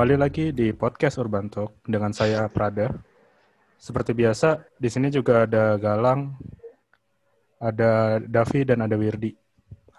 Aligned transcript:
Kembali 0.00 0.16
lagi 0.16 0.48
di 0.56 0.72
podcast 0.72 1.20
Urban 1.20 1.52
Talk 1.52 1.84
dengan 1.84 2.08
saya 2.16 2.48
Prada. 2.48 2.88
Seperti 3.76 4.16
biasa, 4.16 4.64
di 4.80 4.88
sini 4.88 5.12
juga 5.12 5.44
ada 5.44 5.76
Galang, 5.76 6.40
ada 7.60 8.16
Davi 8.16 8.64
dan 8.64 8.80
ada 8.80 8.96
Wirdi. 8.96 9.36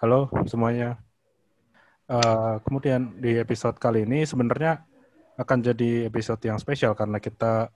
Halo 0.02 0.26
semuanya. 0.50 0.98
Uh, 2.10 2.58
kemudian 2.66 3.14
di 3.22 3.38
episode 3.38 3.78
kali 3.78 4.02
ini 4.02 4.26
sebenarnya 4.26 4.82
akan 5.38 5.70
jadi 5.70 6.10
episode 6.10 6.42
yang 6.50 6.58
spesial 6.58 6.98
karena 6.98 7.22
kita 7.22 7.70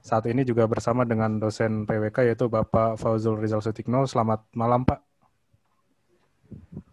saat 0.00 0.24
ini 0.32 0.48
juga 0.48 0.64
bersama 0.64 1.04
dengan 1.04 1.36
dosen 1.36 1.84
PWK 1.84 2.24
yaitu 2.24 2.48
Bapak 2.48 2.96
Fauzul 2.96 3.36
Rizal 3.36 3.60
Sutikno. 3.60 4.08
Selamat 4.08 4.48
malam 4.56 4.88
Pak. 4.88 5.04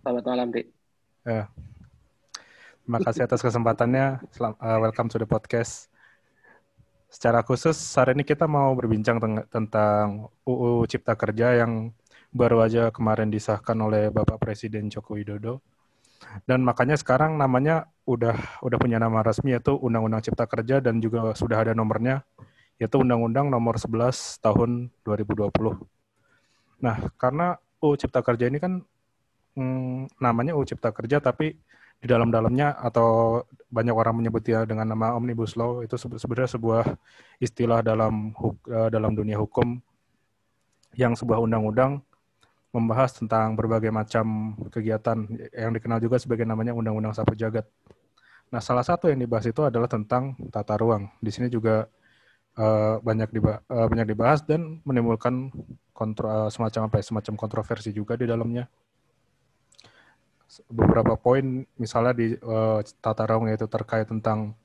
Selamat 0.03 0.23
malam 0.27 0.51
Dik. 0.51 0.67
Ya. 1.23 1.47
Terima 2.87 3.03
kasih 3.03 3.27
atas 3.27 3.43
kesempatannya. 3.43 4.23
Uh, 4.39 4.79
welcome 4.79 5.11
to 5.11 5.19
the 5.19 5.27
podcast. 5.27 5.91
Secara 7.11 7.43
khusus 7.43 7.75
hari 7.99 8.15
ini 8.15 8.23
kita 8.23 8.47
mau 8.47 8.71
berbincang 8.79 9.19
tentang 9.51 10.31
UU 10.47 10.87
Cipta 10.87 11.19
Kerja 11.19 11.51
yang 11.59 11.91
baru 12.31 12.63
aja 12.63 12.87
kemarin 12.87 13.27
disahkan 13.27 13.75
oleh 13.83 14.07
Bapak 14.07 14.39
Presiden 14.39 14.87
Joko 14.87 15.19
Widodo. 15.19 15.59
Dan 16.47 16.63
makanya 16.63 16.95
sekarang 16.95 17.35
namanya 17.35 17.91
udah 18.07 18.63
udah 18.63 18.77
punya 18.79 19.03
nama 19.03 19.19
resmi 19.19 19.51
yaitu 19.51 19.75
Undang-Undang 19.75 20.23
Cipta 20.23 20.47
Kerja 20.47 20.79
dan 20.79 21.03
juga 21.03 21.35
sudah 21.35 21.67
ada 21.67 21.75
nomornya 21.75 22.23
yaitu 22.79 23.03
Undang-Undang 23.03 23.51
Nomor 23.51 23.75
11 23.83 24.39
Tahun 24.39 24.87
2020. 25.03 25.51
Nah, 26.79 27.03
karena 27.19 27.59
UU 27.83 27.99
Cipta 27.99 28.23
Kerja 28.23 28.47
ini 28.47 28.63
kan 28.63 28.79
hmm, 29.59 30.23
namanya 30.23 30.55
UU 30.55 30.71
Cipta 30.71 30.95
Kerja 30.95 31.19
tapi 31.19 31.66
di 31.97 32.05
dalam-dalamnya 32.05 32.77
atau 32.77 33.41
banyak 33.67 33.95
orang 33.95 34.15
menyebutnya 34.21 34.63
dengan 34.63 34.87
nama 34.87 35.17
Omnibus 35.17 35.57
Law 35.57 35.81
itu 35.81 35.97
sebenarnya 35.97 36.55
sebuah 36.55 36.83
istilah 37.41 37.81
dalam 37.81 38.31
uh, 38.69 38.89
dalam 38.93 39.11
dunia 39.17 39.35
hukum 39.35 39.81
yang 40.95 41.13
sebuah 41.17 41.41
undang-undang 41.41 42.01
membahas 42.71 43.15
tentang 43.15 43.57
berbagai 43.57 43.89
macam 43.89 44.57
kegiatan 44.69 45.25
yang 45.55 45.71
dikenal 45.73 45.97
juga 46.03 46.19
sebagai 46.19 46.43
namanya 46.43 46.75
Undang-Undang 46.75 47.15
Sapu 47.15 47.33
Jagat. 47.33 47.65
Nah, 48.47 48.61
salah 48.63 48.83
satu 48.83 49.11
yang 49.11 49.19
dibahas 49.19 49.49
itu 49.49 49.59
adalah 49.63 49.91
tentang 49.91 50.35
tata 50.51 50.79
ruang. 50.79 51.11
Di 51.19 51.31
sini 51.31 51.51
juga 51.51 51.87
uh, 52.55 52.99
banyak 53.03 53.29
dibahas, 53.31 53.61
uh, 53.67 53.83
eh, 53.83 53.87
banyak 53.87 54.07
dibahas 54.07 54.39
dan 54.43 54.79
menimbulkan 54.87 55.51
kontro, 55.91 56.27
uh, 56.27 56.49
semacam 56.51 56.87
apa 56.87 56.95
ya, 57.01 57.05
semacam 57.11 57.33
kontroversi 57.35 57.91
juga 57.91 58.15
di 58.15 58.23
dalamnya. 58.27 58.67
Beberapa 60.65 61.13
poin 61.19 61.65
misalnya 61.77 62.13
di 62.17 62.33
uh, 62.41 62.81
tata 63.01 63.23
ruang 63.29 63.51
yaitu 63.51 63.69
terkait 63.69 64.09
tentang 64.09 64.57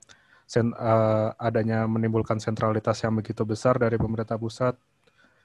sen, 0.49 0.73
uh, 0.77 1.33
adanya 1.37 1.85
menimbulkan 1.89 2.41
sentralitas 2.41 3.01
yang 3.05 3.17
begitu 3.17 3.45
besar 3.45 3.77
dari 3.77 3.97
pemerintah 4.01 4.37
pusat, 4.37 4.77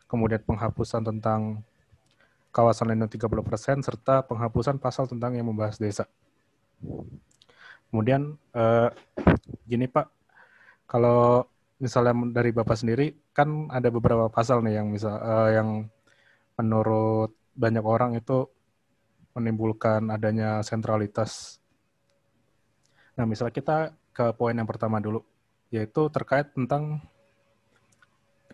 kemudian 0.07 0.43
penghapusan 0.43 1.03
tentang 1.03 1.63
kawasan 2.51 2.89
lindung 2.89 3.11
30%, 3.11 3.85
serta 3.85 4.25
penghapusan 4.25 4.81
pasal 4.81 5.05
tentang 5.05 5.37
yang 5.37 5.45
membahas 5.45 5.77
desa. 5.77 6.09
Kemudian, 7.87 8.35
eh, 8.57 8.89
gini 9.69 9.85
Pak, 9.87 10.09
kalau 10.89 11.45
misalnya 11.77 12.13
dari 12.33 12.49
Bapak 12.51 12.75
sendiri, 12.75 13.13
kan 13.31 13.69
ada 13.69 13.87
beberapa 13.93 14.27
pasal 14.27 14.65
nih 14.65 14.81
yang 14.81 14.87
misal 14.89 15.15
eh, 15.21 15.49
yang 15.61 15.69
menurut 16.57 17.31
banyak 17.53 17.85
orang 17.85 18.17
itu 18.17 18.49
menimbulkan 19.37 20.09
adanya 20.09 20.65
sentralitas. 20.65 21.61
Nah, 23.13 23.29
misalnya 23.29 23.53
kita 23.53 23.77
ke 24.09 24.33
poin 24.33 24.57
yang 24.57 24.65
pertama 24.65 24.97
dulu, 24.97 25.21
yaitu 25.69 26.09
terkait 26.09 26.49
tentang 26.57 26.97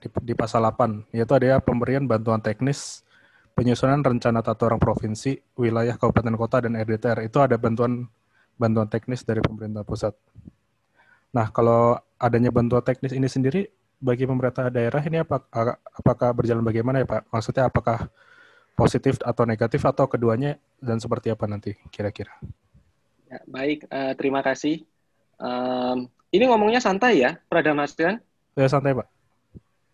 di, 0.03 0.11
di 0.27 0.33
pasal 0.35 0.67
8, 0.67 1.15
yaitu 1.15 1.31
ada 1.39 1.63
pemberian 1.63 2.03
bantuan 2.03 2.43
teknis 2.43 3.07
penyusunan 3.53 4.01
rencana 4.01 4.41
tata 4.43 4.73
ruang 4.73 4.81
provinsi, 4.81 5.37
wilayah 5.55 5.95
kabupaten 5.95 6.35
kota 6.35 6.57
dan 6.67 6.73
RDTR 6.75 7.23
itu 7.23 7.37
ada 7.39 7.55
bantuan 7.55 8.09
bantuan 8.57 8.89
teknis 8.89 9.21
dari 9.23 9.39
pemerintah 9.39 9.85
pusat. 9.85 10.13
Nah, 11.33 11.49
kalau 11.49 11.97
adanya 12.17 12.53
bantuan 12.53 12.85
teknis 12.85 13.13
ini 13.13 13.25
sendiri 13.25 13.65
bagi 13.97 14.27
pemerintah 14.27 14.69
daerah 14.69 15.01
ini 15.05 15.23
apa, 15.23 15.41
apakah 15.95 16.29
berjalan 16.35 16.61
bagaimana 16.65 17.01
ya 17.01 17.07
Pak? 17.07 17.29
Maksudnya 17.33 17.63
apakah 17.69 18.09
positif 18.73 19.21
atau 19.21 19.45
negatif 19.45 19.85
atau 19.85 20.09
keduanya 20.09 20.57
dan 20.83 20.99
seperti 20.99 21.31
apa 21.31 21.47
nanti 21.47 21.79
kira-kira? 21.87 22.35
Ya, 23.31 23.39
baik, 23.47 23.87
uh, 23.87 24.13
terima 24.19 24.43
kasih. 24.43 24.83
Um, 25.39 26.11
ini 26.35 26.43
ngomongnya 26.51 26.83
santai 26.83 27.23
ya, 27.23 27.39
Prada 27.47 27.71
Mas 27.71 27.95
kan? 27.95 28.19
Ya 28.59 28.67
santai 28.67 28.91
Pak. 28.91 29.07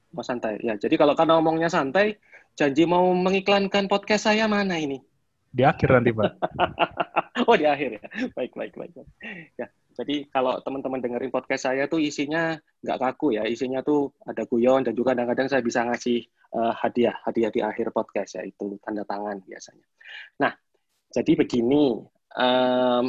Mau 0.09 0.25
santai. 0.25 0.57
Ya, 0.65 0.73
jadi 0.75 0.97
kalau 0.97 1.13
karena 1.13 1.37
ngomongnya 1.37 1.69
santai, 1.69 2.17
janji 2.57 2.89
mau 2.89 3.05
mengiklankan 3.13 3.85
podcast 3.85 4.27
saya 4.27 4.49
mana 4.49 4.81
ini? 4.81 4.99
Di 5.53 5.61
akhir 5.61 5.93
nanti, 5.93 6.09
Pak. 6.09 6.25
oh, 7.47 7.55
di 7.55 7.69
akhir 7.69 8.01
ya. 8.01 8.05
Baik, 8.33 8.57
baik, 8.57 8.73
baik. 8.73 8.91
Ya, 9.55 9.69
jadi 9.99 10.25
kalau 10.31 10.57
teman-teman 10.63 11.03
dengerin 11.03 11.27
podcast 11.27 11.67
saya 11.67 11.85
tuh 11.91 11.99
isinya 11.99 12.55
nggak 12.81 12.99
kaku 13.03 13.35
ya, 13.35 13.43
isinya 13.43 13.83
tuh 13.83 14.15
ada 14.23 14.47
guyon 14.47 14.87
dan 14.87 14.95
juga 14.95 15.11
kadang-kadang 15.11 15.51
saya 15.51 15.59
bisa 15.59 15.83
ngasih 15.83 16.23
uh, 16.55 16.71
hadiah, 16.71 17.19
hadiah 17.27 17.51
di 17.51 17.59
akhir 17.59 17.91
podcast 17.91 18.39
ya, 18.39 18.47
itu 18.47 18.79
tanda 18.79 19.03
tangan 19.03 19.43
biasanya. 19.43 19.85
Nah, 20.39 20.55
jadi 21.09 21.31
begini, 21.33 21.97
um, 22.37 23.05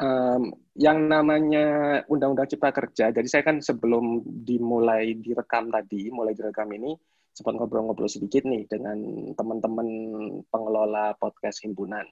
um, 0.00 0.42
yang 0.80 0.98
namanya 1.12 2.00
Undang-Undang 2.08 2.48
Cipta 2.48 2.72
Kerja, 2.72 3.12
jadi 3.12 3.28
saya 3.28 3.44
kan 3.44 3.60
sebelum 3.60 4.24
dimulai 4.24 5.12
direkam 5.20 5.68
tadi, 5.68 6.08
mulai 6.08 6.32
direkam 6.32 6.72
ini, 6.72 6.96
sempat 7.36 7.56
ngobrol-ngobrol 7.56 8.08
sedikit 8.08 8.48
nih 8.48 8.64
dengan 8.64 8.96
teman-teman 9.36 9.88
pengelola 10.48 11.12
podcast 11.20 11.60
himpunan. 11.62 12.04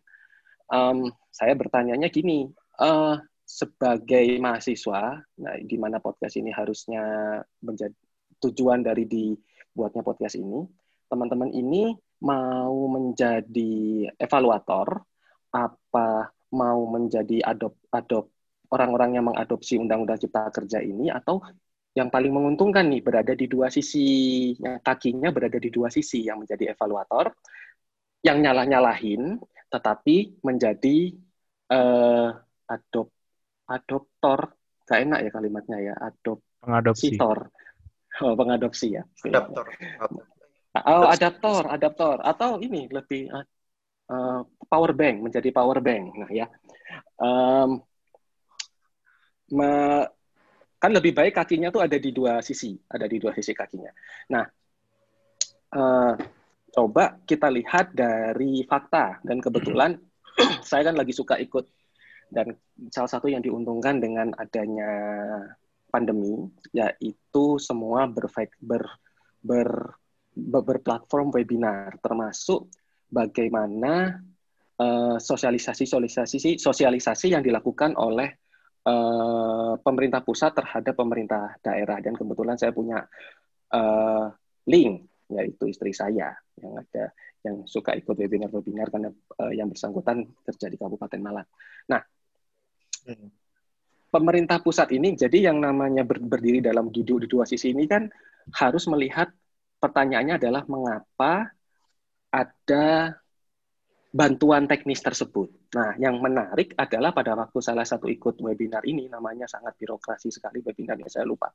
Um, 0.68 1.08
saya 1.32 1.56
bertanyanya 1.56 2.12
gini, 2.12 2.52
uh, 2.76 3.16
sebagai 3.48 4.36
mahasiswa, 4.36 5.24
nah, 5.40 5.56
di 5.64 5.76
mana 5.80 5.96
podcast 5.96 6.36
ini 6.36 6.52
harusnya 6.52 7.40
menjadi 7.64 7.96
tujuan 8.44 8.84
dari 8.84 9.08
dibuatnya 9.08 10.04
podcast 10.04 10.36
ini, 10.36 10.68
teman-teman 11.08 11.48
ini 11.56 11.96
mau 12.18 12.90
menjadi 12.90 14.06
evaluator, 14.18 15.02
apa 15.54 16.32
mau 16.54 16.80
menjadi 16.88 17.44
adop 17.44 17.78
adop 17.92 18.32
orang-orang 18.68 19.16
yang 19.16 19.24
mengadopsi 19.28 19.80
Undang-Undang 19.80 20.20
Cipta 20.20 20.50
Kerja 20.52 20.82
ini, 20.84 21.08
atau 21.08 21.40
yang 21.96 22.12
paling 22.12 22.30
menguntungkan 22.30 22.86
nih 22.86 23.02
berada 23.02 23.32
di 23.32 23.48
dua 23.48 23.72
sisi, 23.72 24.52
kakinya 24.60 25.32
berada 25.32 25.56
di 25.56 25.72
dua 25.72 25.88
sisi 25.88 26.26
yang 26.26 26.44
menjadi 26.44 26.76
evaluator, 26.76 27.32
yang 28.22 28.38
nyalah-nyalahin, 28.44 29.40
tetapi 29.72 30.42
menjadi 30.44 31.16
uh, 31.72 32.34
adop 32.68 33.08
adoptor, 33.68 34.52
gak 34.88 35.00
enak 35.04 35.18
ya 35.26 35.30
kalimatnya 35.32 35.78
ya, 35.80 35.94
adop 35.96 36.40
pengadopsi. 36.60 37.16
Oh, 38.18 38.34
pengadopsi 38.34 38.98
ya. 38.98 39.02
Adaptor. 39.30 39.70
Oh, 40.76 41.08
adaptor, 41.08 41.64
adaptor. 41.68 42.16
Atau 42.20 42.60
ini 42.60 42.86
lebih 42.92 43.32
uh, 43.32 44.40
power 44.68 44.92
bank, 44.92 45.24
menjadi 45.24 45.48
power 45.52 45.80
bank. 45.80 46.04
Nah 46.16 46.30
ya, 46.30 46.46
um, 47.20 47.80
me, 49.52 49.70
kan 50.78 50.90
lebih 50.94 51.16
baik 51.16 51.34
kakinya 51.34 51.72
tuh 51.72 51.82
ada 51.82 51.96
di 51.96 52.12
dua 52.12 52.44
sisi, 52.44 52.76
ada 52.88 53.09
di 53.09 53.16
dua 53.18 53.32
sisi 53.34 53.53
kakinya. 53.56 53.91
Nah, 54.30 54.44
uh, 55.74 56.15
coba 56.68 57.18
kita 57.24 57.48
lihat 57.48 57.97
dari 57.97 58.62
fakta 58.68 59.18
dan 59.24 59.41
kebetulan 59.41 59.97
saya 60.68 60.92
kan 60.92 60.97
lagi 60.97 61.16
suka 61.16 61.41
ikut 61.41 61.66
dan 62.28 62.53
salah 62.92 63.09
satu 63.09 63.26
yang 63.32 63.41
diuntungkan 63.41 64.04
dengan 64.04 64.36
adanya 64.36 64.92
pandemi 65.88 66.44
yaitu 66.76 67.56
semua 67.56 68.04
ber, 68.04 68.28
ber, 68.60 68.84
ber, 69.41 69.97
berplatform 70.38 71.34
webinar 71.34 71.98
termasuk 71.98 72.70
bagaimana 73.10 74.22
uh, 74.78 75.16
sosialisasi 75.18 75.84
sosialisasi 75.88 76.56
sosialisasi 76.62 77.34
yang 77.34 77.42
dilakukan 77.42 77.98
oleh 77.98 78.38
uh, 78.86 79.74
pemerintah 79.82 80.22
pusat 80.22 80.54
terhadap 80.54 80.94
pemerintah 80.94 81.58
daerah 81.60 81.98
dan 81.98 82.14
kebetulan 82.14 82.56
saya 82.56 82.70
punya 82.70 83.02
uh, 83.74 84.30
link 84.70 85.08
yaitu 85.28 85.68
istri 85.68 85.92
saya 85.92 86.32
yang 86.56 86.72
ada 86.80 87.12
yang 87.44 87.62
suka 87.68 87.94
ikut 87.94 88.16
webinar-webinar 88.16 88.88
karena 88.90 89.10
uh, 89.38 89.52
yang 89.52 89.70
bersangkutan 89.70 90.26
kerja 90.42 90.66
di 90.66 90.76
Kabupaten 90.80 91.20
Malang. 91.22 91.46
Nah, 91.86 92.02
hmm. 93.06 93.28
pemerintah 94.10 94.58
pusat 94.58 94.90
ini 94.96 95.14
jadi 95.14 95.52
yang 95.52 95.62
namanya 95.62 96.02
ber, 96.02 96.18
berdiri 96.18 96.64
dalam 96.64 96.90
di, 96.90 97.04
di 97.04 97.28
dua 97.28 97.46
sisi 97.46 97.70
ini 97.70 97.86
kan 97.86 98.08
harus 98.56 98.88
melihat 98.88 99.28
pertanyaannya 99.78 100.34
adalah 100.39 100.63
mengapa 100.66 101.54
ada 102.28 103.16
bantuan 104.09 104.66
teknis 104.66 105.01
tersebut. 105.04 105.71
Nah, 105.77 105.95
yang 106.01 106.19
menarik 106.19 106.72
adalah 106.75 107.13
pada 107.13 107.36
waktu 107.36 107.59
salah 107.60 107.84
satu 107.84 108.09
ikut 108.09 108.41
webinar 108.41 108.83
ini, 108.89 109.07
namanya 109.07 109.45
sangat 109.45 109.77
birokrasi 109.77 110.33
sekali 110.33 110.65
webinarnya, 110.65 111.09
saya 111.13 111.28
lupa, 111.28 111.53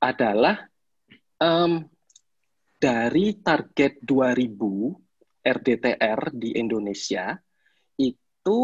adalah 0.00 0.56
um, 1.42 1.82
dari 2.78 3.42
target 3.42 4.00
2000 4.00 5.46
RDTR 5.46 6.20
di 6.34 6.50
Indonesia, 6.58 7.34
itu 7.98 8.58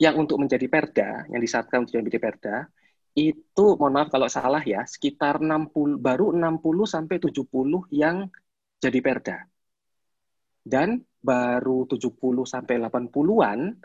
yang 0.00 0.16
untuk 0.16 0.40
menjadi 0.40 0.66
perda, 0.66 1.10
yang 1.30 1.40
disyaratkan 1.42 1.84
untuk 1.84 2.00
menjadi 2.00 2.18
perda, 2.18 2.56
itu 3.14 3.66
mohon 3.76 3.94
maaf 3.98 4.08
kalau 4.08 4.30
salah 4.30 4.62
ya, 4.62 4.86
sekitar 4.86 5.42
60 5.42 5.98
baru 5.98 6.30
60 6.30 6.62
sampai 6.86 7.16
70 7.18 7.90
yang 7.90 8.30
jadi 8.78 8.98
perda. 9.02 9.38
Dan 10.60 11.02
baru 11.20 11.84
70 11.84 12.16
sampai 12.46 12.80
80-an 12.80 13.76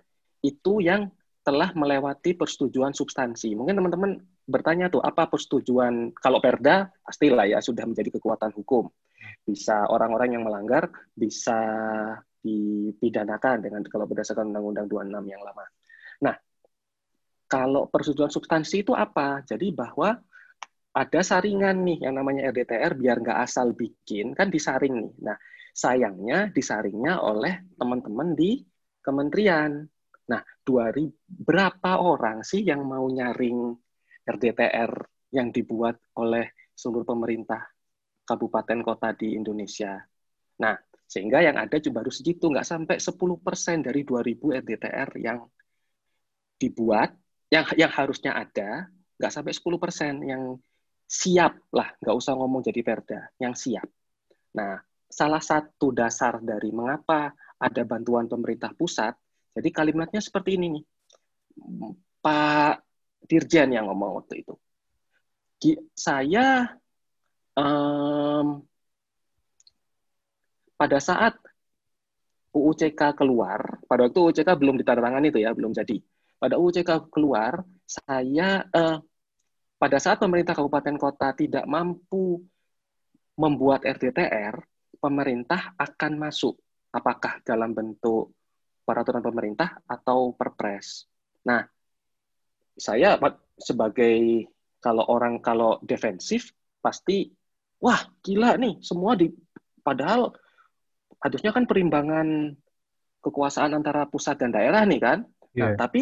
itu 0.46 0.74
yang 0.80 1.10
telah 1.46 1.70
melewati 1.78 2.34
persetujuan 2.34 2.98
substansi. 2.98 3.54
Mungkin 3.54 3.78
teman-teman 3.78 4.18
bertanya 4.50 4.90
tuh 4.90 5.02
apa 5.02 5.30
persetujuan 5.30 6.14
kalau 6.18 6.42
Perda 6.42 6.90
pastilah 7.06 7.46
ya 7.46 7.62
sudah 7.62 7.86
menjadi 7.86 8.18
kekuatan 8.18 8.50
hukum. 8.58 8.90
Bisa 9.46 9.86
orang-orang 9.90 10.38
yang 10.38 10.44
melanggar 10.46 10.90
bisa 11.14 11.58
dipidanakan 12.42 13.62
dengan 13.62 13.82
kalau 13.86 14.10
berdasarkan 14.10 14.54
Undang-Undang 14.54 14.90
26 14.90 15.34
yang 15.34 15.42
lama. 15.46 15.66
Kalau 17.56 17.88
persetujuan 17.88 18.28
substansi 18.28 18.84
itu 18.84 18.92
apa? 18.92 19.40
Jadi 19.48 19.72
bahwa 19.72 20.20
ada 20.92 21.22
saringan 21.24 21.88
nih 21.88 22.04
yang 22.04 22.20
namanya 22.20 22.52
RDTR 22.52 23.00
biar 23.00 23.24
nggak 23.24 23.40
asal 23.48 23.72
bikin 23.72 24.36
kan 24.36 24.52
disaring 24.52 24.92
nih. 24.92 25.12
Nah, 25.24 25.38
Sayangnya 25.76 26.56
disaringnya 26.56 27.20
oleh 27.20 27.68
teman-teman 27.76 28.32
di 28.32 28.64
kementerian. 29.04 29.84
Nah, 30.32 30.40
2000 30.64 31.12
berapa 31.28 32.00
orang 32.00 32.48
sih 32.48 32.64
yang 32.64 32.88
mau 32.88 33.04
nyaring 33.12 33.76
RDTR 34.24 34.92
yang 35.36 35.52
dibuat 35.52 36.00
oleh 36.16 36.72
seluruh 36.72 37.04
pemerintah 37.04 37.60
kabupaten 38.24 38.80
kota 38.88 39.12
di 39.20 39.36
Indonesia? 39.36 40.00
Nah, 40.64 40.80
sehingga 41.04 41.44
yang 41.44 41.60
ada 41.60 41.76
cuma 41.84 42.00
baru 42.00 42.08
segitu, 42.08 42.48
nggak 42.48 42.64
sampai 42.64 42.96
10% 42.96 43.84
dari 43.84 44.08
2000 44.08 44.56
RDTR 44.56 45.12
yang 45.20 45.44
dibuat, 46.56 47.12
yang 47.50 47.66
yang 47.78 47.92
harusnya 47.94 48.34
ada, 48.34 48.90
nggak 49.18 49.32
sampai 49.32 49.54
10% 49.54 50.26
yang 50.26 50.44
siap 51.06 51.54
lah, 51.70 51.94
nggak 52.02 52.16
usah 52.18 52.34
ngomong 52.34 52.66
jadi 52.66 52.82
perda, 52.82 53.22
yang 53.38 53.54
siap. 53.54 53.86
Nah, 54.58 54.82
salah 55.06 55.44
satu 55.44 55.94
dasar 55.94 56.42
dari 56.42 56.74
mengapa 56.74 57.32
ada 57.62 57.82
bantuan 57.86 58.26
pemerintah 58.26 58.74
pusat, 58.74 59.14
jadi 59.56 59.70
kalimatnya 59.72 60.20
seperti 60.20 60.60
ini 60.60 60.80
nih. 60.80 60.86
Pak 62.20 62.84
Dirjen 63.30 63.72
yang 63.72 63.88
ngomong 63.88 64.22
waktu 64.22 64.44
itu. 64.44 64.54
Saya 65.96 66.76
um, 67.56 68.62
pada 70.76 71.00
saat 71.00 71.40
UUCK 72.52 73.16
keluar, 73.16 73.80
pada 73.88 74.08
waktu 74.08 74.20
UUCK 74.20 74.50
belum 74.60 74.76
ditandatangani 74.80 75.32
itu 75.32 75.40
ya, 75.44 75.56
belum 75.56 75.72
jadi. 75.72 76.00
Pada 76.36 76.60
UUCK 76.60 77.10
keluar, 77.10 77.64
saya 77.86 78.66
uh, 78.70 78.98
pada 79.76 79.98
saat 80.00 80.18
pemerintah 80.18 80.56
kabupaten 80.56 80.96
kota 80.98 81.36
tidak 81.36 81.66
mampu 81.68 82.42
membuat 83.36 83.84
RDTR, 83.84 84.56
pemerintah 84.98 85.76
akan 85.76 86.12
masuk 86.18 86.56
apakah 86.96 87.44
dalam 87.44 87.76
bentuk 87.76 88.32
peraturan 88.88 89.20
pemerintah 89.20 89.84
atau 89.84 90.32
perpres. 90.32 91.04
Nah, 91.44 91.66
saya 92.76 93.20
sebagai 93.60 94.48
kalau 94.80 95.04
orang 95.10 95.42
kalau 95.42 95.82
defensif 95.82 96.54
pasti 96.80 97.34
wah 97.82 98.00
gila 98.22 98.56
nih 98.62 98.78
semua 98.86 99.18
di 99.18 99.32
padahal 99.82 100.32
harusnya 101.20 101.50
kan 101.50 101.66
perimbangan 101.66 102.54
kekuasaan 103.26 103.74
antara 103.74 104.06
pusat 104.06 104.38
dan 104.38 104.54
daerah 104.54 104.86
nih 104.86 105.02
kan. 105.02 105.20
Yeah. 105.58 105.58
Nah, 105.58 105.70
iya. 105.74 105.78
tapi 105.80 106.02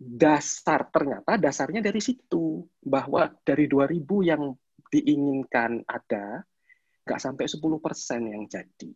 dasar 0.00 0.88
ternyata 0.88 1.36
dasarnya 1.36 1.84
dari 1.84 2.00
situ 2.00 2.64
bahwa 2.80 3.28
dari 3.44 3.68
2000 3.68 4.00
yang 4.24 4.56
diinginkan 4.88 5.84
ada 5.84 6.40
nggak 7.04 7.20
sampai 7.20 7.44
10% 7.44 8.32
yang 8.32 8.48
jadi. 8.48 8.90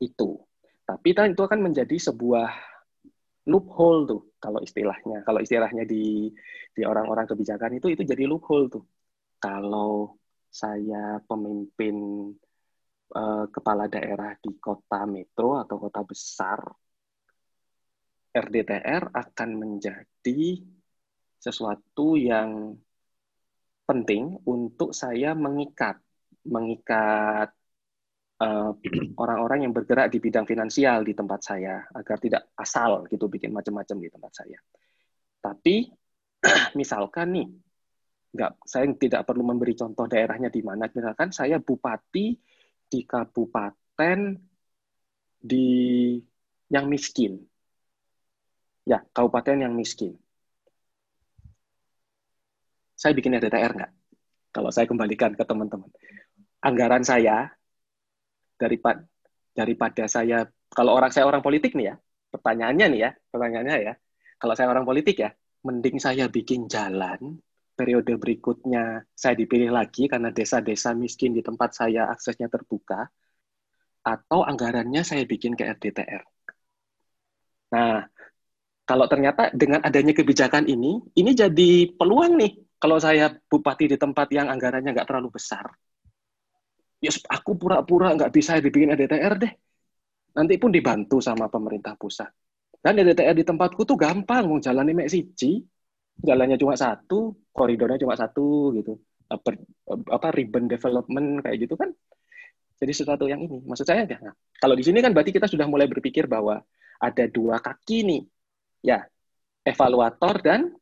Itu. 0.00 0.40
Tapi 0.84 1.12
itu 1.12 1.42
akan 1.44 1.60
menjadi 1.60 1.96
sebuah 2.00 2.48
loophole 3.44 4.08
tuh 4.08 4.22
kalau 4.40 4.64
istilahnya. 4.64 5.20
Kalau 5.20 5.44
istilahnya 5.44 5.84
di 5.84 6.32
di 6.74 6.82
orang-orang 6.82 7.28
kebijakan 7.28 7.76
itu 7.76 7.92
itu 7.92 8.02
jadi 8.08 8.24
loophole 8.24 8.72
tuh. 8.72 8.84
Kalau 9.36 10.16
saya 10.48 11.20
pemimpin 11.28 11.96
uh, 13.12 13.44
kepala 13.52 13.84
daerah 13.90 14.32
di 14.40 14.56
kota 14.56 15.04
metro 15.04 15.60
atau 15.60 15.76
kota 15.76 16.00
besar, 16.06 16.62
RDTR 18.34 19.14
akan 19.14 19.50
menjadi 19.54 20.42
sesuatu 21.38 22.18
yang 22.18 22.74
penting 23.86 24.42
untuk 24.48 24.90
saya 24.90 25.36
mengikat 25.38 26.00
mengikat 26.48 27.52
eh, 28.40 28.70
orang-orang 29.22 29.58
uh, 29.60 29.64
yang 29.68 29.72
bergerak 29.72 30.10
di 30.12 30.18
bidang 30.20 30.44
finansial 30.44 31.04
di 31.04 31.14
tempat 31.14 31.40
saya 31.40 31.84
agar 31.94 32.16
tidak 32.20 32.52
asal 32.58 33.06
gitu 33.08 33.30
bikin 33.30 33.52
macam-macam 33.52 33.96
di 34.00 34.08
tempat 34.10 34.32
saya. 34.34 34.58
Tapi 35.40 35.88
misalkan 36.80 37.28
nih, 37.32 37.48
nggak 38.34 38.52
saya 38.66 38.90
tidak 38.98 39.22
perlu 39.24 39.46
memberi 39.46 39.78
contoh 39.78 40.10
daerahnya 40.10 40.50
di 40.50 40.60
mana. 40.60 40.90
Misalkan 40.90 41.30
saya 41.30 41.62
bupati 41.62 42.34
di 42.84 43.00
kabupaten 43.06 44.18
di 45.44 45.68
yang 46.72 46.88
miskin, 46.88 47.36
ya 48.84 49.04
kabupaten 49.12 49.64
yang 49.68 49.72
miskin. 49.76 50.16
Saya 52.94 53.12
bikin 53.12 53.36
RDTR 53.36 53.72
nggak? 53.74 53.92
Kalau 54.54 54.70
saya 54.70 54.86
kembalikan 54.86 55.34
ke 55.34 55.42
teman-teman 55.42 55.90
anggaran 56.64 57.04
saya 57.04 57.52
daripada 58.56 59.04
daripada 59.52 60.08
saya 60.08 60.48
kalau 60.72 60.96
orang 60.96 61.12
saya 61.12 61.28
orang 61.28 61.44
politik 61.44 61.76
nih 61.76 61.92
ya 61.92 61.94
pertanyaannya 62.32 62.86
nih 62.88 63.00
ya 63.04 63.10
pertanyaannya 63.28 63.76
ya 63.84 63.94
kalau 64.40 64.56
saya 64.56 64.72
orang 64.72 64.88
politik 64.88 65.20
ya 65.20 65.30
mending 65.68 66.00
saya 66.00 66.26
bikin 66.32 66.66
jalan 66.66 67.38
periode 67.76 68.16
berikutnya 68.16 69.04
saya 69.12 69.36
dipilih 69.36 69.70
lagi 69.70 70.08
karena 70.08 70.32
desa-desa 70.32 70.96
miskin 70.96 71.36
di 71.36 71.44
tempat 71.44 71.76
saya 71.76 72.08
aksesnya 72.08 72.48
terbuka 72.48 73.12
atau 74.04 74.44
anggarannya 74.44 75.00
saya 75.00 75.24
bikin 75.24 75.56
ke 75.56 75.64
RDTR. 75.64 76.22
Nah, 77.72 78.04
kalau 78.84 79.08
ternyata 79.08 79.48
dengan 79.56 79.80
adanya 79.80 80.12
kebijakan 80.12 80.68
ini, 80.68 81.00
ini 81.16 81.30
jadi 81.32 81.88
peluang 81.96 82.36
nih 82.36 82.52
kalau 82.76 83.00
saya 83.00 83.32
bupati 83.48 83.88
di 83.88 83.96
tempat 83.96 84.28
yang 84.32 84.52
anggarannya 84.52 84.92
nggak 84.92 85.08
terlalu 85.08 85.32
besar, 85.32 85.72
ya 87.00 87.12
aku 87.32 87.56
pura-pura 87.56 88.12
nggak 88.12 88.32
bisa 88.32 88.60
dibikin 88.60 88.92
RDTR 88.92 89.34
deh. 89.40 89.52
Nanti 90.34 90.54
pun 90.58 90.68
dibantu 90.74 91.22
sama 91.22 91.46
pemerintah 91.46 91.94
pusat. 91.94 92.28
Dan 92.84 93.00
RDTR 93.00 93.32
di 93.32 93.44
tempatku 93.46 93.88
tuh 93.88 93.96
gampang, 93.96 94.44
mau 94.44 94.60
jalan 94.60 94.92
mek 94.92 95.08
siji, 95.08 95.64
jalannya 96.20 96.60
cuma 96.60 96.76
satu, 96.76 97.32
koridornya 97.48 97.96
cuma 97.96 98.12
satu 98.12 98.76
gitu. 98.76 99.00
Apa, 99.24 99.56
apa 99.88 100.28
ribbon 100.36 100.68
development 100.68 101.40
kayak 101.40 101.56
gitu 101.64 101.80
kan. 101.80 101.88
Jadi 102.76 102.92
sesuatu 102.92 103.24
yang 103.24 103.40
ini. 103.40 103.64
Maksud 103.64 103.86
saya, 103.88 104.04
ya, 104.04 104.20
nah, 104.20 104.34
kalau 104.60 104.76
di 104.76 104.84
sini 104.84 105.00
kan 105.00 105.16
berarti 105.16 105.32
kita 105.32 105.48
sudah 105.48 105.64
mulai 105.64 105.88
berpikir 105.88 106.28
bahwa 106.28 106.60
ada 107.00 107.24
dua 107.30 107.56
kaki 107.62 108.04
nih. 108.04 108.22
Ya, 108.84 109.08
evaluator 109.64 110.44
dan 110.44 110.76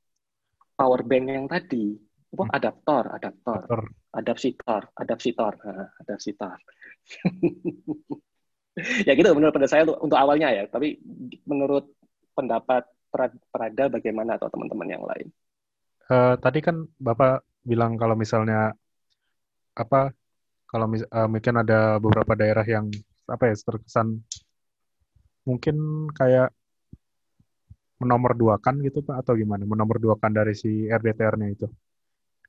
power 0.75 1.07
bank 1.07 1.25
yang 1.31 1.47
tadi. 1.47 1.95
Apa? 2.35 2.45
Hmm. 2.51 2.57
Adaptor, 2.59 3.05
adaptor. 3.15 3.61
adaptor 3.63 4.03
adapsitor, 4.13 4.83
adapsitor, 5.01 5.53
nah, 5.65 5.89
adapsitor. 6.05 6.57
ya 9.09 9.13
gitu 9.17 9.29
menurut 9.33 9.53
pada 9.57 9.69
saya 9.69 9.89
untuk, 9.89 9.99
untuk 10.05 10.19
awalnya 10.21 10.53
ya, 10.53 10.65
tapi 10.69 11.01
menurut 11.49 11.89
pendapat 12.37 12.85
Prada 13.53 13.93
bagaimana 13.93 14.41
atau 14.41 14.49
teman-teman 14.49 14.89
yang 14.89 15.05
lain? 15.05 15.29
Uh, 16.09 16.33
tadi 16.41 16.65
kan 16.65 16.89
Bapak 16.97 17.45
bilang 17.61 18.01
kalau 18.01 18.17
misalnya 18.17 18.73
apa 19.77 20.17
kalau 20.65 20.89
mis 20.89 21.05
uh, 21.05 21.29
mungkin 21.29 21.61
ada 21.61 22.01
beberapa 22.01 22.33
daerah 22.33 22.65
yang 22.65 22.89
apa 23.29 23.53
ya 23.53 23.55
terkesan 23.61 24.25
mungkin 25.45 26.09
kayak 26.17 26.57
menomor 28.03 28.33
dua 28.35 28.55
kan 28.59 28.75
gitu 28.83 28.99
Pak 29.07 29.23
atau 29.23 29.33
gimana 29.39 29.63
menomor 29.63 29.97
dua 30.03 30.15
kan 30.19 30.35
dari 30.35 30.55
si 30.59 30.91
RDTR-nya 30.91 31.49
itu? 31.55 31.67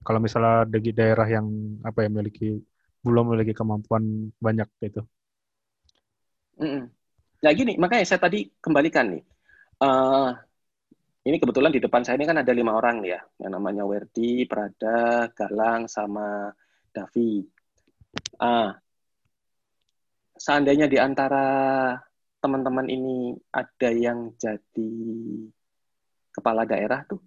kalau 0.03 0.19
misalnya 0.19 0.67
dari 0.67 0.91
daerah 0.91 1.25
yang 1.25 1.47
apa 1.81 2.03
ya 2.03 2.11
memiliki 2.11 2.59
belum 3.03 3.31
memiliki 3.31 3.55
kemampuan 3.55 4.29
banyak 4.37 4.67
gitu. 4.83 5.01
Mm 6.59 6.69
-mm. 6.69 6.83
Nah 7.43 7.51
gini, 7.51 7.73
makanya 7.79 8.07
saya 8.07 8.19
tadi 8.23 8.47
kembalikan 8.59 9.15
nih. 9.15 9.23
Uh, 9.83 10.31
ini 11.27 11.39
kebetulan 11.39 11.71
di 11.71 11.83
depan 11.83 12.03
saya 12.03 12.19
ini 12.19 12.27
kan 12.27 12.39
ada 12.39 12.51
lima 12.55 12.75
orang 12.75 13.03
nih 13.03 13.15
ya, 13.15 13.21
yang 13.43 13.59
namanya 13.59 13.83
Werdi, 13.83 14.47
Prada, 14.47 15.27
Galang, 15.35 15.87
sama 15.91 16.51
Davi. 16.91 17.43
Uh, 18.39 18.71
seandainya 20.39 20.87
di 20.87 20.99
antara 20.99 21.47
teman-teman 22.43 22.91
ini 22.91 23.39
ada 23.55 23.89
yang 23.95 24.35
jadi 24.35 24.91
kepala 26.35 26.67
daerah 26.67 27.07
tuh, 27.07 27.23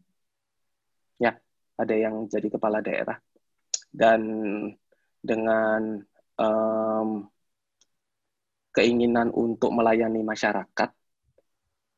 ya 1.16 1.32
ada 1.80 1.94
yang 1.96 2.28
jadi 2.28 2.52
kepala 2.52 2.84
daerah 2.84 3.16
dan 3.88 4.20
dengan 5.24 6.04
um, 6.36 7.24
keinginan 8.76 9.32
untuk 9.32 9.72
melayani 9.72 10.20
masyarakat 10.20 10.92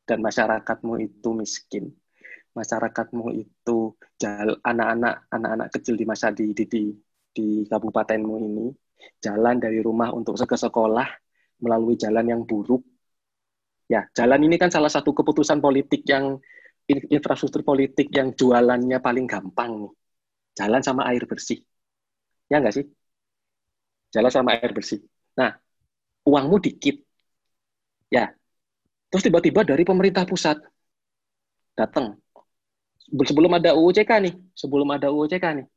dan 0.07 0.19
masyarakatmu 0.23 1.03
itu 1.03 1.29
miskin, 1.35 1.91
masyarakatmu 2.55 3.35
itu 3.35 3.99
anak-anak 4.63 5.27
anak-anak 5.27 5.67
kecil 5.75 5.99
di 5.99 6.07
masa 6.07 6.31
di, 6.31 6.55
di 6.55 6.65
di 6.65 6.83
di 7.29 7.47
kabupatenmu 7.67 8.35
ini 8.41 8.71
jalan 9.19 9.59
dari 9.59 9.83
rumah 9.83 10.09
untuk 10.15 10.39
ke 10.39 10.57
sekolah 10.57 11.07
melalui 11.61 11.99
jalan 11.99 12.25
yang 12.25 12.41
buruk. 12.47 12.81
Ya, 13.89 14.05
jalan 14.13 14.45
ini 14.45 14.55
kan 14.61 14.69
salah 14.69 14.91
satu 14.93 15.11
keputusan 15.17 15.59
politik 15.65 16.05
yang 16.05 16.37
infrastruktur 16.89 17.65
politik 17.65 18.13
yang 18.13 18.33
jualannya 18.37 19.01
paling 19.01 19.25
gampang 19.25 19.71
nih. 19.85 19.93
Jalan 20.57 20.81
sama 20.85 21.09
air 21.09 21.25
bersih. 21.25 21.59
Ya 22.49 22.61
nggak 22.61 22.75
sih? 22.77 22.85
Jalan 24.13 24.31
sama 24.33 24.57
air 24.57 24.71
bersih. 24.73 25.01
Nah, 25.37 25.57
uangmu 26.25 26.57
dikit. 26.61 27.01
Ya, 28.09 28.33
Terus 29.09 29.25
tiba-tiba 29.25 29.65
dari 29.65 29.81
pemerintah 29.81 30.23
pusat 30.23 30.61
datang. 31.73 32.21
Sebelum 33.09 33.57
ada 33.57 33.73
UUCK 33.73 34.21
nih, 34.21 34.33
sebelum 34.53 34.85
ada 34.93 35.09
UUCK 35.09 35.45
nih, 35.57 35.67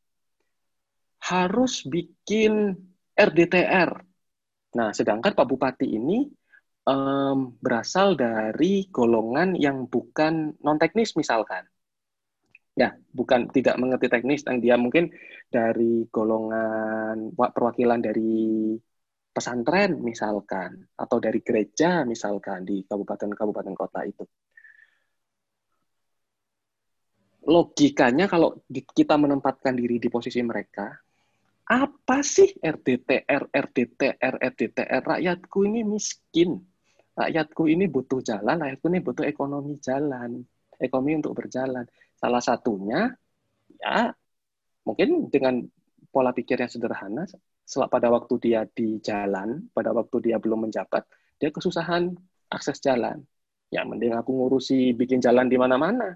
harus 1.33 1.81
bikin 1.89 2.77
RDTR. 3.17 3.91
Nah, 4.77 4.93
sedangkan 4.93 5.33
Pak 5.33 5.47
Bupati 5.49 5.89
ini 5.89 6.29
um, 6.87 7.55
berasal 7.63 8.15
dari 8.19 8.89
golongan 8.91 9.55
yang 9.59 9.87
bukan 9.87 10.57
non 10.63 10.79
teknis 10.79 11.15
misalkan. 11.15 11.67
Ya, 12.73 12.97
bukan 13.13 13.53
tidak 13.53 13.77
mengerti 13.77 14.09
teknis, 14.09 14.49
dan 14.49 14.65
dia 14.65 14.81
mungkin 14.81 15.13
dari 15.53 16.09
golongan 16.09 17.37
perwakilan 17.37 18.01
dari 18.01 18.73
pesantren 19.33 20.01
misalkan 20.01 20.89
atau 20.97 21.17
dari 21.21 21.41
gereja 21.41 22.05
misalkan 22.09 22.65
di 22.65 22.85
kabupaten-kabupaten 22.89 23.75
kota 23.77 24.01
itu. 24.09 24.25
Logikanya 27.45 28.25
kalau 28.25 28.57
kita 28.71 29.21
menempatkan 29.21 29.77
diri 29.77 30.01
di 30.01 30.09
posisi 30.09 30.41
mereka, 30.41 30.95
apa 31.69 32.19
sih 32.23 32.57
RDTR, 32.57 33.51
RDTR, 33.51 34.35
RDTR? 34.41 35.03
Rakyatku 35.03 35.59
ini 35.67 35.83
miskin. 35.83 36.72
Rakyatku 37.13 37.69
ini 37.69 37.93
butuh 37.93 38.25
jalan, 38.25 38.57
rakyatku 38.57 38.87
ini 38.89 39.01
butuh 39.05 39.25
ekonomi 39.29 39.77
jalan, 39.85 40.41
ekonomi 40.81 41.21
untuk 41.21 41.37
berjalan. 41.37 41.85
Salah 42.17 42.41
satunya, 42.41 43.13
ya 43.77 44.09
mungkin 44.89 45.29
dengan 45.29 45.61
pola 46.09 46.33
pikir 46.33 46.57
yang 46.61 46.73
sederhana, 46.73 47.29
pada 47.69 48.09
waktu 48.09 48.35
dia 48.41 48.65
di 48.65 48.97
jalan, 49.01 49.69
pada 49.77 49.93
waktu 49.93 50.33
dia 50.33 50.37
belum 50.41 50.69
menjabat, 50.69 51.05
dia 51.37 51.53
kesusahan 51.53 52.13
akses 52.49 52.81
jalan. 52.81 53.21
Ya, 53.73 53.89
mending 53.89 54.13
aku 54.13 54.37
ngurusi 54.37 54.93
bikin 54.93 55.25
jalan 55.25 55.49
di 55.49 55.57
mana-mana. 55.57 56.13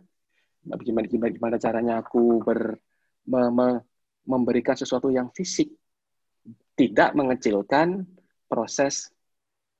Nah, 0.66 0.76
gimana, 0.76 1.08
gimana, 1.08 1.32
gimana 1.32 1.56
caranya 1.56 1.94
aku 2.04 2.44
ber, 2.44 2.76
me, 3.24 3.40
me, 3.48 3.68
memberikan 4.28 4.76
sesuatu 4.76 5.08
yang 5.08 5.32
fisik, 5.32 5.72
tidak 6.76 7.16
mengecilkan 7.16 8.04
proses 8.44 9.08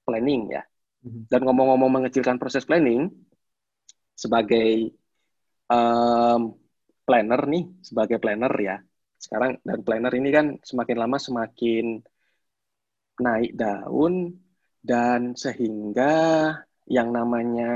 planning 0.08 0.56
ya. 0.56 0.64
Dan 1.06 1.40
ngomong-ngomong 1.46 1.90
mengecilkan 2.02 2.34
proses 2.42 2.66
planning, 2.66 3.06
sebagai 4.18 4.90
um, 5.70 6.50
planner 7.06 7.40
nih, 7.46 7.64
sebagai 7.86 8.18
planner 8.18 8.50
ya, 8.58 8.76
sekarang 9.22 9.62
dan 9.62 9.78
planner 9.86 10.12
ini 10.18 10.28
kan 10.34 10.46
semakin 10.66 10.96
lama 10.98 11.16
semakin 11.22 12.02
naik 13.22 13.52
daun 13.54 14.34
dan 14.82 15.38
sehingga 15.38 16.12
yang 16.86 17.14
namanya 17.14 17.70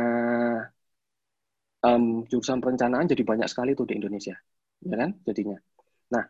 um, 1.86 2.26
jurusan 2.26 2.58
perencanaan 2.58 3.08
jadi 3.08 3.22
banyak 3.22 3.48
sekali 3.48 3.78
tuh 3.78 3.86
di 3.86 3.94
Indonesia, 3.98 4.36
ya 4.82 4.94
kan? 4.98 5.10
Jadinya. 5.22 5.58
Nah, 6.10 6.24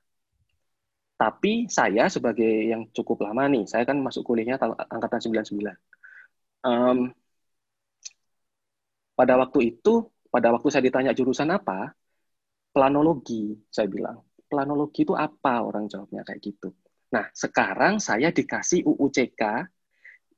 tapi 1.17 1.69
saya 1.69 2.09
sebagai 2.13 2.71
yang 2.71 2.89
cukup 2.93 3.25
lama 3.25 3.49
nih, 3.49 3.65
saya 3.69 3.85
kan 3.89 3.97
masuk 4.01 4.25
kuliahnya 4.25 4.57
angkatan 4.89 5.21
99. 5.21 5.90
Um, 6.61 7.13
pada 9.17 9.37
waktu 9.37 9.77
itu, 9.77 10.09
pada 10.33 10.53
waktu 10.53 10.69
saya 10.73 10.85
ditanya 10.85 11.13
jurusan 11.13 11.53
apa, 11.53 11.93
planologi, 12.73 13.57
saya 13.69 13.91
bilang 13.91 14.25
planologi 14.51 15.07
itu 15.07 15.15
apa? 15.15 15.63
Orang 15.63 15.87
jawabnya 15.87 16.27
kayak 16.27 16.43
gitu. 16.43 16.75
Nah, 17.15 17.31
sekarang 17.31 18.03
saya 18.03 18.35
dikasih 18.35 18.83
UUCK 18.87 19.43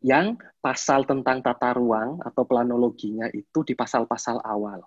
yang 0.02 0.34
pasal 0.58 1.06
tentang 1.06 1.40
tata 1.40 1.72
ruang 1.78 2.18
atau 2.20 2.42
planologinya 2.42 3.30
itu 3.30 3.62
di 3.62 3.72
pasal-pasal 3.72 4.42
awal. 4.42 4.82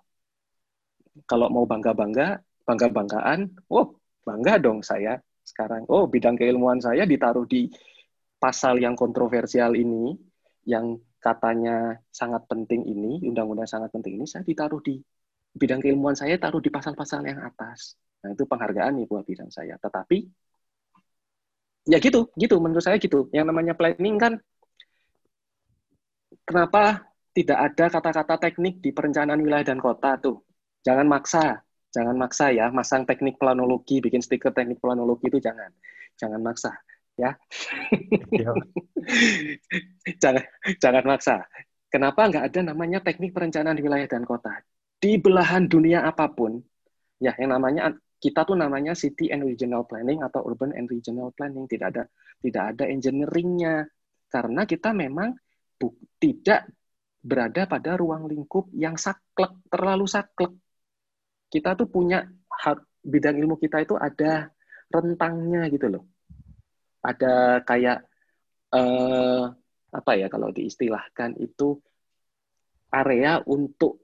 Kalau 1.24 1.48
mau 1.48 1.64
bangga-bangga, 1.64 2.38
bangga-banggaan, 2.68 3.48
oh 3.72 3.96
bangga 4.26 4.60
dong 4.60 4.84
saya 4.84 5.16
sekarang. 5.46 5.88
Oh, 5.88 6.04
bidang 6.10 6.36
keilmuan 6.36 6.82
saya 6.82 7.08
ditaruh 7.08 7.46
di 7.48 7.70
pasal 8.36 8.76
yang 8.82 8.98
kontroversial 8.98 9.72
ini, 9.72 10.12
yang 10.68 10.98
katanya 11.26 11.98
sangat 12.14 12.46
penting 12.46 12.86
ini, 12.86 13.18
undang-undang 13.26 13.66
sangat 13.66 13.90
penting 13.90 14.22
ini, 14.22 14.26
saya 14.30 14.46
ditaruh 14.46 14.78
di 14.78 15.02
bidang 15.56 15.82
keilmuan 15.82 16.14
saya 16.14 16.38
taruh 16.38 16.62
di 16.62 16.70
pasal-pasal 16.70 17.26
yang 17.26 17.42
atas. 17.42 17.98
Nah, 18.22 18.30
itu 18.36 18.44
penghargaan 18.46 19.02
nih 19.02 19.06
buat 19.10 19.24
bidang 19.26 19.50
saya. 19.50 19.74
Tetapi 19.80 20.18
ya 21.90 21.98
gitu, 21.98 22.30
gitu 22.38 22.54
menurut 22.62 22.84
saya 22.84 23.00
gitu. 23.02 23.26
Yang 23.34 23.46
namanya 23.50 23.74
planning 23.74 24.16
kan 24.22 24.32
kenapa 26.46 27.02
tidak 27.34 27.58
ada 27.58 27.84
kata-kata 27.90 28.34
teknik 28.48 28.78
di 28.84 28.94
perencanaan 28.94 29.40
wilayah 29.42 29.66
dan 29.74 29.82
kota 29.82 30.20
tuh. 30.22 30.46
Jangan 30.86 31.10
maksa, 31.10 31.66
jangan 31.90 32.14
maksa 32.14 32.54
ya, 32.54 32.70
masang 32.70 33.02
teknik 33.02 33.34
planologi, 33.42 33.98
bikin 33.98 34.22
stiker 34.22 34.54
teknik 34.54 34.78
planologi 34.78 35.26
itu 35.26 35.42
jangan. 35.42 35.74
Jangan 36.16 36.40
maksa 36.40 36.85
ya. 37.16 37.32
Iya. 38.32 38.52
jangan 40.22 40.44
jangan 40.80 41.04
maksa. 41.04 41.36
Kenapa 41.88 42.28
nggak 42.28 42.44
ada 42.52 42.60
namanya 42.72 43.00
teknik 43.00 43.32
perencanaan 43.32 43.78
wilayah 43.80 44.08
dan 44.08 44.28
kota? 44.28 44.52
Di 44.96 45.16
belahan 45.20 45.68
dunia 45.68 46.04
apa 46.04 46.28
pun, 46.32 46.60
ya 47.20 47.32
yang 47.36 47.56
namanya 47.56 47.92
kita 48.16 48.48
tuh 48.48 48.56
namanya 48.56 48.96
city 48.96 49.28
and 49.28 49.44
regional 49.44 49.84
planning 49.84 50.24
atau 50.24 50.44
urban 50.44 50.72
and 50.72 50.88
regional 50.88 51.32
planning 51.36 51.68
tidak 51.68 51.92
ada 51.92 52.04
tidak 52.40 52.64
ada 52.74 52.84
engineeringnya 52.88 53.84
karena 54.32 54.64
kita 54.64 54.96
memang 54.96 55.36
bu, 55.76 55.92
tidak 56.16 56.64
berada 57.20 57.68
pada 57.68 57.94
ruang 58.00 58.24
lingkup 58.24 58.72
yang 58.72 58.96
saklek 58.96 59.52
terlalu 59.68 60.08
saklek 60.08 60.52
kita 61.52 61.76
tuh 61.76 61.86
punya 61.92 62.24
bidang 63.04 63.36
ilmu 63.38 63.60
kita 63.60 63.84
itu 63.84 63.94
ada 63.94 64.50
rentangnya 64.90 65.68
gitu 65.68 65.92
loh 65.92 66.15
ada 67.06 67.62
kayak 67.62 67.98
eh, 68.74 69.42
apa 69.94 70.12
ya 70.18 70.26
kalau 70.26 70.50
diistilahkan 70.50 71.38
itu 71.38 71.78
area 72.90 73.38
untuk 73.46 74.02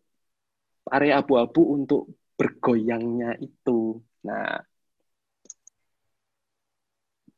area 0.91 1.23
abu-abu 1.23 1.63
untuk 1.75 2.03
bergoyangnya 2.39 3.39
itu. 3.39 4.03
Nah, 4.27 4.59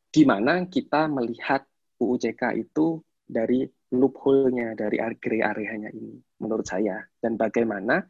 gimana 0.09 0.64
kita 0.71 1.11
melihat 1.11 1.66
UUCK 2.00 2.42
itu 2.56 3.02
dari 3.25 3.66
loophole-nya, 3.94 4.75
dari 4.75 4.99
gray 5.18 5.40
area-nya 5.40 5.90
ini, 5.94 6.18
menurut 6.42 6.66
saya. 6.66 6.99
Dan 7.14 7.38
bagaimana, 7.38 8.02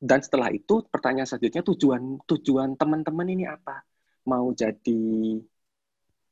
dan 0.00 0.20
setelah 0.24 0.48
itu 0.52 0.86
pertanyaan 0.88 1.28
selanjutnya 1.28 1.62
tujuan 1.62 2.02
tujuan 2.24 2.70
teman-teman 2.78 3.28
ini 3.28 3.44
apa? 3.44 3.84
Mau 4.28 4.52
jadi 4.52 5.36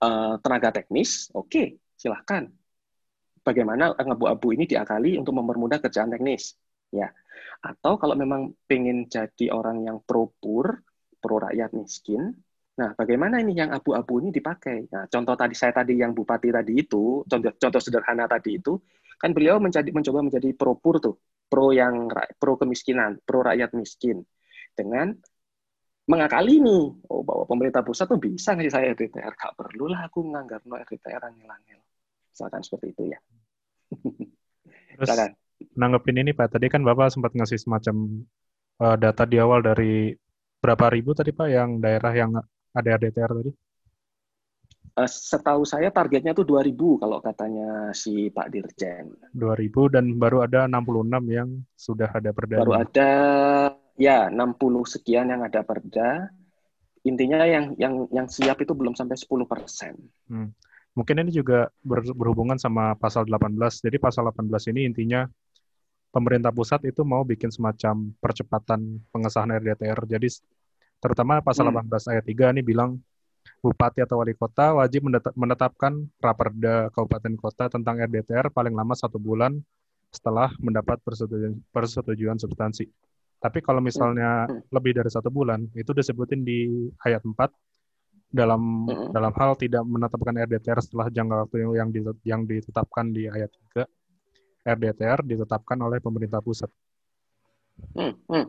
uh, 0.02 0.36
tenaga 0.40 0.74
teknis? 0.74 1.30
Oke, 1.32 1.48
okay, 1.48 1.66
silahkan. 1.96 2.48
Bagaimana 3.46 3.94
abu-abu 3.94 4.50
ini 4.50 4.66
diakali 4.66 5.14
untuk 5.14 5.38
mempermudah 5.38 5.78
kerjaan 5.78 6.10
teknis? 6.10 6.58
Ya, 6.90 7.14
atau 7.62 7.98
kalau 7.98 8.18
memang 8.18 8.54
pengen 8.66 9.06
jadi 9.06 9.54
orang 9.54 9.86
yang 9.86 10.02
pro 10.02 10.34
pur, 10.42 10.82
pro 11.22 11.36
rakyat 11.42 11.70
miskin, 11.74 12.34
nah 12.74 12.94
bagaimana 12.98 13.38
ini 13.38 13.54
yang 13.54 13.70
abu-abu 13.70 14.18
ini 14.22 14.34
dipakai? 14.34 14.90
Nah, 14.90 15.06
contoh 15.06 15.34
tadi 15.38 15.54
saya 15.54 15.74
tadi 15.74 15.98
yang 15.98 16.10
bupati 16.10 16.50
tadi 16.50 16.74
itu, 16.74 17.22
contoh 17.26 17.54
contoh 17.54 17.80
sederhana 17.82 18.26
tadi 18.26 18.58
itu, 18.58 18.74
Kan 19.16 19.32
beliau 19.32 19.56
menjadi 19.56 19.88
mencoba 19.92 20.20
menjadi 20.20 20.52
pro 20.52 20.76
pur 20.76 21.00
tuh, 21.00 21.16
pro 21.48 21.72
yang 21.72 22.08
pro 22.36 22.60
kemiskinan, 22.60 23.16
pro 23.24 23.40
rakyat 23.40 23.72
miskin 23.72 24.22
dengan 24.76 25.16
mengakali 26.06 26.62
nih, 26.62 26.84
oh 27.10 27.22
bahwa 27.26 27.44
pemerintah 27.50 27.82
pusat 27.82 28.06
tuh 28.06 28.22
bisa 28.22 28.54
ngasih 28.54 28.72
saya 28.72 28.86
RDTR, 28.94 29.34
gak 29.34 29.58
perlu 29.58 29.90
lah 29.90 30.06
aku 30.06 30.22
nganggar 30.22 30.62
no 30.62 30.78
RDTR 30.78 31.18
angel-angel. 31.34 31.82
Misalkan 32.30 32.62
seperti 32.62 32.86
itu 32.94 33.02
ya. 33.10 33.18
Terus 35.02 35.34
nanggepin 35.74 36.22
ini 36.22 36.30
Pak, 36.30 36.56
tadi 36.56 36.70
kan 36.70 36.86
Bapak 36.86 37.10
sempat 37.10 37.34
ngasih 37.34 37.58
semacam 37.58 38.22
uh, 38.80 38.96
data 38.96 39.26
di 39.26 39.36
awal 39.42 39.66
dari 39.66 40.14
berapa 40.62 40.94
ribu 40.94 41.10
tadi 41.12 41.34
Pak 41.34 41.48
yang 41.50 41.82
daerah 41.82 42.12
yang 42.14 42.30
ada 42.70 42.88
RDTR 42.96 43.32
tadi? 43.42 43.52
Uh, 44.96 45.10
setahu 45.10 45.66
saya 45.66 45.92
targetnya 45.92 46.32
tuh 46.32 46.46
2000 46.46 47.02
kalau 47.02 47.18
katanya 47.18 47.90
si 47.92 48.30
Pak 48.30 48.48
Dirjen. 48.48 49.10
2000 49.34 49.92
dan 49.92 50.04
baru 50.16 50.46
ada 50.46 50.70
66 50.70 51.34
yang 51.34 51.48
sudah 51.74 52.08
ada 52.14 52.30
perda. 52.30 52.62
Baru 52.62 52.78
ada 52.78 53.10
ya 53.96 54.28
60 54.28 54.56
sekian 54.84 55.32
yang 55.32 55.42
ada 55.44 55.64
perda. 55.64 56.28
Intinya 57.06 57.46
yang 57.46 57.74
yang 57.78 58.10
yang 58.10 58.26
siap 58.26 58.60
itu 58.62 58.74
belum 58.74 58.94
sampai 58.98 59.16
10 59.16 59.46
persen. 59.46 59.94
Hmm. 60.26 60.50
Mungkin 60.96 61.22
ini 61.22 61.30
juga 61.30 61.68
ber, 61.84 62.02
berhubungan 62.16 62.56
sama 62.56 62.96
pasal 62.96 63.28
18. 63.28 63.56
Jadi 63.84 63.96
pasal 64.00 64.26
18 64.32 64.72
ini 64.72 64.88
intinya 64.88 65.28
pemerintah 66.10 66.48
pusat 66.50 66.82
itu 66.88 67.04
mau 67.04 67.22
bikin 67.22 67.52
semacam 67.52 68.10
percepatan 68.18 69.04
pengesahan 69.12 69.52
RDTR. 69.60 70.00
Jadi 70.08 70.40
terutama 70.98 71.44
pasal 71.44 71.68
hmm. 71.68 71.92
18 71.92 72.12
ayat 72.16 72.24
3 72.24 72.54
ini 72.56 72.62
bilang 72.64 72.96
bupati 73.62 74.02
atau 74.02 74.18
wali 74.18 74.34
kota 74.34 74.74
wajib 74.74 75.06
menetapkan 75.38 76.10
raperda 76.18 76.90
kabupaten 76.90 77.34
kota 77.38 77.70
tentang 77.70 78.02
RDTR 78.02 78.50
paling 78.50 78.74
lama 78.74 78.94
satu 78.98 79.22
bulan 79.22 79.62
setelah 80.10 80.50
mendapat 80.58 80.98
persetujuan, 81.04 81.60
persetujuan 81.70 82.38
substansi. 82.40 82.88
Tapi 83.36 83.58
kalau 83.60 83.84
misalnya 83.84 84.48
hmm. 84.48 84.72
lebih 84.72 84.96
dari 84.96 85.10
satu 85.12 85.28
bulan, 85.28 85.68
itu 85.76 85.92
disebutin 85.92 86.42
di 86.42 86.88
ayat 87.04 87.22
4 87.22 87.36
dalam 88.26 88.90
hmm. 88.90 89.14
dalam 89.14 89.32
hal 89.38 89.54
tidak 89.54 89.86
menetapkan 89.86 90.34
RDTR 90.34 90.82
setelah 90.82 91.06
jangka 91.08 91.46
waktu 91.46 91.56
yang 91.62 91.90
yang 92.26 92.40
ditetapkan 92.48 93.12
di 93.12 93.28
ayat 93.30 93.52
3, 93.76 93.86
RDTR 94.66 95.20
ditetapkan 95.22 95.78
oleh 95.78 96.02
pemerintah 96.02 96.42
pusat. 96.42 96.68
Hmm. 97.92 98.16
Hmm. 98.26 98.46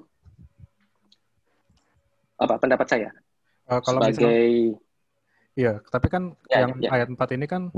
Apa 2.39 2.56
pendapat 2.58 2.88
saya? 2.88 3.10
Uh, 3.67 3.84
kalau 3.84 4.00
sebagai 4.08 4.24
misalnya, 4.24 4.86
Iya, 5.58 5.82
tapi 5.89 6.08
kan 6.13 6.38
ya, 6.53 6.70
yang 6.70 6.72
ya. 6.77 6.89
ayat 6.94 7.10
4 7.10 7.17
ini 7.34 7.50
kan 7.50 7.74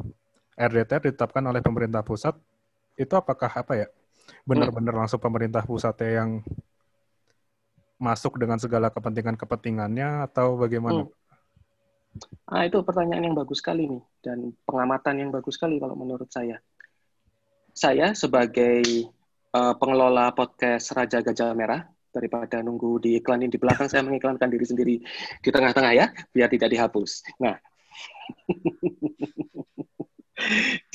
RDTR 0.59 0.99
ditetapkan 1.07 1.39
oleh 1.47 1.63
pemerintah 1.63 2.03
pusat. 2.03 2.35
Itu 2.99 3.15
apakah 3.15 3.47
apa 3.47 3.73
ya? 3.79 3.87
Benar-benar 4.43 4.91
hmm. 4.91 5.01
langsung 5.07 5.23
pemerintah 5.23 5.63
pusatnya 5.63 6.19
yang 6.19 6.29
masuk 7.99 8.39
dengan 8.39 8.57
segala 8.57 8.87
kepentingan-kepentingannya 8.89 10.25
atau 10.31 10.55
bagaimana? 10.55 11.05
Hmm. 11.05 11.13
Ah, 12.49 12.65
itu 12.65 12.81
pertanyaan 12.81 13.29
yang 13.29 13.37
bagus 13.37 13.61
sekali 13.61 13.85
nih 13.85 14.01
dan 14.25 14.55
pengamatan 14.65 15.15
yang 15.27 15.29
bagus 15.29 15.59
sekali 15.59 15.77
kalau 15.77 15.93
menurut 15.93 16.31
saya. 16.31 16.57
Saya 17.75 18.17
sebagai 18.17 18.81
uh, 19.53 19.77
pengelola 19.77 20.33
podcast 20.33 20.89
Raja 20.97 21.21
Gajah 21.21 21.53
Merah 21.53 21.85
daripada 22.09 22.65
nunggu 22.65 22.97
diiklanin 22.97 23.53
di 23.53 23.61
belakang 23.61 23.85
saya 23.85 24.01
mengiklankan 24.01 24.49
diri 24.49 24.65
sendiri 24.65 24.95
di 25.45 25.49
tengah-tengah 25.53 25.93
ya 25.93 26.09
biar 26.33 26.49
tidak 26.49 26.73
dihapus. 26.73 27.21
Nah, 27.37 27.61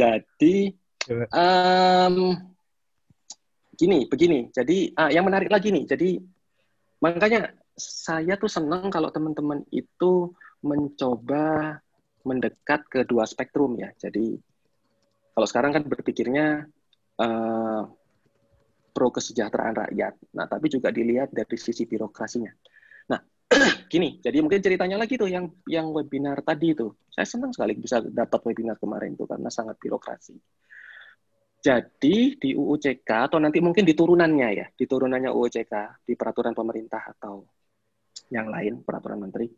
Jadi 0.00 0.72
um, 1.32 2.16
gini, 3.76 4.08
begini. 4.08 4.48
Jadi 4.50 4.92
uh, 4.96 5.10
yang 5.12 5.24
menarik 5.26 5.50
lagi 5.52 5.70
nih. 5.70 5.84
Jadi 5.88 6.18
makanya 7.04 7.52
saya 7.76 8.40
tuh 8.40 8.48
senang 8.48 8.88
kalau 8.88 9.12
teman-teman 9.12 9.60
itu 9.68 10.32
mencoba 10.64 11.76
mendekat 12.24 12.88
ke 12.88 13.04
dua 13.04 13.28
spektrum 13.28 13.76
ya. 13.76 13.92
Jadi 14.00 14.40
kalau 15.36 15.44
sekarang 15.44 15.76
kan 15.76 15.84
berpikirnya 15.84 16.64
uh, 17.20 17.82
pro 18.96 19.08
kesejahteraan 19.12 19.76
rakyat. 19.76 20.16
Nah, 20.32 20.48
tapi 20.48 20.72
juga 20.72 20.88
dilihat 20.88 21.28
dari 21.28 21.58
sisi 21.60 21.84
birokrasinya. 21.84 22.54
gini, 23.92 24.18
jadi 24.20 24.40
mungkin 24.42 24.60
ceritanya 24.60 24.96
lagi 24.98 25.14
tuh 25.20 25.28
yang 25.30 25.50
yang 25.68 25.90
webinar 25.92 26.40
tadi 26.42 26.74
itu. 26.74 26.90
Saya 27.12 27.26
senang 27.28 27.52
sekali 27.54 27.76
bisa 27.78 28.02
dapat 28.02 28.40
webinar 28.42 28.76
kemarin 28.80 29.14
tuh 29.14 29.28
karena 29.28 29.50
sangat 29.52 29.78
birokrasi. 29.78 30.34
Jadi 31.64 32.36
di 32.36 32.52
UUCK 32.52 33.08
atau 33.08 33.40
nanti 33.40 33.64
mungkin 33.64 33.88
di 33.88 33.96
turunannya 33.96 34.48
ya, 34.52 34.66
di 34.68 34.84
turunannya 34.84 35.32
UUCK 35.32 36.04
di 36.04 36.12
peraturan 36.12 36.52
pemerintah 36.52 37.08
atau 37.16 37.48
yang 38.28 38.52
lain 38.52 38.84
peraturan 38.84 39.24
menteri 39.24 39.48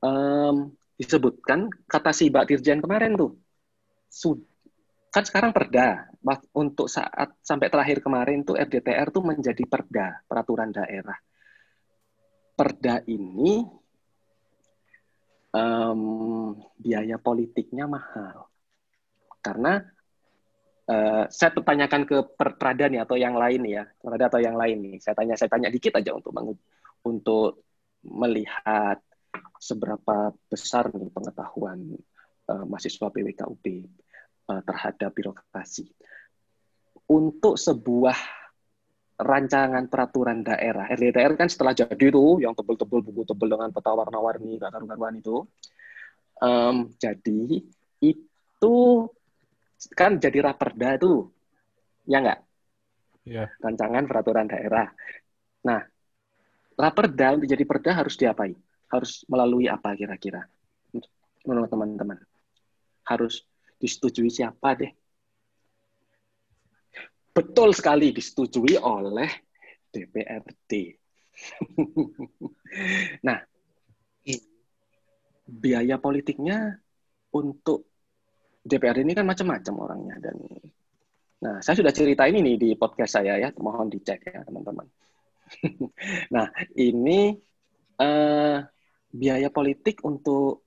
um, 0.00 0.72
disebutkan 0.96 1.68
kata 1.86 2.10
si 2.12 2.28
Mbak 2.28 2.44
Dirjen 2.50 2.80
kemarin 2.82 3.16
tuh 3.16 3.36
kan 5.12 5.24
sekarang 5.24 5.52
perda 5.52 6.12
untuk 6.52 6.92
saat 6.92 7.36
sampai 7.40 7.72
terakhir 7.72 8.04
kemarin 8.04 8.44
tuh 8.44 8.56
RDTR 8.56 9.08
tuh 9.08 9.24
menjadi 9.24 9.64
perda 9.64 10.20
peraturan 10.28 10.68
daerah. 10.72 11.16
Perda 12.56 13.00
ini 13.08 13.64
um, 15.56 16.52
biaya 16.76 17.16
politiknya 17.16 17.88
mahal. 17.88 18.48
Karena 19.40 19.80
uh, 20.90 21.24
saya 21.30 21.50
tanyakan 21.52 22.02
ke 22.06 22.16
perprada 22.34 22.86
nih 22.86 23.02
atau 23.02 23.16
yang 23.18 23.34
lain 23.34 23.62
ya 23.66 23.84
perprada 24.00 24.30
atau 24.30 24.40
yang 24.42 24.56
lain 24.58 24.78
nih 24.82 24.96
saya 25.02 25.14
tanya 25.18 25.34
saya 25.38 25.50
tanya 25.50 25.68
dikit 25.70 25.98
aja 25.98 26.14
untuk 26.14 26.32
untuk 27.06 27.66
melihat 28.06 28.98
seberapa 29.58 30.32
besar 30.48 30.90
nih 30.94 31.10
pengetahuan 31.10 31.96
uh, 32.50 32.64
mahasiswa 32.64 33.08
PWKUB 33.10 33.64
uh, 34.50 34.62
terhadap 34.62 35.10
birokrasi 35.12 35.90
untuk 37.06 37.54
sebuah 37.54 38.18
rancangan 39.16 39.88
peraturan 39.88 40.44
daerah. 40.44 40.92
RDTR 40.92 41.40
kan 41.40 41.48
setelah 41.48 41.72
jadi 41.72 41.96
itu 41.96 42.44
yang 42.44 42.52
tebel-tebel 42.52 43.00
buku 43.00 43.24
tebel 43.24 43.48
dengan 43.48 43.72
peta 43.72 43.96
warna-warni 43.96 44.60
gak 44.60 44.76
karuan 44.76 45.16
itu. 45.16 45.46
Um, 46.36 46.92
jadi 47.00 47.64
itu 48.04 48.76
kan 49.92 50.16
jadi 50.16 50.52
raperda 50.52 50.96
itu, 50.96 51.28
ya 52.08 52.22
enggak? 52.22 52.40
Yeah. 53.26 53.48
Rancangan 53.58 54.06
peraturan 54.06 54.46
daerah. 54.46 54.86
Nah, 55.66 55.82
raperda 56.78 57.36
untuk 57.36 57.50
jadi 57.50 57.64
perda 57.66 57.90
harus 58.04 58.14
diapain? 58.14 58.54
Harus 58.86 59.26
melalui 59.26 59.66
apa 59.66 59.92
kira-kira? 59.98 60.46
Menurut 61.42 61.68
teman-teman. 61.68 62.22
Harus 63.06 63.42
disetujui 63.82 64.30
siapa 64.30 64.78
deh? 64.78 64.94
betul 67.36 67.76
sekali 67.76 68.16
disetujui 68.16 68.80
oleh 68.80 69.28
DPRD. 69.92 70.96
nah, 73.28 73.36
biaya 75.44 76.00
politiknya 76.00 76.80
untuk 77.36 77.95
DPRD 78.66 79.06
ini 79.06 79.14
kan 79.14 79.26
macam-macam 79.26 79.74
orangnya 79.78 80.16
dan 80.18 80.36
nah 81.36 81.60
saya 81.62 81.78
sudah 81.78 81.92
cerita 81.94 82.26
ini 82.26 82.42
nih 82.42 82.56
di 82.58 82.68
podcast 82.74 83.22
saya 83.22 83.38
ya 83.38 83.54
mohon 83.62 83.86
dicek 83.86 84.26
ya 84.26 84.42
teman-teman. 84.42 84.86
Nah 86.34 86.50
ini 86.74 87.30
uh, 88.02 88.58
biaya 89.14 89.48
politik 89.54 90.02
untuk 90.02 90.66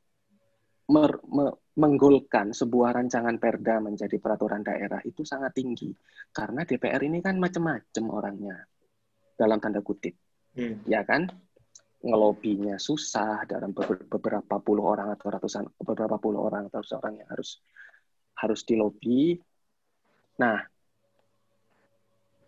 mer, 0.89 1.19
me, 1.27 1.45
menggolkan 1.75 2.51
sebuah 2.51 2.95
rancangan 2.95 3.39
perda 3.39 3.79
menjadi 3.79 4.17
peraturan 4.19 4.63
daerah 4.65 4.99
itu 5.05 5.23
sangat 5.23 5.55
tinggi 5.55 5.91
karena 6.33 6.67
DPR 6.67 7.01
ini 7.07 7.19
kan 7.23 7.39
macam-macam 7.39 8.03
orangnya 8.11 8.57
dalam 9.39 9.59
tanda 9.63 9.79
kutip. 9.79 10.15
Hmm. 10.49 10.83
ya 10.89 11.05
kan? 11.07 11.29
Ngelobinya 11.99 12.79
susah 12.79 13.43
dalam 13.43 13.75
beberapa 13.75 14.55
puluh 14.63 14.87
orang 14.87 15.11
atau 15.15 15.27
ratusan 15.31 15.67
beberapa 15.83 16.15
puluh 16.15 16.47
orang 16.47 16.71
atau 16.71 16.79
seorang 16.79 17.19
yang 17.19 17.27
harus 17.27 17.59
harus 18.39 18.63
dilobi 18.63 19.35
nah 20.39 20.63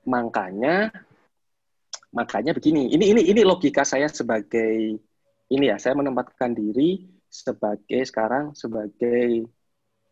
makanya 0.08 0.90
makanya 2.16 2.52
begini 2.56 2.92
ini 2.92 3.12
ini 3.12 3.22
ini 3.32 3.42
logika 3.44 3.84
saya 3.84 4.08
sebagai 4.08 4.98
ini 5.52 5.66
ya 5.68 5.76
saya 5.76 5.96
menempatkan 6.00 6.56
diri 6.56 7.08
sebagai 7.32 8.04
sekarang 8.08 8.56
sebagai 8.56 9.48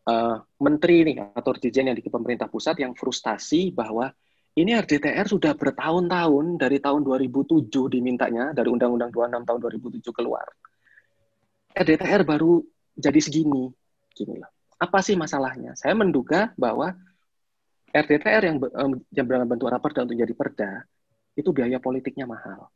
uh, 0.07 0.37
menteri 0.59 1.03
nih 1.07 1.35
atau 1.35 1.51
dirjen 1.55 1.91
yang 1.91 1.97
di 1.97 2.03
pemerintah 2.07 2.47
pusat 2.47 2.79
yang 2.79 2.95
frustasi 2.95 3.71
bahwa 3.71 4.11
ini 4.59 4.75
RDTR 4.75 5.23
sudah 5.29 5.55
bertahun-tahun 5.55 6.59
dari 6.59 6.83
tahun 6.83 7.05
2007 7.05 7.69
dimintanya 7.69 8.51
dari 8.51 8.67
Undang-Undang 8.67 9.13
26 9.13 9.47
tahun 9.47 9.59
2007 9.61 10.03
keluar. 10.11 10.47
RDTR 11.71 12.27
baru 12.27 12.59
jadi 12.97 13.19
segini, 13.23 13.71
gini 14.11 14.35
lah. 14.35 14.51
Apa 14.79 15.03
sih 15.03 15.19
masalahnya? 15.19 15.75
Saya 15.75 15.91
menduga 15.91 16.55
bahwa 16.55 16.95
RDTR 17.91 18.43
yang 18.47 18.57
yang 19.11 19.27
dalam 19.27 19.47
bentuk 19.49 19.67
raperda 19.67 20.07
untuk 20.07 20.15
jadi 20.15 20.33
perda 20.33 20.71
itu 21.35 21.49
biaya 21.51 21.83
politiknya 21.83 22.23
mahal. 22.23 22.71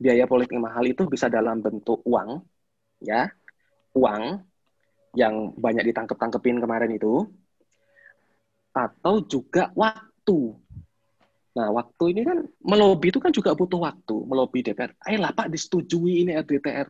Biaya 0.00 0.24
politik 0.24 0.56
mahal 0.56 0.88
itu 0.88 1.04
bisa 1.06 1.28
dalam 1.28 1.60
bentuk 1.60 2.00
uang, 2.08 2.42
ya, 3.04 3.30
uang 3.94 4.42
yang 5.12 5.52
banyak 5.54 5.92
ditangkep-tangkepin 5.92 6.58
kemarin 6.58 6.90
itu, 6.96 7.28
atau 8.72 9.20
juga 9.28 9.68
waktu. 9.76 10.56
Nah, 11.52 11.68
waktu 11.68 12.04
ini 12.16 12.20
kan 12.24 12.38
melobi 12.64 13.12
itu 13.12 13.20
kan 13.20 13.28
juga 13.28 13.52
butuh 13.52 13.84
waktu, 13.84 14.16
melobi 14.24 14.64
DPR. 14.64 14.96
Ayolah 15.04 15.36
Pak 15.36 15.52
disetujui 15.52 16.24
ini 16.24 16.32
RDTR. 16.32 16.88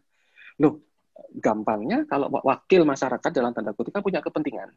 Loh, 0.62 0.92
gampangnya 1.38 2.05
kalau 2.05 2.29
wakil 2.45 2.85
masyarakat 2.85 3.31
dalam 3.33 3.57
tanda 3.57 3.73
kutip 3.73 3.95
kan 3.95 4.05
punya 4.05 4.21
kepentingan. 4.21 4.68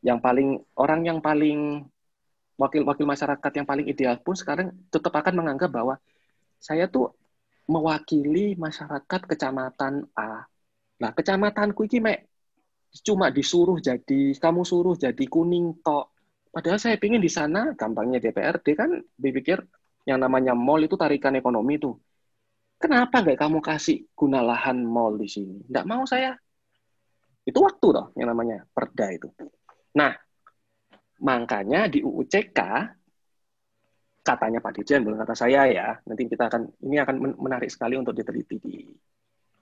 Yang 0.00 0.18
paling 0.22 0.48
orang 0.78 1.00
yang 1.04 1.18
paling 1.20 1.84
wakil-wakil 2.58 3.06
masyarakat 3.06 3.50
yang 3.54 3.66
paling 3.66 3.86
ideal 3.86 4.18
pun 4.18 4.34
sekarang 4.34 4.74
tetap 4.90 5.14
akan 5.14 5.44
menganggap 5.44 5.70
bahwa 5.70 5.94
saya 6.58 6.90
tuh 6.90 7.14
mewakili 7.70 8.58
masyarakat 8.58 9.20
kecamatan 9.28 10.08
A. 10.16 10.42
Nah, 10.98 11.10
kecamatanku 11.14 11.86
ini 11.86 12.18
cuma 13.04 13.30
disuruh 13.30 13.78
jadi 13.78 14.34
kamu 14.34 14.66
suruh 14.66 14.96
jadi 14.98 15.24
kuning 15.28 15.84
tok. 15.84 16.10
Padahal 16.48 16.80
saya 16.80 16.96
pingin 16.98 17.22
di 17.22 17.30
sana 17.30 17.76
gampangnya 17.76 18.18
DPRD 18.18 18.66
kan 18.74 18.90
berpikir 19.14 19.62
yang 20.08 20.18
namanya 20.18 20.56
mall 20.56 20.80
itu 20.80 20.96
tarikan 20.96 21.36
ekonomi 21.36 21.76
tuh. 21.76 21.94
Kenapa 22.78 23.20
nggak 23.20 23.38
kamu 23.38 23.58
kasih 23.58 24.06
guna 24.14 24.38
lahan 24.42 24.86
mall 24.86 25.18
di 25.18 25.26
sini? 25.26 25.66
Nggak 25.66 25.86
mau 25.86 26.06
saya. 26.06 26.34
Itu 27.42 27.58
waktu 27.62 27.86
toh 27.90 28.06
yang 28.14 28.30
namanya 28.30 28.62
perda 28.70 29.10
itu. 29.10 29.26
Nah, 29.98 30.14
Makanya 31.18 31.90
di 31.90 31.98
UUCK 32.06 32.58
katanya 34.22 34.60
Pak 34.60 34.72
Dirjen, 34.76 35.02
belum 35.02 35.18
kata 35.18 35.34
saya 35.34 35.66
ya. 35.66 35.88
Nanti 36.06 36.30
kita 36.30 36.46
akan 36.46 36.62
ini 36.84 36.96
akan 37.02 37.16
menarik 37.40 37.72
sekali 37.72 37.98
untuk 37.98 38.14
diteliti 38.14 38.56
di 38.60 38.76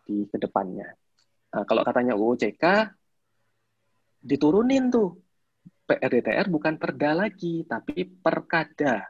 di 0.06 0.16
ke 0.28 0.36
depannya. 0.36 0.90
Nah, 1.56 1.64
kalau 1.64 1.80
katanya 1.80 2.12
UUCK 2.12 2.64
diturunin 4.20 4.92
tuh 4.92 5.16
PRDTR 5.86 6.50
bukan 6.50 6.76
perda 6.76 7.16
lagi, 7.16 7.64
tapi 7.64 8.04
perkada. 8.04 9.08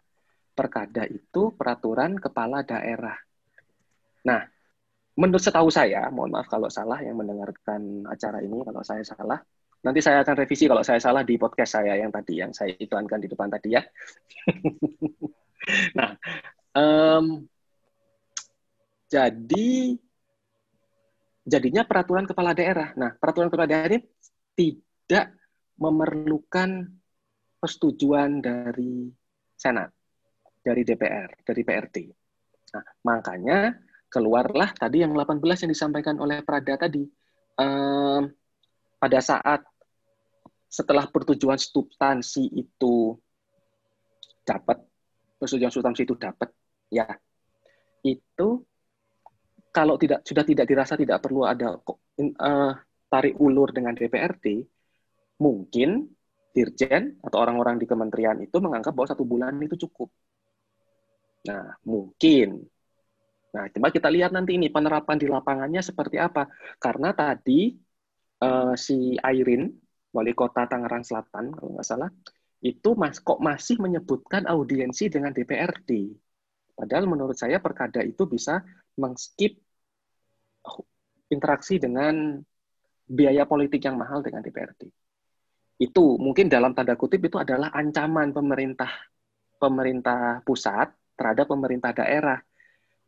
Perkada 0.57 1.05
itu 1.05 1.53
peraturan 1.53 2.17
kepala 2.17 2.63
daerah. 2.65 3.17
Nah, 4.27 4.43
menurut 5.15 5.43
setahu 5.43 5.71
saya, 5.71 6.11
mohon 6.11 6.35
maaf 6.35 6.51
kalau 6.51 6.67
salah 6.67 6.99
yang 7.01 7.17
mendengarkan 7.17 8.05
acara 8.11 8.43
ini, 8.43 8.61
kalau 8.67 8.83
saya 8.83 9.07
salah, 9.07 9.39
Nanti 9.87 10.03
saya 10.03 10.27
akan 10.27 10.35
revisi 10.43 10.67
kalau 10.67 10.83
saya 10.83 10.99
salah 10.99 11.23
di 11.23 11.39
podcast 11.39 11.79
saya 11.79 11.95
yang 11.95 12.11
tadi, 12.11 12.43
yang 12.43 12.51
saya 12.51 12.75
iklankan 12.75 13.23
di 13.23 13.31
depan 13.31 13.47
tadi 13.47 13.79
ya. 13.79 13.83
nah, 15.99 16.11
um, 16.75 17.47
jadi 19.07 19.95
jadinya 21.47 21.87
peraturan 21.87 22.27
kepala 22.27 22.51
daerah. 22.51 22.91
Nah, 22.99 23.15
peraturan 23.15 23.47
kepala 23.47 23.71
daerah 23.71 23.95
ini 23.95 24.03
tidak 24.59 25.39
memerlukan 25.79 26.91
persetujuan 27.63 28.43
dari 28.43 29.07
Senat, 29.55 29.95
dari 30.67 30.83
DPR, 30.83 31.47
dari 31.47 31.63
PRT. 31.63 31.97
Nah, 32.75 32.85
makanya 33.07 33.71
keluarlah 34.17 34.73
tadi 34.73 35.05
yang 35.05 35.13
18 35.13 35.69
yang 35.69 35.71
disampaikan 35.77 36.17
oleh 36.17 36.41
Prada 36.41 36.81
tadi. 36.81 37.05
Um, 37.61 38.33
pada 38.97 39.21
saat 39.21 39.61
setelah 40.73 41.05
pertujuan 41.13 41.61
substansi 41.61 42.49
itu 42.57 43.13
dapat, 44.41 44.81
persetujuan 45.37 45.73
substansi 45.73 46.09
itu 46.09 46.17
dapat, 46.17 46.49
ya 46.89 47.05
itu 48.01 48.65
kalau 49.69 50.01
tidak 50.01 50.25
sudah 50.25 50.45
tidak 50.49 50.65
dirasa 50.65 50.97
tidak 50.97 51.21
perlu 51.21 51.45
ada 51.45 51.77
uh, 51.77 52.73
tarik 53.13 53.37
ulur 53.37 53.69
dengan 53.77 53.93
DPRD, 53.93 54.65
mungkin 55.45 56.09
dirjen 56.57 57.21
atau 57.21 57.37
orang-orang 57.37 57.77
di 57.77 57.85
kementerian 57.85 58.41
itu 58.41 58.57
menganggap 58.65 58.97
bahwa 58.97 59.13
satu 59.13 59.29
bulan 59.29 59.61
itu 59.61 59.77
cukup. 59.77 60.09
Nah, 61.53 61.77
mungkin. 61.85 62.65
Nah, 63.57 63.73
coba 63.73 63.89
kita 63.89 64.13
lihat 64.13 64.37
nanti 64.37 64.61
ini 64.61 64.69
penerapan 64.69 65.17
di 65.17 65.25
lapangannya 65.25 65.81
seperti 65.81 66.21
apa. 66.21 66.45
Karena 66.77 67.17
tadi 67.17 67.73
uh, 68.45 68.77
si 68.77 69.17
Airin, 69.17 69.73
wali 70.13 70.37
kota 70.37 70.69
Tangerang 70.69 71.01
Selatan, 71.01 71.57
kalau 71.57 71.73
nggak 71.73 71.89
salah, 71.89 72.13
itu 72.61 72.93
mas, 72.93 73.17
kok 73.25 73.41
masih 73.41 73.81
menyebutkan 73.81 74.45
audiensi 74.45 75.09
dengan 75.09 75.33
DPRD. 75.33 76.13
Padahal 76.77 77.09
menurut 77.09 77.37
saya 77.37 77.57
perkada 77.57 78.05
itu 78.05 78.29
bisa 78.29 78.61
mengskip 79.01 79.57
interaksi 81.33 81.81
dengan 81.81 82.37
biaya 83.07 83.49
politik 83.49 83.81
yang 83.87 83.97
mahal 83.97 84.21
dengan 84.21 84.45
DPRD. 84.45 84.93
Itu 85.81 86.21
mungkin 86.21 86.53
dalam 86.53 86.73
tanda 86.77 86.97
kutip 86.97 87.25
itu 87.25 87.41
adalah 87.41 87.73
ancaman 87.73 88.33
pemerintah 88.33 88.89
pemerintah 89.57 90.45
pusat 90.45 90.93
terhadap 91.17 91.49
pemerintah 91.49 91.97
daerah. 91.97 92.41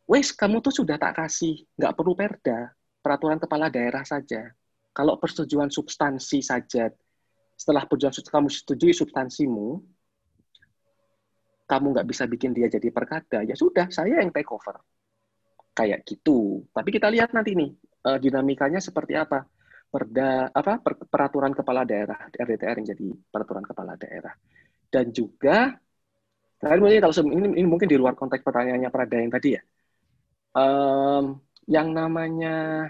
Wes, 0.08 0.32
kamu 0.32 0.64
tuh 0.64 0.72
sudah 0.72 0.96
tak 0.96 1.20
kasih, 1.20 1.68
nggak 1.76 1.92
perlu 1.92 2.16
perda, 2.16 2.72
peraturan 3.04 3.36
kepala 3.36 3.68
daerah 3.68 4.00
saja. 4.08 4.48
Kalau 4.96 5.20
persetujuan 5.20 5.68
substansi 5.68 6.40
saja, 6.40 6.88
setelah 7.52 7.84
persetujuan 7.84 8.16
kamu 8.16 8.48
setujui 8.48 8.96
substansimu, 8.96 9.84
kamu 11.68 11.86
nggak 11.92 12.08
bisa 12.08 12.24
bikin 12.24 12.56
dia 12.56 12.72
jadi 12.72 12.88
perkada, 12.88 13.44
ya 13.44 13.52
sudah, 13.52 13.92
saya 13.92 14.24
yang 14.24 14.32
take 14.32 14.48
over. 14.48 14.80
Kayak 15.76 16.08
gitu. 16.08 16.64
Tapi 16.72 16.88
kita 16.88 17.12
lihat 17.12 17.36
nanti 17.36 17.52
nih, 17.52 17.70
eh, 18.08 18.18
dinamikanya 18.18 18.80
seperti 18.80 19.12
apa. 19.12 19.44
Perda, 19.92 20.48
apa 20.52 20.80
peraturan 20.84 21.52
kepala 21.52 21.84
daerah, 21.84 22.28
RDTR 22.32 22.80
yang 22.80 22.88
jadi 22.96 23.08
peraturan 23.28 23.64
kepala 23.64 23.96
daerah. 24.00 24.32
Dan 24.88 25.12
juga, 25.12 25.76
ini, 26.64 27.60
ini 27.60 27.68
mungkin 27.68 27.88
di 27.88 27.96
luar 28.00 28.16
konteks 28.16 28.40
pertanyaannya 28.40 28.88
Prada 28.88 29.16
yang 29.20 29.32
tadi 29.32 29.56
ya. 29.56 29.62
Um, 30.58 31.38
yang 31.70 31.94
namanya 31.94 32.88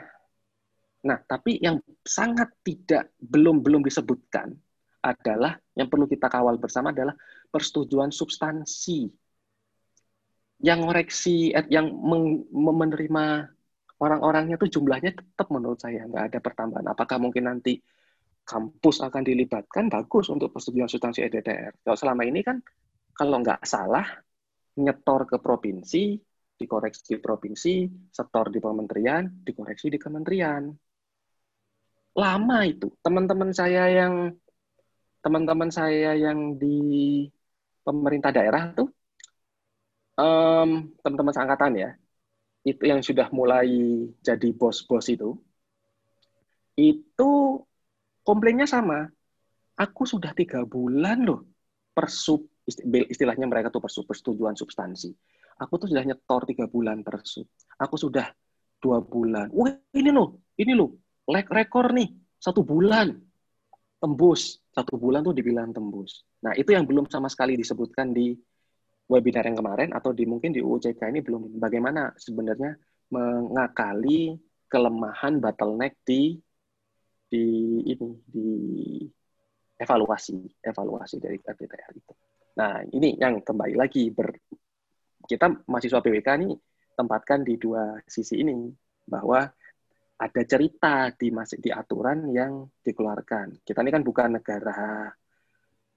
Nah, 1.06 1.18
tapi 1.22 1.62
yang 1.62 1.78
sangat 2.02 2.50
tidak 2.66 3.14
belum 3.22 3.62
belum 3.62 3.86
disebutkan 3.86 4.50
adalah 4.98 5.54
yang 5.78 5.86
perlu 5.86 6.10
kita 6.10 6.26
kawal 6.26 6.58
bersama 6.58 6.90
adalah 6.90 7.14
persetujuan 7.54 8.10
substansi 8.10 9.06
yang 10.58 10.82
koreksi 10.82 11.54
eh, 11.54 11.70
yang 11.70 11.86
menerima 12.50 13.24
orang-orangnya 14.02 14.58
itu 14.58 14.78
jumlahnya 14.78 15.14
tetap 15.14 15.46
menurut 15.54 15.78
saya 15.78 16.02
nggak 16.02 16.34
ada 16.34 16.38
pertambahan. 16.42 16.86
Apakah 16.90 17.22
mungkin 17.22 17.46
nanti 17.46 17.78
kampus 18.42 18.98
akan 19.06 19.22
dilibatkan 19.22 19.86
bagus 19.86 20.26
untuk 20.34 20.50
persetujuan 20.50 20.90
substansi 20.90 21.22
EDTR. 21.30 21.78
Kalau 21.86 21.94
selama 21.94 22.26
ini 22.26 22.42
kan 22.42 22.58
kalau 23.14 23.38
nggak 23.38 23.62
salah 23.62 24.06
nyetor 24.82 25.30
ke 25.30 25.36
provinsi, 25.38 26.18
dikoreksi 26.58 27.14
di 27.14 27.16
provinsi, 27.22 27.74
setor 28.10 28.50
di 28.50 28.58
kementerian, 28.58 29.24
dikoreksi 29.46 29.86
di 29.94 29.98
kementerian. 30.02 30.66
Lama 32.18 32.58
itu. 32.66 32.90
Teman-teman 32.98 33.54
saya 33.54 33.86
yang 33.86 34.34
teman-teman 35.22 35.70
saya 35.70 36.18
yang 36.18 36.58
di 36.58 37.26
pemerintah 37.86 38.34
daerah 38.34 38.74
tuh 38.74 38.90
um, 40.18 40.90
teman-teman 41.02 41.34
seangkatan 41.34 41.72
ya 41.78 41.90
itu 42.66 42.82
yang 42.84 43.00
sudah 43.00 43.30
mulai 43.32 43.70
jadi 44.20 44.48
bos-bos 44.52 45.08
itu 45.08 45.38
itu 46.78 47.30
komplainnya 48.22 48.68
sama. 48.68 49.10
Aku 49.78 50.02
sudah 50.02 50.34
tiga 50.34 50.66
bulan 50.66 51.22
loh 51.22 51.46
persub 51.94 52.46
istilahnya 53.10 53.46
mereka 53.46 53.70
tuh 53.70 53.82
persetujuan 53.82 54.58
substansi 54.58 55.14
aku 55.58 55.74
tuh 55.82 55.88
sudah 55.90 56.06
nyetor 56.06 56.46
tiga 56.46 56.64
bulan 56.70 57.02
persub 57.02 57.46
aku 57.78 57.94
sudah 57.94 58.26
dua 58.78 59.02
bulan. 59.02 59.50
Wah 59.54 59.74
ini 59.94 60.10
loh 60.10 60.42
ini 60.58 60.72
loh. 60.74 60.90
Leg 61.28 61.46
rekor 61.46 61.94
nih 61.94 62.10
satu 62.38 62.66
bulan. 62.66 63.14
Tembus. 63.98 64.62
Satu 64.70 64.94
bulan 64.94 65.26
tuh 65.26 65.34
dibilang 65.34 65.74
tembus. 65.74 66.22
Nah 66.46 66.54
itu 66.54 66.70
yang 66.70 66.86
belum 66.86 67.10
sama 67.10 67.26
sekali 67.26 67.58
disebutkan 67.58 68.14
di 68.14 68.30
webinar 69.10 69.42
yang 69.50 69.58
kemarin 69.58 69.90
atau 69.90 70.14
di 70.14 70.22
mungkin 70.22 70.54
di 70.54 70.62
UUCK 70.62 71.10
ini 71.10 71.18
belum. 71.22 71.58
Bagaimana 71.58 72.14
sebenarnya 72.14 72.78
mengakali 73.10 74.38
kelemahan 74.70 75.42
bottleneck 75.42 75.98
di 76.06 76.38
di 77.28 77.44
ini 77.84 78.08
di 78.24 78.48
evaluasi 79.78 80.62
evaluasi 80.62 81.16
dari 81.18 81.36
RPTR 81.42 81.92
itu. 81.92 82.14
Nah 82.54 82.86
ini 82.94 83.18
yang 83.18 83.42
kembali 83.42 83.74
lagi 83.74 84.14
ber 84.14 84.30
kita 85.28 85.68
mahasiswa 85.68 86.00
PWK 86.00 86.28
ini 86.40 86.56
tempatkan 86.96 87.44
di 87.44 87.60
dua 87.60 88.00
sisi 88.08 88.40
ini 88.40 88.72
bahwa 89.04 89.44
ada 90.18 90.42
cerita 90.42 91.14
di 91.14 91.30
masih 91.30 91.62
di 91.62 91.70
aturan 91.70 92.26
yang 92.34 92.66
dikeluarkan. 92.82 93.62
Kita 93.62 93.86
ini 93.86 93.92
kan 93.94 94.02
bukan 94.02 94.40
negara 94.40 95.06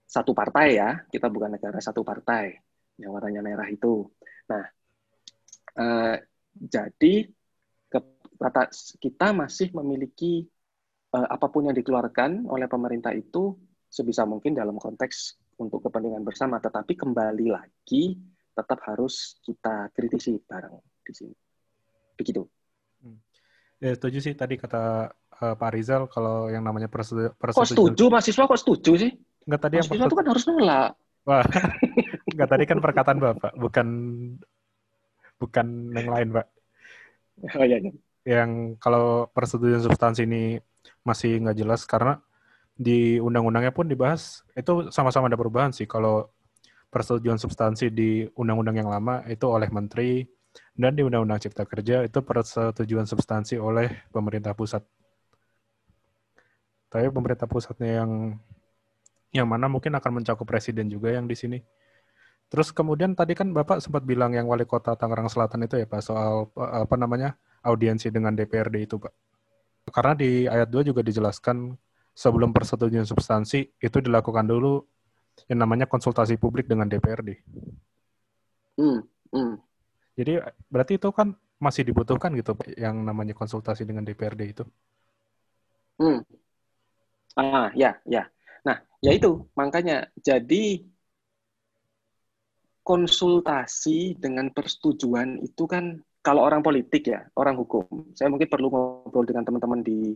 satu 0.06 0.36
partai 0.36 0.68
ya, 0.78 1.02
kita 1.10 1.32
bukan 1.32 1.58
negara 1.58 1.80
satu 1.82 2.06
partai 2.06 2.54
yang 3.02 3.16
warnanya 3.18 3.42
merah 3.42 3.66
itu. 3.72 4.06
Nah, 4.52 4.64
eh, 5.80 6.16
jadi 6.54 7.16
kita 9.02 9.28
masih 9.34 9.74
memiliki 9.74 10.46
eh, 11.16 11.28
apa 11.32 11.48
pun 11.50 11.66
yang 11.66 11.78
dikeluarkan 11.78 12.46
oleh 12.46 12.70
pemerintah 12.70 13.16
itu 13.16 13.58
sebisa 13.90 14.24
mungkin 14.30 14.54
dalam 14.54 14.78
konteks 14.78 15.40
untuk 15.58 15.82
kepentingan 15.88 16.22
bersama, 16.22 16.62
tetapi 16.62 16.94
kembali 16.94 17.48
lagi 17.50 18.16
tetap 18.52 18.80
harus 18.88 19.40
kita 19.42 19.90
kritisi 19.96 20.38
bareng 20.44 20.76
di 21.02 21.14
sini. 21.16 21.36
Begitu. 22.20 22.44
Hmm. 23.02 23.20
Ya, 23.82 23.96
setuju 23.98 24.18
sih 24.22 24.34
tadi 24.38 24.60
kata 24.60 25.10
uh, 25.42 25.56
Pak 25.58 25.72
Rizal 25.74 26.06
kalau 26.12 26.48
yang 26.52 26.62
namanya 26.62 26.92
persetujuan. 26.92 27.34
Kok 27.36 27.66
setuju 27.68 28.04
mahasiswa 28.12 28.44
kok 28.46 28.62
setuju 28.62 28.92
sih? 29.00 29.12
Enggak 29.50 29.62
tadi 29.68 29.76
mahasiswa 29.82 29.96
yang 29.98 30.10
itu 30.12 30.18
kan 30.18 30.28
harus 30.30 30.44
nolak. 30.46 30.92
Wah, 31.22 31.46
enggak 32.34 32.50
tadi 32.50 32.64
kan 32.66 32.78
perkataan 32.82 33.18
Bapak, 33.22 33.52
bukan 33.58 33.88
bukan 35.42 35.68
yang 35.98 36.10
lain, 36.10 36.28
Pak. 36.34 36.46
Oh 37.58 37.66
iya, 37.66 37.78
iya. 37.82 37.92
Yang 38.22 38.78
kalau 38.78 39.26
persetujuan 39.34 39.82
substansi 39.82 40.30
ini 40.30 40.62
masih 41.02 41.42
nggak 41.42 41.58
jelas 41.58 41.82
karena 41.90 42.22
di 42.78 43.18
undang-undangnya 43.18 43.74
pun 43.74 43.90
dibahas 43.90 44.46
itu 44.54 44.90
sama-sama 44.94 45.30
ada 45.30 45.38
perubahan 45.38 45.74
sih. 45.74 45.90
Kalau 45.90 46.30
persetujuan 46.92 47.40
substansi 47.40 47.88
di 47.90 48.28
undang-undang 48.36 48.84
yang 48.84 48.90
lama 48.92 49.24
itu 49.32 49.48
oleh 49.48 49.72
menteri 49.72 50.28
dan 50.76 50.92
di 50.92 51.02
undang-undang 51.08 51.40
cipta 51.40 51.64
kerja 51.64 52.04
itu 52.04 52.20
persetujuan 52.20 53.08
substansi 53.08 53.56
oleh 53.56 54.04
pemerintah 54.12 54.52
pusat. 54.52 54.84
Tapi 56.92 57.08
pemerintah 57.08 57.48
pusatnya 57.48 58.04
yang 58.04 58.36
yang 59.32 59.48
mana 59.48 59.72
mungkin 59.72 59.96
akan 59.96 60.22
mencakup 60.22 60.44
presiden 60.44 60.92
juga 60.92 61.16
yang 61.16 61.24
di 61.24 61.40
sini. 61.40 61.60
Terus 62.52 62.76
kemudian 62.76 63.16
tadi 63.16 63.32
kan 63.32 63.56
Bapak 63.56 63.80
sempat 63.80 64.04
bilang 64.04 64.36
yang 64.36 64.44
wali 64.44 64.68
kota 64.68 65.00
Tangerang 65.00 65.32
Selatan 65.32 65.64
itu 65.64 65.80
ya 65.80 65.88
Pak 65.88 66.04
soal 66.04 66.52
apa 66.60 66.96
namanya 67.00 67.40
audiensi 67.64 68.12
dengan 68.12 68.36
DPRD 68.36 68.92
itu 68.92 69.00
Pak. 69.00 69.16
Karena 69.88 70.14
di 70.20 70.52
ayat 70.52 70.68
2 70.68 70.92
juga 70.92 71.00
dijelaskan 71.00 71.72
sebelum 72.12 72.52
persetujuan 72.52 73.08
substansi 73.08 73.80
itu 73.80 73.98
dilakukan 74.04 74.44
dulu 74.44 74.84
yang 75.50 75.60
namanya 75.62 75.90
konsultasi 75.90 76.38
publik 76.38 76.68
dengan 76.68 76.90
DPRD. 76.90 77.40
Hmm, 78.78 79.02
hmm. 79.34 79.56
Jadi 80.18 80.42
berarti 80.68 81.00
itu 81.00 81.10
kan 81.14 81.34
masih 81.62 81.86
dibutuhkan 81.86 82.34
gitu 82.34 82.58
yang 82.78 83.06
namanya 83.06 83.38
konsultasi 83.38 83.86
dengan 83.86 84.06
DPRD 84.06 84.42
itu. 84.50 84.64
Hmm. 86.02 86.26
Ah, 87.38 87.70
ya, 87.78 87.96
ya. 88.04 88.28
Nah, 88.66 88.82
ya 89.00 89.12
itu 89.14 89.46
makanya 89.54 90.10
jadi 90.20 90.84
konsultasi 92.82 94.18
dengan 94.18 94.50
persetujuan 94.50 95.40
itu 95.46 95.64
kan 95.70 96.02
kalau 96.26 96.46
orang 96.46 96.62
politik 96.62 97.10
ya, 97.10 97.26
orang 97.38 97.58
hukum. 97.58 97.86
Saya 98.18 98.30
mungkin 98.30 98.50
perlu 98.50 98.68
ngobrol 98.70 99.26
dengan 99.26 99.46
teman-teman 99.46 99.82
di 99.82 100.14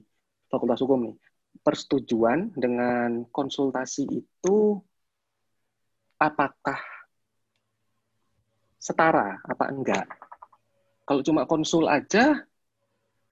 Fakultas 0.50 0.82
Hukum 0.82 1.10
nih 1.10 1.16
persetujuan 1.62 2.52
dengan 2.58 3.24
konsultasi 3.32 4.10
itu 4.12 4.58
apakah 6.20 6.80
setara 8.80 9.42
apa 9.44 9.66
enggak? 9.72 10.06
Kalau 11.06 11.22
cuma 11.22 11.46
konsul 11.46 11.86
aja 11.90 12.46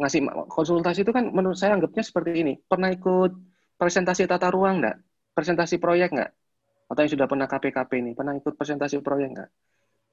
ngasih 0.01 0.25
konsultasi 0.49 1.05
itu 1.05 1.13
kan 1.13 1.29
menurut 1.29 1.57
saya 1.57 1.77
anggapnya 1.77 2.03
seperti 2.03 2.41
ini. 2.41 2.53
Pernah 2.57 2.89
ikut 2.93 3.31
presentasi 3.77 4.25
tata 4.25 4.49
ruang 4.49 4.81
enggak? 4.81 4.97
Presentasi 5.33 5.77
proyek 5.77 6.13
enggak? 6.13 6.31
Atau 6.89 7.01
yang 7.05 7.13
sudah 7.15 7.27
pernah 7.29 7.47
KPKP 7.49 7.91
ini, 8.01 8.11
pernah 8.13 8.33
ikut 8.37 8.53
presentasi 8.57 9.01
proyek 9.01 9.29
enggak? 9.33 9.49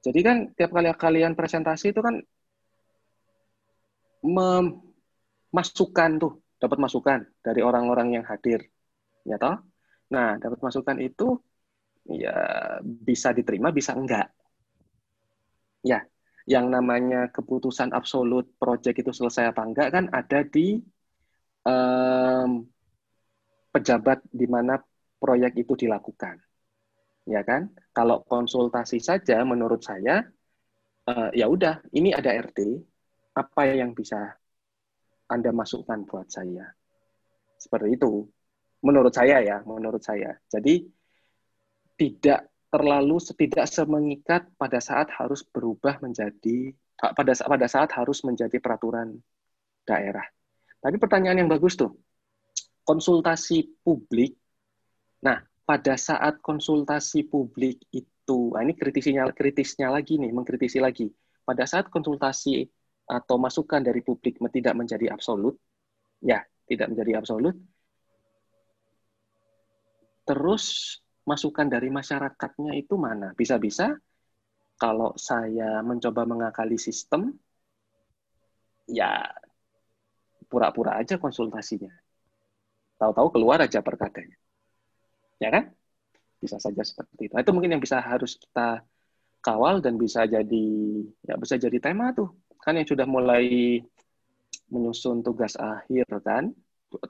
Jadi 0.01 0.19
kan 0.25 0.49
tiap 0.57 0.73
kali 0.73 0.89
kalian 0.97 1.37
presentasi 1.37 1.93
itu 1.93 2.01
kan 2.01 2.17
memasukkan 5.53 6.09
tuh 6.17 6.41
dapat 6.61 6.77
masukan 6.77 7.25
dari 7.41 7.61
orang-orang 7.65 8.21
yang 8.21 8.25
hadir, 8.25 8.65
ya 9.25 9.37
toh? 9.41 9.57
Nah, 10.13 10.37
dapat 10.37 10.61
masukan 10.61 10.97
itu 11.01 11.41
ya 12.07 12.35
bisa 12.81 13.33
diterima, 13.35 13.69
bisa 13.69 13.93
enggak. 13.93 14.31
Ya, 15.81 16.05
yang 16.45 16.69
namanya 16.69 17.29
keputusan 17.33 17.93
absolut 17.93 18.53
proyek 18.57 19.01
itu 19.01 19.11
selesai 19.13 19.49
apa 19.53 19.61
enggak 19.65 19.89
kan 19.93 20.05
ada 20.13 20.45
di 20.45 20.81
um, 21.65 22.65
pejabat 23.71 24.21
di 24.29 24.45
mana 24.45 24.77
proyek 25.21 25.57
itu 25.61 25.73
dilakukan. 25.77 26.41
Ya 27.29 27.45
kan? 27.45 27.69
Kalau 27.93 28.25
konsultasi 28.25 28.97
saja 28.97 29.45
menurut 29.45 29.85
saya 29.85 30.25
uh, 31.07 31.29
ya 31.31 31.45
udah, 31.47 31.81
ini 31.93 32.11
ada 32.11 32.33
RT, 32.33 32.59
apa 33.37 33.61
yang 33.71 33.95
bisa 33.95 34.35
anda 35.31 35.53
masukkan 35.55 36.03
buat 36.03 36.27
saya. 36.27 36.67
Seperti 37.55 37.95
itu. 37.95 38.27
Menurut 38.81 39.13
saya 39.13 39.39
ya, 39.45 39.61
menurut 39.63 40.01
saya. 40.01 40.35
Jadi 40.49 40.83
tidak 42.01 42.49
terlalu 42.73 43.21
tidak 43.37 43.69
semengikat 43.69 44.49
pada 44.57 44.81
saat 44.81 45.13
harus 45.13 45.45
berubah 45.45 46.01
menjadi 46.01 46.73
pada 46.97 47.37
pada 47.37 47.67
saat 47.69 47.93
harus 47.93 48.25
menjadi 48.25 48.57
peraturan 48.57 49.21
daerah. 49.85 50.25
Tapi 50.81 50.97
pertanyaan 50.97 51.45
yang 51.45 51.49
bagus 51.51 51.77
tuh. 51.77 51.93
Konsultasi 52.81 53.85
publik. 53.85 54.33
Nah, 55.21 55.45
pada 55.61 55.93
saat 55.93 56.41
konsultasi 56.41 57.29
publik 57.29 57.85
itu, 57.93 58.49
nah 58.49 58.65
ini 58.65 58.73
kritisnya 58.73 59.29
kritisnya 59.29 59.93
lagi 59.93 60.17
nih, 60.17 60.33
mengkritisi 60.33 60.81
lagi. 60.81 61.05
Pada 61.45 61.69
saat 61.69 61.93
konsultasi 61.93 62.65
atau 63.05 63.37
masukan 63.37 63.85
dari 63.85 64.01
publik 64.01 64.41
tidak 64.49 64.73
menjadi 64.73 65.13
absolut, 65.13 65.53
ya 66.17 66.41
tidak 66.65 66.89
menjadi 66.89 67.21
absolut. 67.21 67.53
Terus 70.25 70.97
masukan 71.27 71.67
dari 71.69 71.89
masyarakatnya 71.93 72.73
itu 72.77 72.97
mana? 72.97 73.33
Bisa-bisa 73.37 73.97
kalau 74.77 75.13
saya 75.17 75.85
mencoba 75.85 76.25
mengakali 76.25 76.75
sistem, 76.75 77.37
ya 78.89 79.29
pura-pura 80.49 80.97
aja 80.97 81.21
konsultasinya. 81.21 81.93
Tahu-tahu 82.97 83.27
keluar 83.33 83.61
aja 83.61 83.81
perkadanya. 83.81 84.37
Ya 85.37 85.49
kan? 85.53 85.73
Bisa 86.41 86.57
saja 86.57 86.81
seperti 86.81 87.29
itu. 87.29 87.33
Itu 87.37 87.53
mungkin 87.53 87.77
yang 87.77 87.81
bisa 87.81 88.01
harus 88.01 88.37
kita 88.37 88.81
kawal 89.41 89.81
dan 89.81 89.97
bisa 89.97 90.29
jadi 90.29 90.67
ya 91.25 91.33
bisa 91.33 91.57
jadi 91.57 91.81
tema 91.81 92.13
tuh 92.13 92.29
kan 92.61 92.77
yang 92.77 92.85
sudah 92.85 93.09
mulai 93.09 93.81
menyusun 94.69 95.25
tugas 95.25 95.57
akhir 95.57 96.05
kan, 96.21 96.53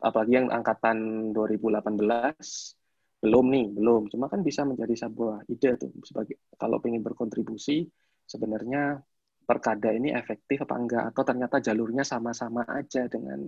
apalagi 0.02 0.39
yang 0.39 0.47
angkatan 0.50 1.30
2018 1.36 2.81
belum 3.22 3.46
nih, 3.54 3.66
belum. 3.78 4.02
Cuma 4.10 4.26
kan 4.28 4.42
bisa 4.42 4.66
menjadi 4.66 5.08
sebuah 5.08 5.46
ide 5.46 5.78
tuh 5.78 5.94
sebagai 6.02 6.42
kalau 6.58 6.82
ingin 6.82 7.06
berkontribusi 7.06 7.86
sebenarnya 8.26 8.98
perkada 9.46 9.94
ini 9.94 10.10
efektif 10.10 10.66
apa 10.66 10.76
enggak 10.76 11.04
atau 11.14 11.22
ternyata 11.22 11.62
jalurnya 11.62 12.02
sama-sama 12.02 12.66
aja 12.66 13.06
dengan 13.06 13.46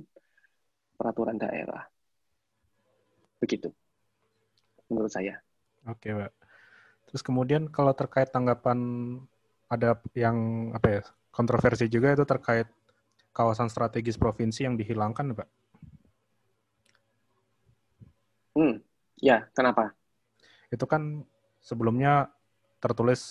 peraturan 0.93 1.41
daerah. 1.41 1.89
Begitu. 3.41 3.73
Menurut 4.93 5.09
saya. 5.09 5.41
Oke, 5.89 6.13
Pak. 6.13 6.31
Terus 7.09 7.21
kemudian 7.25 7.67
kalau 7.73 7.91
terkait 7.97 8.29
tanggapan 8.29 8.77
ada 9.67 9.97
yang 10.13 10.69
apa 10.77 10.87
ya 10.87 11.01
kontroversi 11.33 11.89
juga 11.89 12.13
itu 12.13 12.23
terkait 12.29 12.69
kawasan 13.33 13.67
strategis 13.73 14.21
provinsi 14.21 14.69
yang 14.69 14.77
dihilangkan, 14.77 15.33
Pak. 15.33 15.49
Hmm, 18.53 18.77
ya, 19.23 19.47
kenapa? 19.55 19.95
Itu 20.67 20.83
kan 20.83 21.23
sebelumnya 21.63 22.27
tertulis 22.83 23.23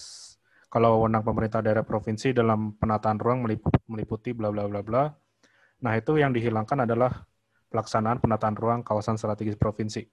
kalau 0.72 0.96
wewenang 0.96 1.20
pemerintah 1.20 1.60
daerah 1.60 1.84
provinsi 1.84 2.32
dalam 2.32 2.72
penataan 2.80 3.20
ruang 3.20 3.44
meliputi 3.84 4.32
bla 4.32 4.48
bla 4.48 4.64
bla 4.64 4.80
bla. 4.80 5.04
Nah, 5.84 5.92
itu 6.00 6.16
yang 6.16 6.32
dihilangkan 6.32 6.88
adalah 6.88 7.28
pelaksanaan 7.68 8.24
penataan 8.24 8.56
ruang 8.56 8.80
kawasan 8.80 9.20
strategis 9.20 9.60
provinsi. 9.60 10.08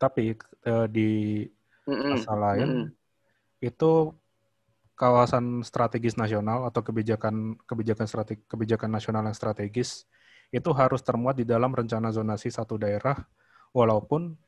Tapi 0.00 0.32
eh, 0.64 0.86
di 0.88 1.10
pasal 1.84 2.38
lain 2.40 2.68
mm 2.68 2.80
-mm. 2.80 2.86
itu 3.60 3.92
kawasan 4.96 5.60
strategis 5.66 6.16
nasional 6.16 6.64
atau 6.64 6.80
kebijakan 6.80 7.60
kebijakan 7.68 8.06
strategi, 8.08 8.40
kebijakan 8.48 8.88
nasional 8.88 9.26
yang 9.26 9.36
strategis 9.36 10.08
itu 10.54 10.70
harus 10.70 11.02
termuat 11.02 11.34
di 11.36 11.44
dalam 11.44 11.74
rencana 11.74 12.14
zonasi 12.14 12.48
satu 12.48 12.78
daerah 12.78 13.18
walaupun 13.74 14.38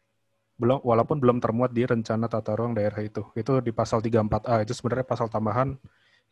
belum 0.56 0.80
walaupun 0.80 1.20
belum 1.20 1.38
termuat 1.42 1.76
di 1.76 1.84
rencana 1.84 2.30
tata 2.30 2.56
ruang 2.56 2.72
daerah 2.72 3.04
itu. 3.04 3.26
Itu 3.36 3.60
di 3.60 3.74
pasal 3.74 4.00
34A 4.00 4.64
itu 4.64 4.72
sebenarnya 4.72 5.04
pasal 5.04 5.28
tambahan 5.28 5.76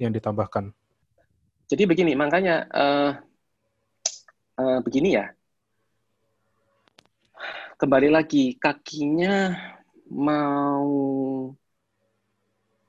yang 0.01 0.15
ditambahkan. 0.15 0.73
Jadi 1.69 1.83
begini, 1.85 2.13
makanya 2.17 2.65
uh, 2.73 3.13
uh, 4.57 4.79
begini 4.81 5.19
ya. 5.19 5.29
Kembali 7.75 8.09
lagi 8.09 8.55
kakinya 8.57 9.53
mau 10.15 10.89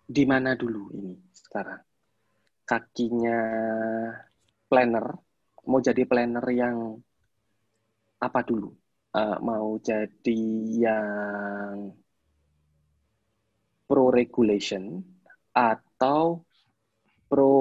di 0.05 0.23
mana 0.23 0.53
dulu 0.53 0.93
ini 0.93 1.17
sekarang? 1.33 1.81
Kakinya 2.63 3.39
planner, 4.69 5.05
mau 5.65 5.81
jadi 5.81 6.05
planner 6.05 6.45
yang 6.53 6.95
apa 8.21 8.39
dulu? 8.45 8.84
Uh, 9.15 9.39
mau 9.39 9.79
jadi 9.79 10.43
yang 10.75 11.95
pro 13.87 14.11
regulation 14.11 14.99
atau 15.55 16.43
pro 17.31 17.55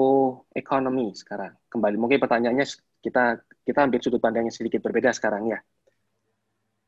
economy 0.51 1.15
sekarang? 1.15 1.55
Kembali 1.71 1.95
mungkin 1.95 2.19
pertanyaannya 2.19 2.67
kita 2.99 3.39
kita 3.63 3.79
ambil 3.87 4.03
sudut 4.03 4.19
pandang 4.19 4.51
yang 4.51 4.55
sedikit 4.59 4.83
berbeda 4.83 5.15
sekarang 5.15 5.55
ya. 5.55 5.63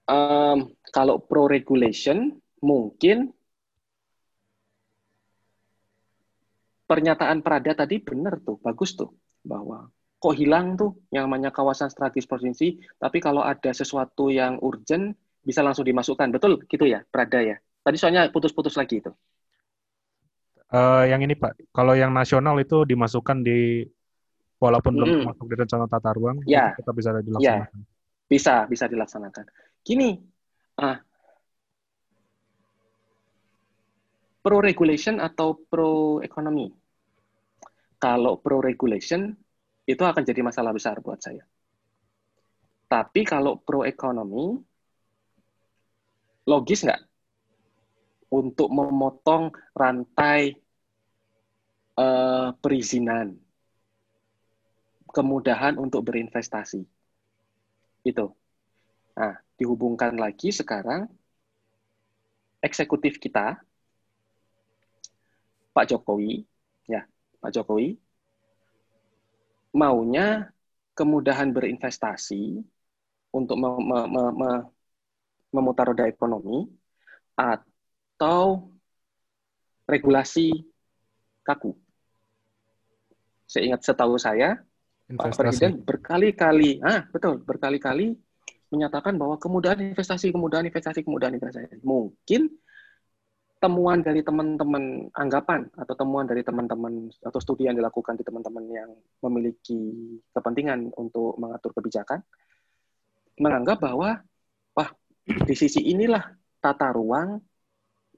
Um, 0.03 0.75
kalau 0.91 1.23
pro 1.23 1.47
regulation 1.47 2.35
mungkin 2.59 3.31
pernyataan 6.91 7.39
Prada 7.39 7.71
tadi 7.71 8.03
benar 8.03 8.43
tuh, 8.43 8.59
bagus 8.59 8.99
tuh 8.99 9.15
kok 10.17 10.33
hilang 10.33 10.73
tuh 10.73 10.97
yang 11.13 11.29
namanya 11.29 11.53
kawasan 11.53 11.93
strategis 11.93 12.25
provinsi, 12.25 12.81
tapi 12.97 13.21
kalau 13.21 13.45
ada 13.45 13.69
sesuatu 13.69 14.33
yang 14.33 14.57
urgent 14.65 15.13
bisa 15.45 15.61
langsung 15.61 15.85
dimasukkan. 15.85 16.33
Betul 16.33 16.65
gitu 16.65 16.89
ya, 16.89 17.05
Prada 17.07 17.39
ya. 17.39 17.55
Tadi 17.85 17.95
soalnya 17.95 18.27
putus-putus 18.33 18.75
lagi 18.75 18.99
itu. 18.99 19.13
Uh, 20.67 21.07
yang 21.07 21.23
ini 21.23 21.37
Pak, 21.37 21.71
kalau 21.71 21.95
yang 21.95 22.11
nasional 22.11 22.59
itu 22.59 22.83
dimasukkan 22.83 23.39
di 23.39 23.87
walaupun 24.59 24.99
belum 24.99 25.31
masuk 25.31 25.45
di 25.47 25.55
rencana 25.55 25.85
tata 25.87 26.11
ruang, 26.11 26.43
ya. 26.43 26.75
kita 26.75 26.91
bisa 26.91 27.09
dilaksanakan. 27.23 27.79
Ya. 27.79 27.87
Bisa, 28.27 28.67
bisa 28.67 28.85
dilaksanakan. 28.91 29.45
Gini, 29.79 30.19
ah, 30.83 30.99
pro 34.43 34.59
regulation 34.59 35.23
atau 35.23 35.55
pro 35.55 36.19
ekonomi? 36.19 36.67
Kalau 37.95 38.35
pro 38.43 38.59
regulation 38.59 39.31
itu 39.87 40.03
akan 40.03 40.23
jadi 40.27 40.43
masalah 40.43 40.75
besar 40.75 40.99
buat 40.99 41.17
saya. 41.23 41.47
Tapi 42.91 43.23
kalau 43.23 43.55
pro 43.59 43.87
ekonomi, 43.87 44.59
logis 46.47 46.83
nggak 46.83 47.03
untuk 48.27 48.67
memotong 48.67 49.55
rantai 49.71 50.59
uh, 51.95 52.51
perizinan, 52.59 53.39
kemudahan 55.11 55.79
untuk 55.79 56.03
berinvestasi. 56.03 56.83
Itu. 58.03 58.35
Nah, 59.15 59.39
dihubungkan 59.55 60.19
lagi 60.19 60.51
sekarang 60.51 61.07
eksekutif 62.61 63.17
kita 63.17 63.59
Pak 65.71 65.85
Jokowi, 65.93 66.43
ya 66.89 67.07
Pak 67.39 67.51
Jokowi, 67.53 67.97
maunya 69.77 70.49
kemudahan 70.97 71.53
berinvestasi 71.53 72.65
untuk 73.29 73.55
me 73.61 73.69
me 73.77 73.99
me 74.09 74.23
me 74.33 74.51
memutar 75.53 75.93
roda 75.93 76.09
ekonomi 76.09 76.65
atau 77.37 78.73
regulasi 79.85 80.51
kaku. 81.45 81.71
Seingat 83.47 83.85
setahu 83.85 84.19
saya, 84.19 84.59
investasi. 85.07 85.31
Pak 85.31 85.37
Presiden 85.39 85.73
berkali-kali, 85.85 86.83
ah 86.83 87.07
betul, 87.13 87.39
berkali-kali 87.39 88.17
menyatakan 88.67 89.15
bahwa 89.15 89.39
kemudahan 89.39 89.79
investasi, 89.79 90.35
kemudahan 90.35 90.67
investasi, 90.67 91.07
kemudahan 91.07 91.39
investasi. 91.39 91.79
Mungkin 91.79 92.51
temuan 93.57 94.05
dari 94.05 94.21
teman-teman 94.21 95.09
anggapan 95.17 95.65
atau 95.73 95.93
temuan 95.97 96.29
dari 96.29 96.45
teman-teman 96.45 97.09
atau 97.25 97.39
studi 97.41 97.65
yang 97.65 97.73
dilakukan 97.73 98.13
di 98.13 98.21
teman-teman 98.21 98.65
yang 98.69 98.89
memiliki 99.25 100.21
kepentingan 100.29 100.93
untuk 100.93 101.33
mengatur 101.41 101.73
kebijakan 101.73 102.21
menganggap 103.41 103.81
bahwa 103.81 104.21
wah 104.77 104.89
di 105.25 105.55
sisi 105.57 105.81
inilah 105.89 106.21
tata 106.61 106.93
ruang 106.93 107.41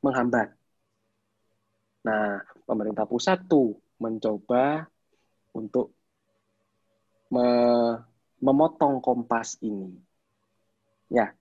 menghambat. 0.03 0.55
Nah, 2.07 2.39
pemerintah 2.63 3.03
pusat 3.03 3.43
tuh 3.47 3.75
mencoba 3.99 4.87
untuk 5.51 5.91
me 7.29 7.47
memotong 8.39 9.03
kompas 9.03 9.59
ini. 9.59 9.99
Ya. 11.11 11.35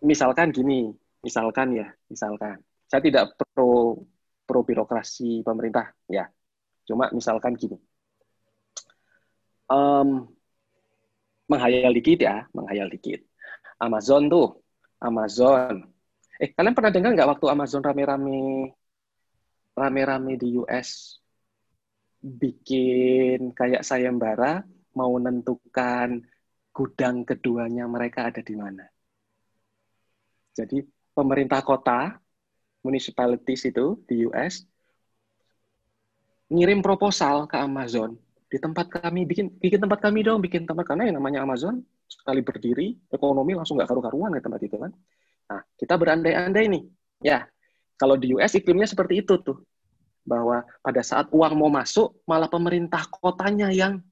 Misalkan 0.00 0.54
gini, 0.54 0.94
misalkan 1.20 1.76
ya, 1.76 1.88
misalkan 2.08 2.60
saya 2.90 3.00
tidak 3.04 3.36
pro 3.36 4.02
pro 4.44 4.60
birokrasi 4.66 5.46
pemerintah 5.46 5.94
ya, 6.10 6.26
cuma 6.88 7.08
misalkan 7.14 7.54
gini, 7.54 7.78
um, 9.70 10.26
menghayal 11.46 11.92
dikit 11.94 12.18
ya, 12.26 12.46
menghayal 12.54 12.90
dikit. 12.90 13.22
Amazon 13.80 14.28
tuh, 14.28 14.60
Amazon. 15.00 15.88
Eh, 16.40 16.52
kalian 16.52 16.76
pernah 16.76 16.92
dengar 16.92 17.12
nggak 17.16 17.30
waktu 17.36 17.46
Amazon 17.52 17.84
rame-rame 17.84 18.72
rame-rame 19.76 20.36
di 20.36 20.56
US 20.60 21.20
bikin 22.20 23.56
kayak 23.56 23.80
sayembara 23.80 24.60
mau 24.92 25.08
menentukan 25.16 26.20
gudang 26.70 27.24
keduanya 27.24 27.88
mereka 27.88 28.28
ada 28.28 28.44
di 28.44 28.54
mana. 28.56 28.84
Jadi 30.52 30.84
pemerintah 31.20 31.60
kota, 31.60 32.16
municipalities 32.80 33.68
itu 33.68 34.00
di 34.08 34.24
US, 34.24 34.64
ngirim 36.48 36.80
proposal 36.80 37.44
ke 37.44 37.60
Amazon. 37.60 38.16
Di 38.50 38.56
tempat 38.58 38.88
kami 38.88 39.28
bikin 39.28 39.52
bikin 39.60 39.78
tempat 39.78 40.00
kami 40.02 40.26
dong 40.26 40.42
bikin 40.42 40.66
tempat 40.66 40.82
karena 40.82 41.06
yang 41.06 41.22
namanya 41.22 41.46
Amazon 41.46 41.84
sekali 42.10 42.42
berdiri 42.42 42.98
ekonomi 43.12 43.54
langsung 43.54 43.78
nggak 43.78 43.86
karu-karuan 43.86 44.34
ke 44.34 44.42
tempat 44.42 44.60
itu 44.64 44.76
kan. 44.80 44.90
Nah 45.46 45.60
kita 45.78 45.94
berandai-andai 45.94 46.66
nih. 46.66 46.82
Ya 47.22 47.46
kalau 47.94 48.18
di 48.18 48.34
US 48.34 48.56
iklimnya 48.58 48.90
seperti 48.90 49.22
itu 49.22 49.38
tuh 49.38 49.62
bahwa 50.26 50.66
pada 50.82 51.04
saat 51.04 51.30
uang 51.30 51.54
mau 51.54 51.70
masuk 51.70 52.18
malah 52.26 52.50
pemerintah 52.50 53.06
kotanya 53.06 53.70
yang 53.70 54.02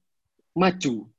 maju 0.55 1.09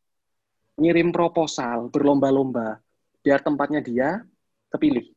ngirim 0.80 1.12
proposal 1.12 1.92
berlomba-lomba 1.92 2.80
biar 3.20 3.44
tempatnya 3.44 3.84
dia 3.84 4.08
kepilih 4.72 5.09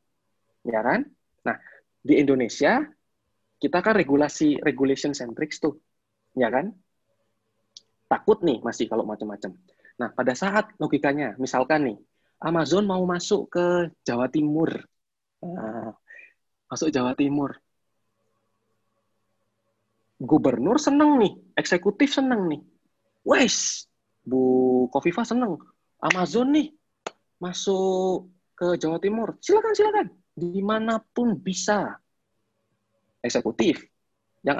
ya 0.63 0.79
kan? 0.81 1.05
Nah, 1.43 1.55
di 2.03 2.19
Indonesia 2.19 2.83
kita 3.59 3.79
kan 3.79 3.95
regulasi 3.95 4.59
regulation 4.59 5.15
centric 5.15 5.55
tuh, 5.55 5.79
ya 6.35 6.51
kan? 6.51 6.75
Takut 8.11 8.43
nih 8.43 8.59
masih 8.59 8.91
kalau 8.91 9.07
macam-macam. 9.07 9.55
Nah, 9.99 10.09
pada 10.11 10.35
saat 10.35 10.67
logikanya, 10.79 11.39
misalkan 11.39 11.87
nih, 11.87 11.97
Amazon 12.43 12.83
mau 12.83 12.99
masuk 13.07 13.47
ke 13.47 13.65
Jawa 14.03 14.27
Timur, 14.27 14.67
nah, 15.39 15.95
masuk 16.67 16.91
Jawa 16.91 17.15
Timur, 17.15 17.55
gubernur 20.19 20.75
seneng 20.75 21.23
nih, 21.23 21.33
eksekutif 21.55 22.11
seneng 22.11 22.51
nih, 22.51 22.61
wes, 23.23 23.87
Bu 24.27 24.87
Kofifa 24.91 25.23
seneng, 25.23 25.55
Amazon 26.03 26.51
nih 26.51 26.75
masuk 27.39 28.27
ke 28.59 28.75
Jawa 28.75 28.99
Timur, 28.99 29.39
silakan 29.39 29.71
silakan 29.71 30.07
di 30.33 30.59
mana 30.65 30.97
pun 30.97 31.37
bisa 31.37 31.93
eksekutif 33.21 33.85
yang 34.43 34.59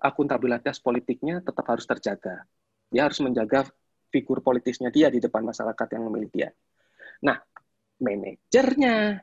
akuntabilitas 0.00 0.80
politiknya 0.80 1.44
tetap 1.44 1.66
harus 1.68 1.84
terjaga. 1.84 2.48
Dia 2.88 3.10
harus 3.10 3.20
menjaga 3.20 3.68
figur 4.08 4.40
politisnya 4.40 4.88
dia 4.88 5.12
di 5.12 5.20
depan 5.20 5.44
masyarakat 5.44 5.86
yang 5.92 6.08
memilih 6.08 6.30
dia. 6.32 6.48
Nah, 7.20 7.36
manajernya, 8.00 9.20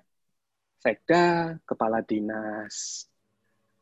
sekda, 0.78 1.58
kepala 1.66 2.06
dinas, 2.06 3.10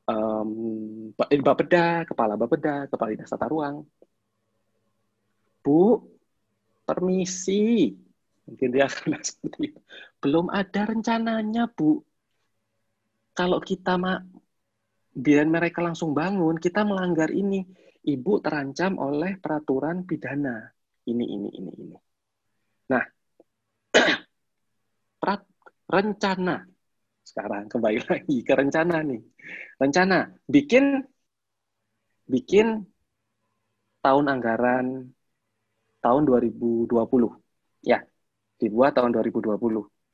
um, 0.07 1.11
Bapeda, 1.15 2.07
kepala 2.07 2.39
Bapeda, 2.39 2.87
kepala 2.87 3.09
dinas 3.11 3.31
tata 3.31 3.47
ruang. 3.51 3.83
Bu, 5.59 5.99
permisi, 6.87 7.91
Mungkin 8.47 8.69
dia 8.71 8.87
akan 8.89 9.19
seperti 9.19 9.75
itu. 9.75 9.79
Belum 10.23 10.47
ada 10.49 10.87
rencananya, 10.87 11.67
Bu. 11.67 12.01
Kalau 13.37 13.61
kita 13.61 14.01
mak 14.01 14.25
biar 15.13 15.45
mereka 15.45 15.85
langsung 15.85 16.15
bangun, 16.17 16.57
kita 16.57 16.81
melanggar 16.87 17.29
ini. 17.29 17.61
Ibu 18.07 18.39
terancam 18.39 18.95
oleh 19.03 19.35
peraturan 19.35 20.07
pidana. 20.07 20.63
Ini, 21.03 21.25
ini, 21.27 21.49
ini, 21.59 21.71
ini. 21.75 21.97
Nah, 22.87 23.03
rencana. 25.87 26.67
Sekarang 27.23 27.67
kembali 27.67 27.99
lagi 28.07 28.37
ke 28.43 28.53
rencana 28.55 29.03
nih. 29.03 29.19
Rencana 29.79 30.31
bikin 30.47 31.03
bikin 32.27 32.87
tahun 34.03 34.25
anggaran 34.31 35.11
tahun 35.99 36.23
2020. 36.23 36.87
Ya, 37.83 38.03
dibuat 38.57 38.97
tahun 38.97 39.13
2020. 39.13 39.57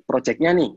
Proyeknya 0.04 0.52
nih, 0.52 0.72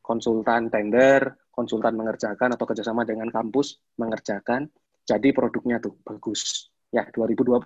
konsultan 0.00 0.72
tender, 0.72 1.36
konsultan 1.52 1.94
mengerjakan 1.96 2.56
atau 2.56 2.64
kerjasama 2.64 3.04
dengan 3.04 3.28
kampus 3.28 3.80
mengerjakan, 4.00 4.68
jadi 5.06 5.28
produknya 5.30 5.78
tuh 5.78 5.96
bagus. 6.02 6.72
Ya, 6.90 7.06
2020. 7.12 7.62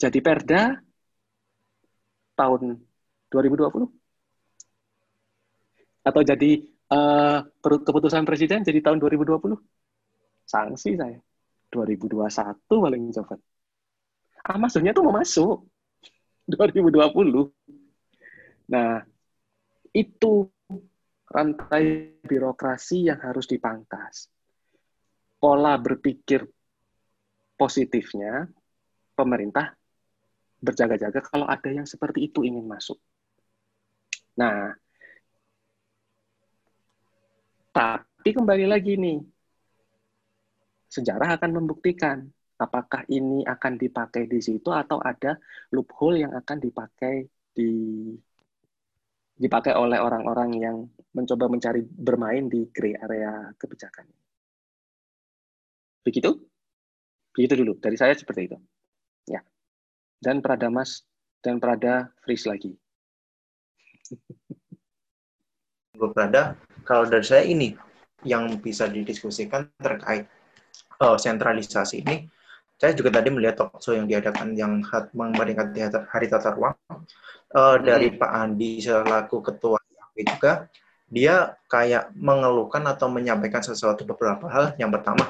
Jadi 0.00 0.18
perda 0.24 0.80
tahun 2.34 2.80
2020. 3.28 3.86
Atau 6.00 6.24
jadi 6.24 6.50
uh, 6.90 7.44
keputusan 7.60 8.24
presiden 8.26 8.64
jadi 8.66 8.80
tahun 8.82 8.98
2020. 8.98 9.38
Sanksi 10.48 10.98
saya. 10.98 11.20
2021 11.70 12.26
paling 12.66 13.14
cepat. 13.14 13.38
Ah, 14.42 14.58
maksudnya 14.58 14.90
tuh 14.90 15.06
mau 15.06 15.14
masuk. 15.14 15.69
2020. 16.50 17.50
Nah, 18.70 19.02
itu 19.94 20.46
rantai 21.30 22.14
birokrasi 22.22 23.06
yang 23.10 23.22
harus 23.22 23.46
dipangkas. 23.46 24.26
Pola 25.40 25.78
berpikir 25.78 26.44
positifnya, 27.54 28.50
pemerintah 29.14 29.72
berjaga-jaga 30.60 31.24
kalau 31.24 31.48
ada 31.48 31.70
yang 31.72 31.88
seperti 31.88 32.28
itu 32.28 32.44
ingin 32.44 32.68
masuk. 32.68 33.00
Nah, 34.36 34.76
tapi 37.72 38.30
kembali 38.36 38.68
lagi 38.68 39.00
nih, 39.00 39.18
sejarah 40.92 41.40
akan 41.40 41.50
membuktikan 41.62 42.28
apakah 42.60 43.08
ini 43.08 43.40
akan 43.48 43.80
dipakai 43.80 44.28
di 44.28 44.38
situ 44.44 44.68
atau 44.68 45.00
ada 45.00 45.40
loophole 45.72 46.20
yang 46.20 46.36
akan 46.36 46.60
dipakai 46.60 47.24
di 47.56 47.72
dipakai 49.40 49.72
oleh 49.72 49.96
orang-orang 49.96 50.50
yang 50.60 50.76
mencoba 51.16 51.48
mencari 51.48 51.80
bermain 51.80 52.44
di 52.52 52.68
gray 52.68 52.92
area 52.92 53.48
kebijakan. 53.56 54.04
Begitu? 56.04 56.36
Begitu 57.32 57.64
dulu. 57.64 57.80
Dari 57.80 57.96
saya 57.96 58.12
seperti 58.12 58.52
itu. 58.52 58.60
Ya. 59.24 59.40
Dan 60.20 60.44
Prada 60.44 60.68
Mas 60.68 61.08
dan 61.40 61.56
Prada 61.56 62.12
freeze 62.20 62.44
lagi. 62.44 62.76
Bu 65.96 66.12
Prada, 66.12 66.52
kalau 66.84 67.08
dari 67.08 67.24
saya 67.24 67.44
ini 67.48 67.72
yang 68.28 68.60
bisa 68.60 68.92
didiskusikan 68.92 69.72
terkait 69.80 70.28
uh, 71.00 71.16
sentralisasi 71.16 72.04
ini 72.04 72.28
saya 72.80 72.96
juga 72.96 73.20
tadi 73.20 73.28
melihat 73.28 73.60
talk 73.60 73.76
show 73.84 73.92
yang 73.92 74.08
diadakan 74.08 74.56
yang 74.56 74.80
memperingati 75.12 75.84
Hari 75.84 76.26
Tata 76.32 76.56
Ruang 76.56 76.72
uh, 77.52 77.76
dari 77.76 78.08
hmm. 78.08 78.16
Pak 78.16 78.30
Andi 78.32 78.80
selaku 78.80 79.44
ketua 79.44 79.76
juga 80.20 80.68
dia 81.10 81.58
kayak 81.66 82.14
mengeluhkan 82.14 82.86
atau 82.86 83.10
menyampaikan 83.10 83.60
sesuatu 83.60 84.06
beberapa 84.06 84.46
hal. 84.46 84.78
Yang 84.78 85.00
pertama 85.00 85.24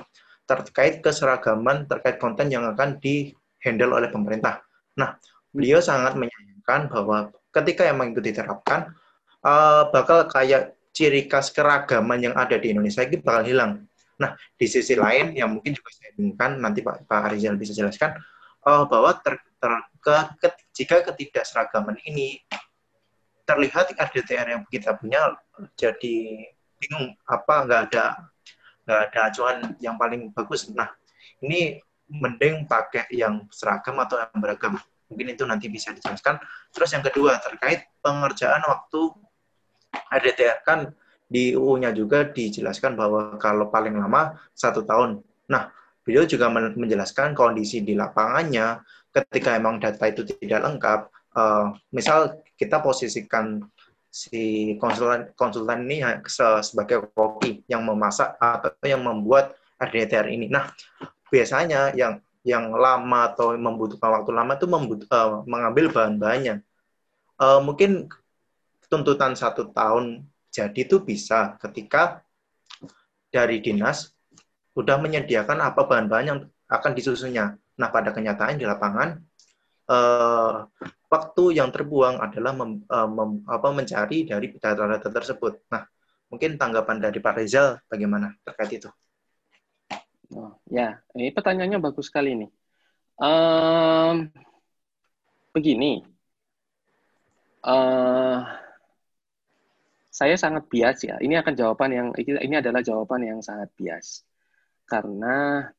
terkait 0.45 1.01
keseragaman 1.01 1.89
terkait 1.89 2.21
konten 2.21 2.53
yang 2.53 2.67
akan 2.69 3.01
di 3.01 3.33
handle 3.65 3.97
oleh 3.97 4.13
pemerintah. 4.13 4.61
Nah, 4.99 5.17
beliau 5.55 5.81
sangat 5.81 6.19
menyayangkan 6.19 6.91
bahwa 6.91 7.33
ketika 7.55 7.87
emang 7.89 8.13
itu 8.13 8.21
diterapkan 8.21 8.93
uh, 9.47 9.89
bakal 9.89 10.27
kayak 10.29 10.77
ciri 10.91 11.31
khas 11.31 11.55
keragaman 11.55 12.19
yang 12.19 12.35
ada 12.37 12.59
di 12.59 12.75
Indonesia 12.75 13.07
itu 13.07 13.23
bakal 13.23 13.47
hilang. 13.47 13.90
Nah, 14.21 14.37
di 14.37 14.67
sisi 14.69 14.93
lain 14.93 15.33
yang 15.33 15.57
mungkin 15.57 15.73
juga 15.73 15.89
saya 15.97 16.13
inginkan 16.21 16.61
nanti 16.61 16.85
Pak 16.85 17.09
Pak 17.09 17.33
Arizal 17.33 17.57
bisa 17.57 17.73
jelaskan 17.73 18.21
uh, 18.69 18.85
bahwa 18.85 19.17
ter, 19.17 19.41
ter, 19.57 19.73
ke, 20.01 20.15
ke, 20.45 20.49
jika 20.77 21.01
ketidakseragaman 21.09 21.97
ini 22.05 22.45
terlihat 23.49 23.97
RDTR 23.97 24.47
yang 24.55 24.63
kita 24.69 24.95
punya 25.01 25.35
jadi 25.75 26.47
bingung 26.79 27.17
apa 27.27 27.67
nggak 27.67 27.81
ada 27.91 28.05
nggak 28.87 29.01
ada 29.11 29.21
acuan 29.33 29.57
yang 29.81 29.97
paling 29.97 30.31
bagus. 30.37 30.69
Nah, 30.71 30.93
ini 31.41 31.81
mending 32.11 32.69
pakai 32.69 33.09
yang 33.15 33.49
seragam 33.49 33.97
atau 34.03 34.21
yang 34.21 34.39
beragam. 34.39 34.77
Mungkin 35.11 35.35
itu 35.35 35.43
nanti 35.43 35.67
bisa 35.67 35.91
dijelaskan. 35.91 36.39
Terus 36.71 36.91
yang 36.95 37.03
kedua 37.03 37.39
terkait 37.43 37.87
pengerjaan 37.99 38.63
waktu 38.67 39.01
RDTR 40.11 40.63
kan 40.63 40.91
di 41.31 41.55
UU-nya 41.55 41.95
juga 41.95 42.27
dijelaskan 42.27 42.99
bahwa 42.99 43.39
kalau 43.39 43.71
paling 43.71 43.95
lama 43.95 44.35
satu 44.51 44.83
tahun. 44.83 45.23
Nah, 45.47 45.71
beliau 46.03 46.27
juga 46.27 46.51
menjelaskan 46.51 47.39
kondisi 47.39 47.87
di 47.87 47.95
lapangannya 47.95 48.83
ketika 49.15 49.55
emang 49.55 49.79
data 49.79 50.11
itu 50.11 50.27
tidak 50.27 50.67
lengkap. 50.67 51.01
Uh, 51.31 51.71
misal 51.95 52.43
kita 52.59 52.83
posisikan 52.83 53.63
si 54.11 54.75
konsultan 54.83 55.31
konsultan 55.39 55.87
ini 55.87 56.03
sebagai 56.67 57.07
koki 57.15 57.63
yang 57.71 57.87
memasak 57.87 58.35
atau 58.43 58.75
yang 58.83 59.07
membuat 59.07 59.55
RDTR 59.79 60.27
ini. 60.35 60.51
Nah, 60.51 60.67
biasanya 61.31 61.95
yang 61.95 62.19
yang 62.43 62.75
lama 62.75 63.31
atau 63.31 63.55
membutuhkan 63.55 64.11
waktu 64.19 64.35
lama 64.35 64.59
itu 64.59 64.67
membut, 64.67 65.01
uh, 65.15 65.47
mengambil 65.47 65.95
bahan-bahannya. 65.95 66.67
Uh, 67.39 67.63
mungkin 67.63 68.11
tuntutan 68.91 69.39
satu 69.39 69.71
tahun 69.71 70.27
jadi 70.51 70.75
itu 70.75 70.99
bisa 71.07 71.55
ketika 71.63 72.27
dari 73.31 73.63
dinas 73.63 74.11
sudah 74.75 74.99
menyediakan 74.99 75.63
apa 75.63 75.87
bahan-bahan 75.87 76.27
yang 76.27 76.41
akan 76.71 76.93
disusunnya. 76.95 77.59
Nah, 77.79 77.89
pada 77.91 78.11
kenyataan 78.11 78.59
di 78.59 78.67
lapangan, 78.67 79.19
eh, 79.91 80.55
waktu 81.11 81.45
yang 81.55 81.71
terbuang 81.75 82.23
adalah 82.23 82.53
mem, 82.55 82.83
eh, 82.87 83.09
mem, 83.09 83.31
apa, 83.47 83.69
mencari 83.71 84.27
dari 84.27 84.47
data-data 84.55 85.09
tersebut. 85.11 85.67
Nah, 85.71 85.87
mungkin 86.31 86.59
tanggapan 86.59 87.03
dari 87.03 87.19
Pak 87.19 87.35
Rizal 87.39 87.83
bagaimana 87.91 88.35
terkait 88.47 88.83
itu? 88.83 88.91
Oh, 90.31 90.55
ya, 90.71 91.03
ini 91.19 91.35
pertanyaannya 91.35 91.83
bagus 91.83 92.07
sekali 92.07 92.39
nih. 92.39 92.51
Um, 93.19 94.31
begini, 95.51 96.07
uh, 97.67 98.60
saya 100.11 100.35
sangat 100.35 100.67
bias 100.67 101.07
ya. 101.07 101.17
Ini 101.23 101.39
akan 101.41 101.55
jawaban 101.55 101.91
yang 101.95 102.09
ini 102.19 102.55
adalah 102.59 102.83
jawaban 102.83 103.23
yang 103.23 103.39
sangat 103.41 103.71
bias 103.79 104.27
karena 104.91 105.71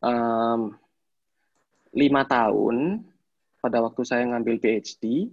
um, 0.00 0.72
lima 1.92 2.22
tahun 2.24 3.04
pada 3.60 3.84
waktu 3.84 4.02
saya 4.02 4.24
ngambil 4.32 4.56
PhD 4.60 5.28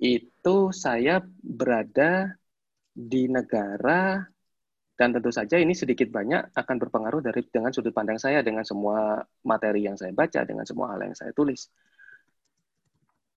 itu 0.00 0.56
saya 0.72 1.20
berada 1.40 2.36
di 2.96 3.28
negara 3.28 4.24
dan 4.96 5.12
tentu 5.12 5.28
saja 5.28 5.60
ini 5.60 5.76
sedikit 5.76 6.08
banyak 6.08 6.56
akan 6.56 6.76
berpengaruh 6.80 7.20
dari 7.20 7.44
dengan 7.52 7.68
sudut 7.68 7.92
pandang 7.92 8.16
saya 8.16 8.40
dengan 8.40 8.64
semua 8.64 9.20
materi 9.44 9.84
yang 9.84 9.96
saya 10.00 10.08
baca 10.16 10.40
dengan 10.48 10.64
semua 10.64 10.96
hal 10.96 11.04
yang 11.04 11.12
saya 11.12 11.36
tulis. 11.36 11.68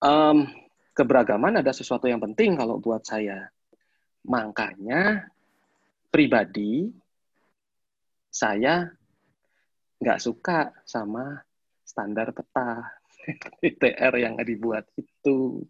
Um, 0.00 0.48
keberagaman 0.96 1.60
ada 1.60 1.76
sesuatu 1.76 2.08
yang 2.08 2.24
penting 2.24 2.56
kalau 2.56 2.80
buat 2.80 3.04
saya 3.04 3.52
Makanya 4.26 5.30
pribadi 6.10 6.90
saya 8.30 8.88
nggak 10.00 10.20
suka 10.22 10.72
sama 10.84 11.38
standar 11.84 12.32
peta 12.32 12.88
ITR 13.68 14.14
yang 14.16 14.34
dibuat 14.40 14.88
itu. 14.96 15.64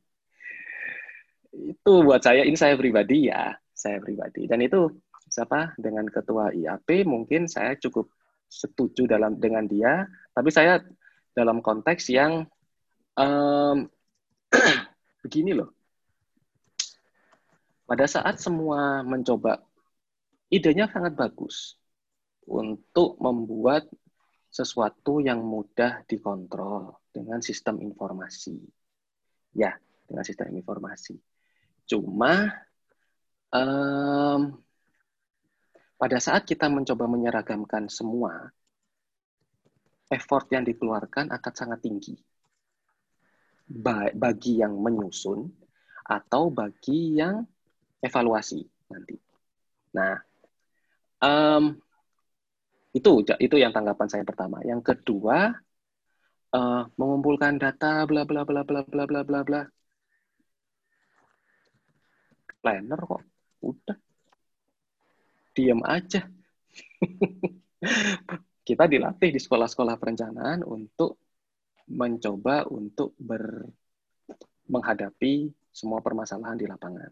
Itu 1.50 1.92
buat 2.06 2.22
saya, 2.22 2.46
ini 2.46 2.54
saya 2.54 2.78
pribadi 2.78 3.26
ya, 3.26 3.50
saya 3.74 3.98
pribadi. 3.98 4.46
Dan 4.46 4.62
itu 4.62 4.86
siapa 5.26 5.74
dengan 5.74 6.06
ketua 6.06 6.54
IAP 6.54 7.06
mungkin 7.06 7.50
saya 7.50 7.74
cukup 7.74 8.06
setuju 8.50 9.06
dalam 9.06 9.38
dengan 9.38 9.66
dia, 9.66 10.06
tapi 10.34 10.50
saya 10.50 10.82
dalam 11.34 11.62
konteks 11.62 12.10
yang 12.10 12.46
um, 13.18 13.86
begini 15.22 15.54
loh 15.54 15.79
pada 17.90 18.06
saat 18.06 18.38
semua 18.38 19.02
mencoba, 19.02 19.66
idenya 20.46 20.86
sangat 20.86 21.18
bagus 21.18 21.74
untuk 22.46 23.18
membuat 23.18 23.90
sesuatu 24.46 25.18
yang 25.18 25.42
mudah 25.42 26.06
dikontrol 26.06 27.02
dengan 27.10 27.42
sistem 27.42 27.82
informasi. 27.82 28.62
Ya, 29.58 29.74
dengan 30.06 30.22
sistem 30.22 30.54
informasi. 30.54 31.18
Cuma 31.90 32.54
um, 33.50 34.54
pada 35.98 36.18
saat 36.22 36.46
kita 36.46 36.70
mencoba 36.70 37.10
menyeragamkan 37.10 37.90
semua, 37.90 38.54
effort 40.14 40.46
yang 40.54 40.62
dikeluarkan 40.62 41.34
akan 41.34 41.54
sangat 41.58 41.82
tinggi. 41.82 42.14
Bagi 44.14 44.62
yang 44.62 44.78
menyusun 44.78 45.50
atau 46.06 46.54
bagi 46.54 47.18
yang 47.18 47.42
evaluasi 48.00 48.60
nanti. 48.90 49.16
Nah, 49.94 50.16
um, 51.20 51.76
itu 52.90 53.22
itu 53.38 53.56
yang 53.56 53.70
tanggapan 53.70 54.08
saya 54.10 54.24
pertama. 54.26 54.58
Yang 54.66 54.94
kedua, 54.94 55.54
uh, 56.54 56.82
mengumpulkan 56.98 57.60
data 57.60 58.04
bla 58.08 58.26
bla 58.26 58.42
bla 58.42 58.66
bla 58.66 58.82
bla 58.82 59.04
bla 59.06 59.20
bla 59.22 59.40
bla. 59.44 59.62
Planner 62.60 63.00
kok. 63.00 63.22
Udah. 63.64 63.98
Diam 65.56 65.80
aja. 65.86 66.28
Kita 68.68 68.84
dilatih 68.86 69.30
di 69.34 69.40
sekolah-sekolah 69.40 69.96
perencanaan 69.96 70.62
untuk 70.62 71.18
mencoba 71.90 72.70
untuk 72.70 73.18
ber 73.18 73.66
menghadapi 74.70 75.50
semua 75.74 75.98
permasalahan 75.98 76.54
di 76.54 76.70
lapangan. 76.70 77.10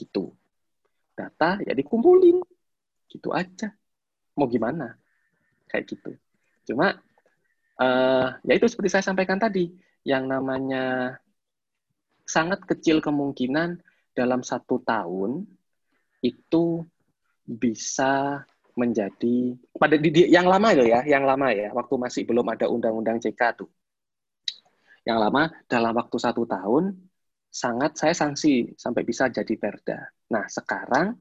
Gitu. 0.00 0.32
Data 1.12 1.60
ya 1.60 1.76
dikumpulin. 1.76 2.40
Gitu 3.12 3.28
aja. 3.36 3.68
Mau 4.40 4.48
gimana? 4.48 4.96
Kayak 5.68 5.84
gitu. 5.92 6.10
Cuma 6.72 6.96
uh, 7.76 8.28
ya 8.40 8.52
itu 8.56 8.66
seperti 8.70 8.88
saya 8.96 9.04
sampaikan 9.04 9.36
tadi, 9.36 9.68
yang 10.08 10.24
namanya 10.24 11.18
sangat 12.24 12.62
kecil 12.64 13.02
kemungkinan 13.02 13.82
dalam 14.14 14.40
satu 14.40 14.78
tahun 14.86 15.44
itu 16.22 16.84
bisa 17.44 18.44
menjadi 18.78 19.58
pada 19.74 19.98
di, 19.98 20.30
yang 20.30 20.46
lama 20.46 20.70
itu 20.70 20.86
ya, 20.86 21.02
yang 21.04 21.26
lama 21.26 21.50
ya, 21.50 21.74
waktu 21.74 21.94
masih 21.98 22.22
belum 22.24 22.46
ada 22.54 22.70
undang-undang 22.70 23.18
CK 23.18 23.42
tuh. 23.58 23.70
Yang 25.02 25.18
lama 25.26 25.42
dalam 25.66 25.92
waktu 25.96 26.16
satu 26.20 26.46
tahun 26.46 26.94
sangat 27.50 27.98
saya 27.98 28.14
sanksi 28.14 28.78
sampai 28.78 29.02
bisa 29.02 29.26
jadi 29.26 29.54
perda. 29.58 30.06
Nah 30.30 30.46
sekarang 30.46 31.18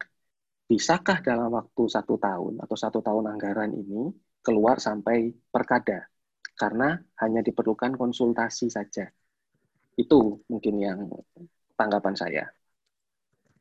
bisakah 0.70 1.26
dalam 1.26 1.50
waktu 1.50 1.84
satu 1.90 2.22
tahun 2.22 2.62
atau 2.62 2.78
satu 2.78 3.02
tahun 3.02 3.34
anggaran 3.34 3.74
ini 3.74 4.14
keluar 4.46 4.78
sampai 4.78 5.34
perkada? 5.50 6.06
Karena 6.54 6.94
hanya 7.26 7.42
diperlukan 7.42 7.98
konsultasi 7.98 8.70
saja. 8.70 9.10
Itu 9.98 10.46
mungkin 10.48 10.76
yang 10.78 11.00
tanggapan 11.74 12.14
saya. 12.14 12.46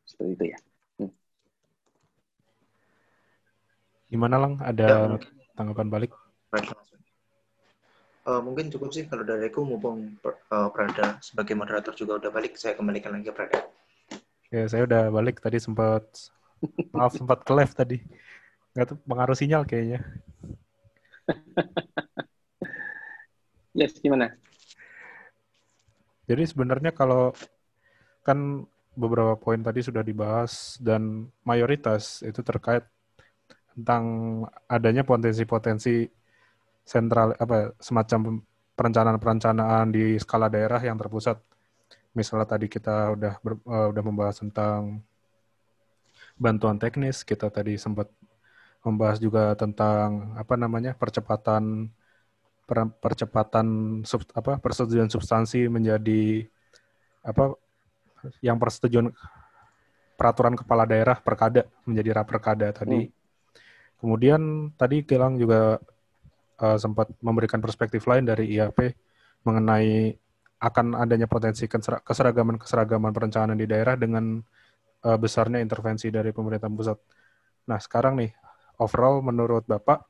Seperti 0.05 0.33
itu 0.37 0.45
ya. 0.53 0.59
Gimana 4.09 4.41
lang? 4.41 4.57
Ada 4.64 4.87
ya, 4.89 5.21
tanggapan 5.53 5.89
balik? 5.93 6.12
Uh, 8.29 8.45
mungkin 8.45 8.68
cukup 8.68 8.93
sih 8.93 9.09
kalau 9.09 9.24
dari 9.24 9.49
aku 9.49 9.64
mumpung 9.64 10.20
uh, 10.20 10.68
Prada 10.68 11.16
sebagai 11.24 11.57
moderator 11.57 11.97
juga 11.97 12.20
udah 12.20 12.29
balik, 12.29 12.61
saya 12.61 12.76
kembalikan 12.76 13.16
lagi 13.16 13.24
ke 13.24 13.33
Prada. 13.33 13.64
Ya, 14.53 14.68
saya 14.68 14.85
udah 14.85 15.09
balik 15.09 15.41
tadi 15.41 15.57
sempat 15.57 16.05
maaf 16.93 17.16
sempat 17.16 17.41
ke 17.41 17.53
live 17.57 17.72
tadi. 17.72 18.05
Nggak 18.76 18.87
tuh 18.93 18.99
pengaruh 19.09 19.33
sinyal 19.33 19.64
kayaknya. 19.64 20.05
yes, 23.81 23.97
gimana? 23.97 24.37
Jadi 26.29 26.45
sebenarnya 26.45 26.93
kalau 26.93 27.33
kan 28.29 28.68
beberapa 28.93 29.41
poin 29.41 29.64
tadi 29.64 29.81
sudah 29.81 30.05
dibahas 30.05 30.76
dan 30.85 31.33
mayoritas 31.49 32.20
itu 32.20 32.45
terkait 32.45 32.85
tentang 33.72 34.05
adanya 34.68 35.01
potensi-potensi 35.01 36.18
sentral 36.89 37.36
apa 37.36 37.76
semacam 37.76 38.41
perencanaan-perencanaan 38.72 39.93
di 39.93 40.16
skala 40.16 40.49
daerah 40.49 40.80
yang 40.80 40.97
terpusat. 40.97 41.36
Misalnya 42.16 42.49
tadi 42.49 42.66
kita 42.72 43.12
udah 43.12 43.34
ber, 43.45 43.61
uh, 43.68 43.93
udah 43.93 44.03
membahas 44.03 44.41
tentang 44.41 45.05
bantuan 46.41 46.80
teknis, 46.80 47.20
kita 47.20 47.53
tadi 47.53 47.76
sempat 47.76 48.09
membahas 48.80 49.20
juga 49.20 49.53
tentang 49.59 50.32
apa 50.39 50.55
namanya 50.57 50.97
percepatan 50.97 51.93
per, 52.64 52.89
percepatan 53.05 54.01
sub, 54.09 54.24
apa 54.32 54.57
persetujuan 54.57 55.12
substansi 55.12 55.68
menjadi 55.68 56.49
apa 57.20 57.53
yang 58.41 58.57
persetujuan 58.57 59.12
peraturan 60.16 60.57
kepala 60.57 60.89
daerah 60.89 61.20
perkada 61.20 61.68
menjadi 61.84 62.22
raperkada 62.22 62.72
tadi. 62.72 63.07
Hmm. 63.07 63.12
Kemudian 63.99 64.43
tadi 64.78 65.03
Gilang 65.03 65.36
juga 65.36 65.82
uh, 66.62 66.78
sempat 66.78 67.11
memberikan 67.22 67.62
perspektif 67.62 68.06
lain 68.06 68.26
dari 68.26 68.50
IAP 68.54 68.94
mengenai 69.46 70.14
akan 70.59 70.98
adanya 70.98 71.30
potensi 71.30 71.70
keseragaman-keseragaman 71.70 73.14
perencanaan 73.14 73.54
di 73.54 73.66
daerah 73.70 73.94
dengan 73.94 74.42
uh, 75.06 75.18
besarnya 75.18 75.62
intervensi 75.62 76.11
dari 76.11 76.34
pemerintah 76.34 76.66
pusat. 76.66 76.98
Nah, 77.70 77.78
sekarang 77.78 78.18
nih, 78.18 78.34
overall 78.82 79.22
menurut 79.22 79.62
Bapak, 79.70 80.02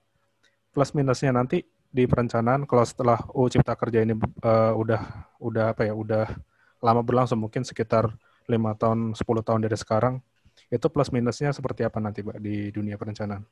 plus 0.73 0.97
minusnya 0.97 1.37
nanti 1.37 1.61
di 1.89 2.05
perencanaan 2.05 2.65
kalau 2.65 2.85
setelah 2.85 3.21
UU 3.33 3.49
Cipta 3.49 3.77
Kerja 3.77 4.05
ini 4.05 4.17
uh, 4.45 4.73
udah 4.73 5.03
udah 5.41 5.65
apa 5.77 5.85
ya, 5.85 5.93
udah 5.93 6.33
lama 6.81 7.05
berlangsung 7.05 7.41
mungkin 7.41 7.65
sekitar 7.65 8.09
lima 8.49 8.73
tahun, 8.73 9.13
10 9.13 9.21
tahun 9.45 9.61
dari 9.61 9.77
sekarang, 9.77 10.25
itu 10.73 10.87
plus 10.89 11.13
minusnya 11.13 11.53
seperti 11.53 11.85
apa 11.85 12.01
nanti 12.01 12.25
Pak 12.25 12.41
di 12.41 12.73
dunia 12.73 12.97
perencanaan? 12.97 13.45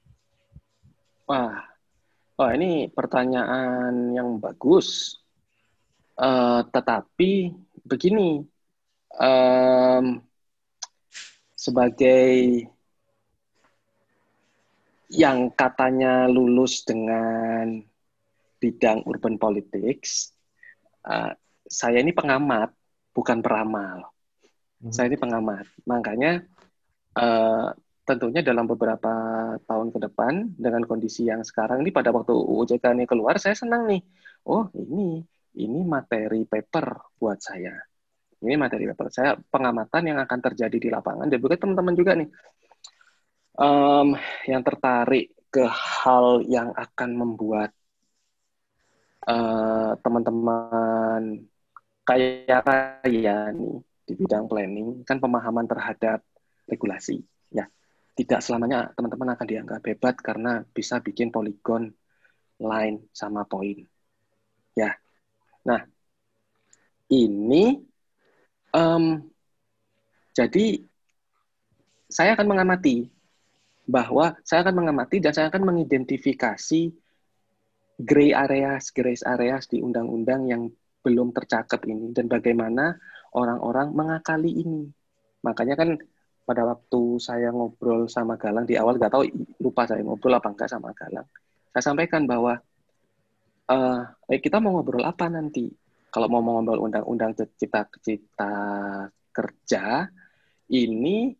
Wah, 1.28 1.75
wah 2.36 2.52
ini 2.52 2.92
pertanyaan 2.92 4.12
yang 4.12 4.36
bagus. 4.36 5.18
Uh, 6.16 6.64
tetapi 6.72 7.52
begini, 7.84 8.40
um, 9.20 10.20
sebagai 11.56 12.64
yang 15.12 15.52
katanya 15.52 16.24
lulus 16.28 16.84
dengan 16.84 17.80
bidang 18.60 19.04
urban 19.04 19.36
politics, 19.36 20.32
uh, 21.04 21.32
saya 21.68 22.00
ini 22.00 22.16
pengamat, 22.16 22.72
bukan 23.12 23.40
peramal. 23.44 24.12
Hmm. 24.80 24.92
Saya 24.92 25.12
ini 25.12 25.18
pengamat. 25.20 25.66
Makanya 25.84 26.44
uh, 27.16 27.76
tentunya 28.06 28.40
dalam 28.40 28.70
beberapa 28.70 29.12
tahun 29.66 29.90
ke 29.90 29.98
depan 30.06 30.54
dengan 30.54 30.86
kondisi 30.86 31.26
yang 31.26 31.42
sekarang 31.42 31.82
ini 31.82 31.90
pada 31.90 32.14
waktu 32.14 32.30
UJK 32.32 32.94
ini 32.94 33.04
keluar 33.04 33.34
saya 33.42 33.58
senang 33.58 33.90
nih. 33.90 34.00
Oh 34.46 34.70
ini 34.78 35.26
ini 35.58 35.80
materi 35.82 36.46
paper 36.46 37.18
buat 37.18 37.42
saya. 37.42 37.74
Ini 38.38 38.54
materi 38.54 38.86
paper. 38.86 39.06
Saya 39.10 39.34
pengamatan 39.34 40.02
yang 40.06 40.18
akan 40.22 40.38
terjadi 40.38 40.78
di 40.78 40.88
lapangan. 40.92 41.26
Dan 41.26 41.42
juga 41.42 41.58
teman-teman 41.58 41.94
juga 41.98 42.12
nih. 42.14 42.28
Um, 43.56 44.14
yang 44.46 44.62
tertarik 44.62 45.34
ke 45.48 45.64
hal 45.66 46.44
yang 46.46 46.70
akan 46.76 47.10
membuat 47.16 47.72
uh, 49.26 49.96
teman-teman 50.04 51.48
kaya 52.06 52.60
kaya 52.62 53.50
nih 53.50 53.80
di 54.06 54.12
bidang 54.14 54.46
planning 54.46 55.02
kan 55.02 55.18
pemahaman 55.18 55.66
terhadap 55.66 56.22
regulasi. 56.68 57.24
Ya 57.50 57.66
tidak 58.16 58.40
selamanya 58.40 58.90
teman-teman 58.96 59.36
akan 59.36 59.46
dianggap 59.46 59.82
hebat 59.84 60.16
karena 60.24 60.64
bisa 60.72 60.98
bikin 61.04 61.28
poligon 61.28 61.92
line 62.56 63.04
sama 63.12 63.44
poin. 63.44 63.84
Ya, 64.72 64.96
nah 65.64 65.84
ini 67.12 67.84
um, 68.72 69.20
jadi 70.32 70.80
saya 72.08 72.32
akan 72.32 72.48
mengamati 72.48 73.12
bahwa 73.86 74.34
saya 74.42 74.66
akan 74.66 74.82
mengamati 74.82 75.22
dan 75.22 75.32
saya 75.36 75.46
akan 75.52 75.62
mengidentifikasi 75.62 76.90
gray 78.00 78.30
areas, 78.34 78.90
gray 78.90 79.16
areas 79.24 79.70
di 79.70 79.80
undang-undang 79.80 80.50
yang 80.50 80.62
belum 81.06 81.30
tercakup 81.30 81.86
ini 81.86 82.10
dan 82.10 82.26
bagaimana 82.26 82.98
orang-orang 83.30 83.94
mengakali 83.94 84.64
ini. 84.66 84.90
Makanya 85.46 85.78
kan 85.78 85.94
pada 86.46 86.62
waktu 86.62 87.18
saya 87.18 87.50
ngobrol 87.50 88.06
sama 88.06 88.38
Galang 88.38 88.64
di 88.64 88.78
awal 88.78 88.96
nggak 88.96 89.10
tahu 89.10 89.26
lupa 89.58 89.82
saya 89.82 90.06
ngobrol 90.06 90.38
apa 90.38 90.48
enggak 90.54 90.70
sama 90.70 90.94
Galang. 90.94 91.26
Saya 91.74 91.92
sampaikan 91.92 92.24
bahwa 92.24 92.62
uh, 93.66 94.00
kita 94.30 94.62
mau 94.62 94.78
ngobrol 94.78 95.02
apa 95.02 95.26
nanti? 95.26 95.66
Kalau 96.14 96.30
mau 96.30 96.40
ngobrol 96.40 96.86
undang-undang 96.86 97.34
cipta 97.34 97.90
cipta 97.98 98.54
kerja 99.34 100.06
ini 100.70 101.34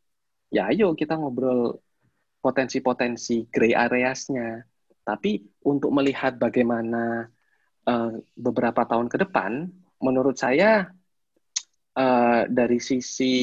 ya 0.51 0.75
ayo 0.75 0.93
kita 0.99 1.15
ngobrol 1.15 1.79
potensi-potensi 2.43 3.47
gray 3.47 3.73
areasnya. 3.79 4.67
Tapi 5.07 5.39
untuk 5.63 5.95
melihat 5.95 6.35
bagaimana 6.35 7.31
uh, 7.87 8.11
beberapa 8.35 8.83
tahun 8.83 9.07
ke 9.07 9.23
depan 9.23 9.71
menurut 10.03 10.35
saya 10.35 10.91
uh, 11.97 12.45
dari 12.47 12.79
sisi 12.79 13.35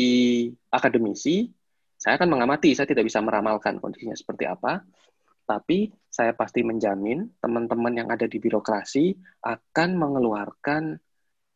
akademisi, 0.69 1.49
saya 1.97 2.15
akan 2.21 2.29
mengamati, 2.37 2.77
saya 2.77 2.85
tidak 2.85 3.09
bisa 3.09 3.19
meramalkan 3.19 3.81
kondisinya 3.81 4.13
seperti 4.13 4.45
apa, 4.45 4.85
tapi 5.43 5.91
saya 6.07 6.31
pasti 6.37 6.63
menjamin 6.63 7.27
teman-teman 7.41 7.93
yang 7.97 8.07
ada 8.13 8.29
di 8.29 8.37
birokrasi 8.39 9.17
akan 9.43 9.89
mengeluarkan 9.97 10.95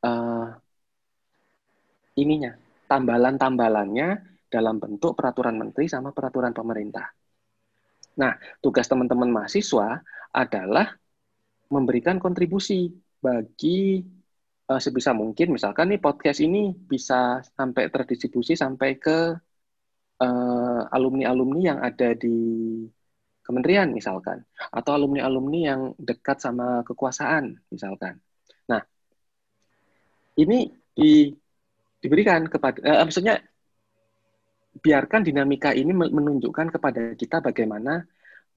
uh, 0.04 0.50
ininya, 2.18 2.58
tambalan-tambalannya 2.90 4.10
dalam 4.48 4.80
bentuk 4.80 5.14
peraturan 5.14 5.60
menteri 5.60 5.92
sama 5.92 6.16
peraturan 6.16 6.56
pemerintah. 6.56 7.12
Nah, 8.18 8.34
tugas 8.64 8.90
teman-teman 8.90 9.30
mahasiswa 9.30 10.02
adalah 10.34 10.90
memberikan 11.70 12.18
kontribusi 12.18 12.90
bagi 13.20 14.02
uh, 14.68 14.82
sebisa 14.84 15.16
mungkin 15.16 15.56
misalkan 15.56 15.92
nih 15.92 16.02
podcast 16.04 16.44
ini 16.44 16.76
bisa 16.76 17.40
sampai 17.56 17.88
terdistribusi 17.88 18.54
sampai 18.60 19.00
ke 19.00 19.36
uh, 20.22 20.82
alumni-alumni 20.92 21.62
yang 21.62 21.80
ada 21.80 22.14
di 22.14 22.38
kementerian 23.48 23.88
misalkan, 23.96 24.44
atau 24.76 24.92
alumni-alumni 25.00 25.60
yang 25.72 25.82
dekat 25.96 26.44
sama 26.44 26.84
kekuasaan 26.84 27.56
misalkan. 27.72 28.20
Nah, 28.68 28.84
ini 30.36 30.68
di, 30.92 31.32
diberikan 32.04 32.52
kepada, 32.52 32.84
uh, 32.84 33.08
maksudnya 33.08 33.40
biarkan 34.84 35.24
dinamika 35.24 35.72
ini 35.72 35.96
menunjukkan 35.96 36.76
kepada 36.76 37.16
kita 37.16 37.40
bagaimana 37.40 38.04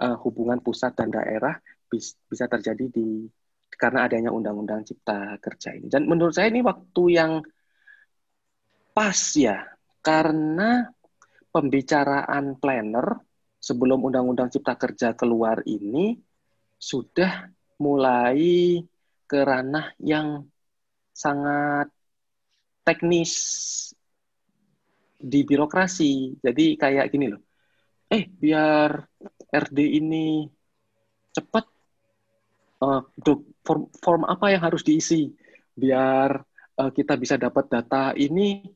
uh, 0.03 0.17
hubungan 0.27 0.59
pusat 0.59 0.93
dan 0.99 1.15
daerah 1.15 1.55
bis, 1.87 2.19
bisa 2.27 2.51
terjadi 2.51 2.91
di 2.91 3.31
karena 3.79 4.07
adanya 4.07 4.31
undang-undang 4.35 4.83
cipta 4.87 5.39
kerja 5.39 5.75
ini. 5.77 5.87
Dan 5.87 6.07
menurut 6.11 6.35
saya 6.35 6.51
ini 6.51 6.61
waktu 6.63 7.03
yang 7.11 7.33
pas 8.91 9.21
ya, 9.39 9.65
karena 10.01 10.89
pembicaraan 11.51 12.57
planner 12.57 13.21
sebelum 13.61 14.09
Undang-Undang 14.09 14.49
Cipta 14.57 14.75
Kerja 14.79 15.13
keluar 15.13 15.61
ini 15.69 16.17
sudah 16.81 17.51
mulai 17.77 18.81
ke 19.29 19.39
ranah 19.45 19.93
yang 20.01 20.49
sangat 21.13 21.93
teknis 22.83 23.33
di 25.21 25.45
birokrasi. 25.45 26.41
Jadi 26.41 26.81
kayak 26.81 27.13
gini 27.13 27.29
loh. 27.29 27.43
Eh, 28.11 28.27
biar 28.27 28.91
RD 29.53 29.79
ini 30.03 30.49
cepat, 31.31 31.65
uh, 32.83 33.03
form, 33.71 33.87
form 34.03 34.23
apa 34.27 34.51
yang 34.51 34.67
harus 34.67 34.83
diisi? 34.83 35.31
Biar 35.71 36.35
uh, 36.83 36.91
kita 36.91 37.15
bisa 37.15 37.39
dapat 37.39 37.71
data 37.71 38.11
ini 38.19 38.67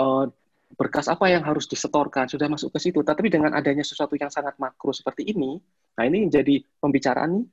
uh, 0.00 0.24
berkas 0.72 1.12
apa 1.12 1.28
yang 1.28 1.44
harus 1.44 1.68
disetorkan 1.68 2.32
sudah 2.32 2.48
masuk 2.48 2.72
ke 2.72 2.80
situ. 2.80 3.04
Tapi 3.04 3.28
dengan 3.28 3.52
adanya 3.52 3.84
sesuatu 3.84 4.16
yang 4.16 4.32
sangat 4.32 4.56
makro 4.56 4.96
seperti 4.96 5.28
ini, 5.28 5.60
nah 6.00 6.08
ini 6.08 6.32
jadi 6.32 6.64
pembicaraan 6.80 7.36
nih, 7.36 7.46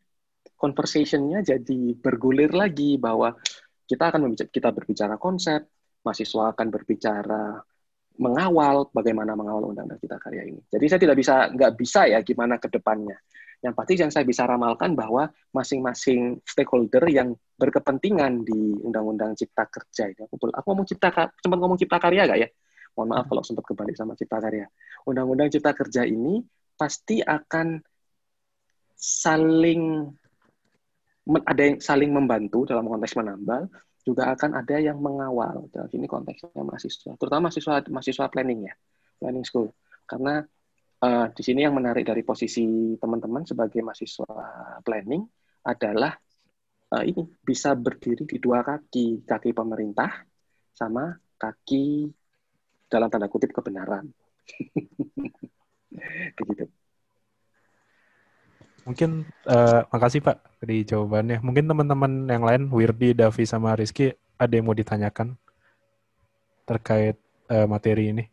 conversationnya 0.55 1.43
jadi 1.43 1.99
bergulir 1.99 2.55
lagi 2.55 2.95
bahwa 2.95 3.35
kita 3.83 4.15
akan 4.15 4.31
membicara, 4.31 4.47
kita 4.47 4.69
berbicara 4.71 5.15
konsep, 5.19 5.67
mahasiswa 5.99 6.55
akan 6.55 6.67
berbicara 6.71 7.59
mengawal 8.19 8.91
bagaimana 8.91 9.35
mengawal 9.35 9.71
undang-undang 9.71 9.99
cipta 9.99 10.19
karya 10.19 10.47
ini. 10.47 10.59
Jadi 10.67 10.85
saya 10.87 10.99
tidak 10.99 11.17
bisa 11.19 11.35
nggak 11.51 11.73
bisa 11.75 12.01
ya 12.07 12.19
gimana 12.23 12.55
ke 12.59 12.67
depannya. 12.67 13.15
Yang 13.59 13.73
pasti 13.75 13.93
yang 13.99 14.11
saya 14.13 14.23
bisa 14.23 14.47
ramalkan 14.47 14.95
bahwa 14.95 15.27
masing-masing 15.51 16.39
stakeholder 16.47 17.03
yang 17.11 17.35
berkepentingan 17.59 18.47
di 18.47 18.79
undang-undang 18.79 19.35
cipta 19.35 19.67
kerja 19.67 20.07
ini. 20.07 20.23
Aku, 20.25 20.35
aku 20.39 20.65
ngomong 20.71 20.87
cipta 20.87 21.11
sempat 21.43 21.59
ngomong 21.59 21.75
cipta 21.75 21.99
karya 21.99 22.23
gak 22.23 22.39
ya? 22.39 22.49
Mohon 22.99 23.09
maaf 23.15 23.25
kalau 23.31 23.43
sempat 23.47 23.63
kembali 23.63 23.95
sama 23.95 24.11
Cipta 24.19 24.43
Karya. 24.43 24.67
Undang-Undang 25.07 25.55
Cipta 25.55 25.71
Kerja 25.71 26.03
ini 26.03 26.43
pasti 26.75 27.23
akan 27.23 27.79
saling 28.99 30.03
ada 31.47 31.61
yang 31.63 31.77
saling 31.79 32.11
membantu 32.11 32.67
dalam 32.67 32.91
konteks 32.91 33.15
menambal, 33.15 33.71
juga 34.03 34.35
akan 34.35 34.51
ada 34.59 34.75
yang 34.83 34.99
mengawal. 34.99 35.71
Dalam 35.71 35.87
ini 35.95 36.11
konteksnya 36.11 36.59
mahasiswa, 36.59 37.15
terutama 37.15 37.47
mahasiswa 37.47 37.87
mahasiswa 37.87 38.25
planning 38.27 38.67
ya, 38.67 38.75
planning 39.21 39.47
school. 39.47 39.71
Karena 40.03 40.43
uh, 41.03 41.27
di 41.31 41.41
sini 41.43 41.63
yang 41.63 41.75
menarik 41.75 42.07
dari 42.07 42.23
posisi 42.23 42.95
teman-teman 42.99 43.47
sebagai 43.47 43.79
mahasiswa 43.83 44.27
planning 44.83 45.23
adalah 45.63 46.15
uh, 46.95 47.03
ini 47.03 47.23
bisa 47.43 47.75
berdiri 47.75 48.25
di 48.25 48.37
dua 48.39 48.63
kaki, 48.63 49.23
kaki 49.23 49.51
pemerintah 49.55 50.25
sama 50.73 51.15
kaki 51.39 52.09
dalam 52.89 53.07
tanda 53.11 53.29
kutip 53.29 53.53
kebenaran. 53.53 54.09
Begitu. 56.37 56.65
Mungkin 58.87 59.27
uh, 59.45 59.85
makasih 59.93 60.23
Pak 60.25 60.63
dari 60.63 60.81
jawabannya. 60.81 61.45
Mungkin 61.45 61.69
teman-teman 61.69 62.25
yang 62.25 62.41
lain, 62.41 62.61
Wirdi, 62.73 63.13
Davi, 63.13 63.45
sama 63.45 63.77
Rizky, 63.77 64.09
ada 64.39 64.49
yang 64.49 64.65
mau 64.65 64.73
ditanyakan 64.73 65.37
terkait 66.65 67.19
uh, 67.53 67.69
materi 67.69 68.09
ini? 68.09 68.25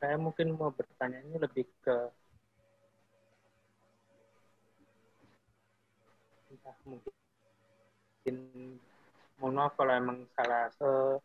Saya 0.00 0.16
mungkin 0.16 0.56
mau 0.56 0.72
bertanya 0.72 1.20
ini 1.20 1.36
lebih 1.36 1.68
ke 1.84 1.96
entah 6.50 6.76
mungkin 6.88 8.36
mohon 9.36 9.54
maaf 9.60 9.76
kalau 9.76 9.92
emang 9.92 10.24
salah. 10.32 10.72
Uh, 10.80 11.20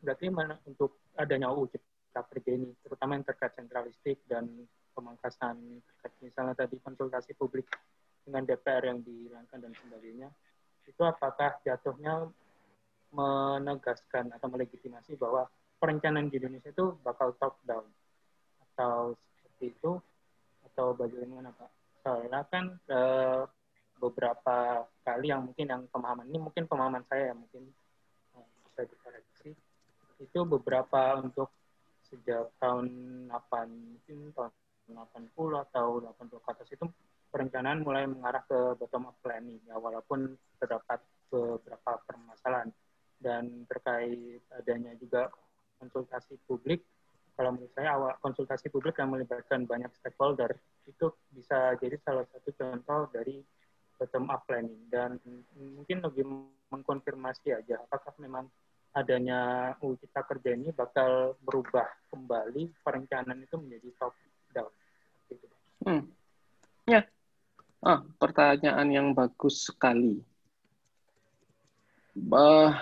berarti 0.00 0.30
mana 0.30 0.56
untuk 0.64 0.96
adanya 1.18 1.50
UU 1.52 1.68
Cipta 1.74 2.22
ini 2.48 2.72
terutama 2.86 3.18
yang 3.18 3.26
terkait 3.26 3.52
sentralistik 3.58 4.22
dan 4.30 4.48
pemangkasan 4.96 5.82
terkait 5.84 6.14
misalnya 6.24 6.54
tadi 6.56 6.80
konsultasi 6.80 7.36
publik 7.36 7.68
dengan 8.24 8.48
DPR 8.48 8.88
yang 8.88 9.04
dihilangkan 9.04 9.58
dan 9.60 9.72
sebagainya 9.76 10.28
itu 10.88 11.02
apakah 11.04 11.60
jatuhnya 11.62 12.26
menegaskan 13.12 14.32
atau 14.34 14.48
melegitimasi 14.48 15.18
bahwa 15.18 15.46
perencanaan 15.78 16.32
di 16.32 16.40
Indonesia 16.40 16.70
itu 16.72 16.96
bakal 17.04 17.34
top 17.36 17.58
down 17.66 17.84
atau 18.80 19.12
seperti 19.12 19.76
itu 19.76 19.92
atau 20.72 20.96
bagaimana 20.96 21.52
Pak? 21.52 21.70
Soalnya 22.00 22.40
kan 22.48 22.80
eh, 22.88 23.44
beberapa 24.00 24.88
kali 25.04 25.28
yang 25.28 25.44
mungkin 25.44 25.68
yang 25.68 25.82
pemahaman 25.92 26.24
ini 26.32 26.40
mungkin 26.40 26.64
pemahaman 26.64 27.04
saya 27.04 27.30
ya 27.30 27.34
mungkin 27.36 27.68
uh, 28.32 28.48
bisa 28.72 28.88
dikoreksi 28.88 29.52
itu 30.16 30.40
beberapa 30.48 31.20
untuk 31.20 31.52
sejak 32.08 32.48
tahun 32.56 32.88
8 33.28 33.68
mungkin 33.68 34.32
tahun 34.32 34.52
80 34.88 35.64
atau 35.68 36.00
80 36.00 36.16
ke 36.32 36.48
atas 36.48 36.68
itu 36.72 36.88
perencanaan 37.30 37.84
mulai 37.84 38.08
mengarah 38.08 38.42
ke 38.48 38.74
bottom 38.80 39.12
up 39.12 39.16
planning 39.20 39.60
ya 39.68 39.76
walaupun 39.76 40.34
terdapat 40.58 41.04
beberapa 41.28 42.00
permasalahan 42.08 42.72
dan 43.20 43.68
terkait 43.68 44.42
adanya 44.56 44.96
juga 44.96 45.28
konsultasi 45.78 46.40
publik 46.48 46.82
kalau 47.40 47.56
menurut 47.56 47.72
saya 47.72 47.96
awal 47.96 48.12
konsultasi 48.20 48.68
publik 48.68 49.00
yang 49.00 49.16
melibatkan 49.16 49.64
banyak 49.64 49.88
stakeholder 49.96 50.52
itu 50.84 51.08
bisa 51.32 51.72
jadi 51.80 51.96
salah 52.04 52.28
satu 52.28 52.52
contoh 52.52 53.08
dari 53.16 53.40
bottom 53.96 54.28
up 54.28 54.44
planning 54.44 54.84
dan 54.92 55.16
mungkin 55.56 56.04
lebih 56.04 56.28
mengkonfirmasi 56.68 57.56
aja 57.56 57.80
apakah 57.80 58.12
memang 58.20 58.44
adanya 58.92 59.72
UU 59.80 59.96
Cipta 60.04 60.20
Kerja 60.28 60.52
ini 60.52 60.68
bakal 60.68 61.32
berubah 61.40 61.88
kembali 62.12 62.84
perencanaan 62.84 63.40
itu 63.40 63.56
menjadi 63.56 63.88
top 63.96 64.12
down. 64.52 64.72
Gitu. 65.32 65.46
Hmm. 65.88 66.02
Ya, 66.90 67.08
ah, 67.80 68.04
pertanyaan 68.20 68.88
yang 68.92 69.16
bagus 69.16 69.70
sekali. 69.70 70.20
Uh, 72.18 72.74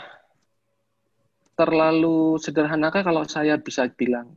terlalu 1.55 2.41
sederhanakah 2.41 3.05
kalau 3.05 3.23
saya 3.29 3.61
bisa 3.61 3.85
bilang 3.93 4.33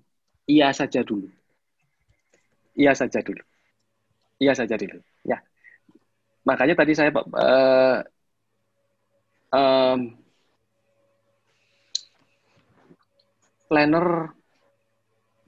iya 0.47 0.69
saja 0.73 1.01
dulu? 1.03 1.27
Iya 2.77 2.93
saja 2.95 3.19
dulu. 3.21 3.43
Iya 4.41 4.53
saja 4.57 4.75
dulu. 4.79 4.97
Ya, 5.27 5.37
makanya 6.47 6.73
tadi 6.73 6.97
saya 6.97 7.13
uh, 7.13 8.01
um, 9.53 9.99
planner 13.69 14.33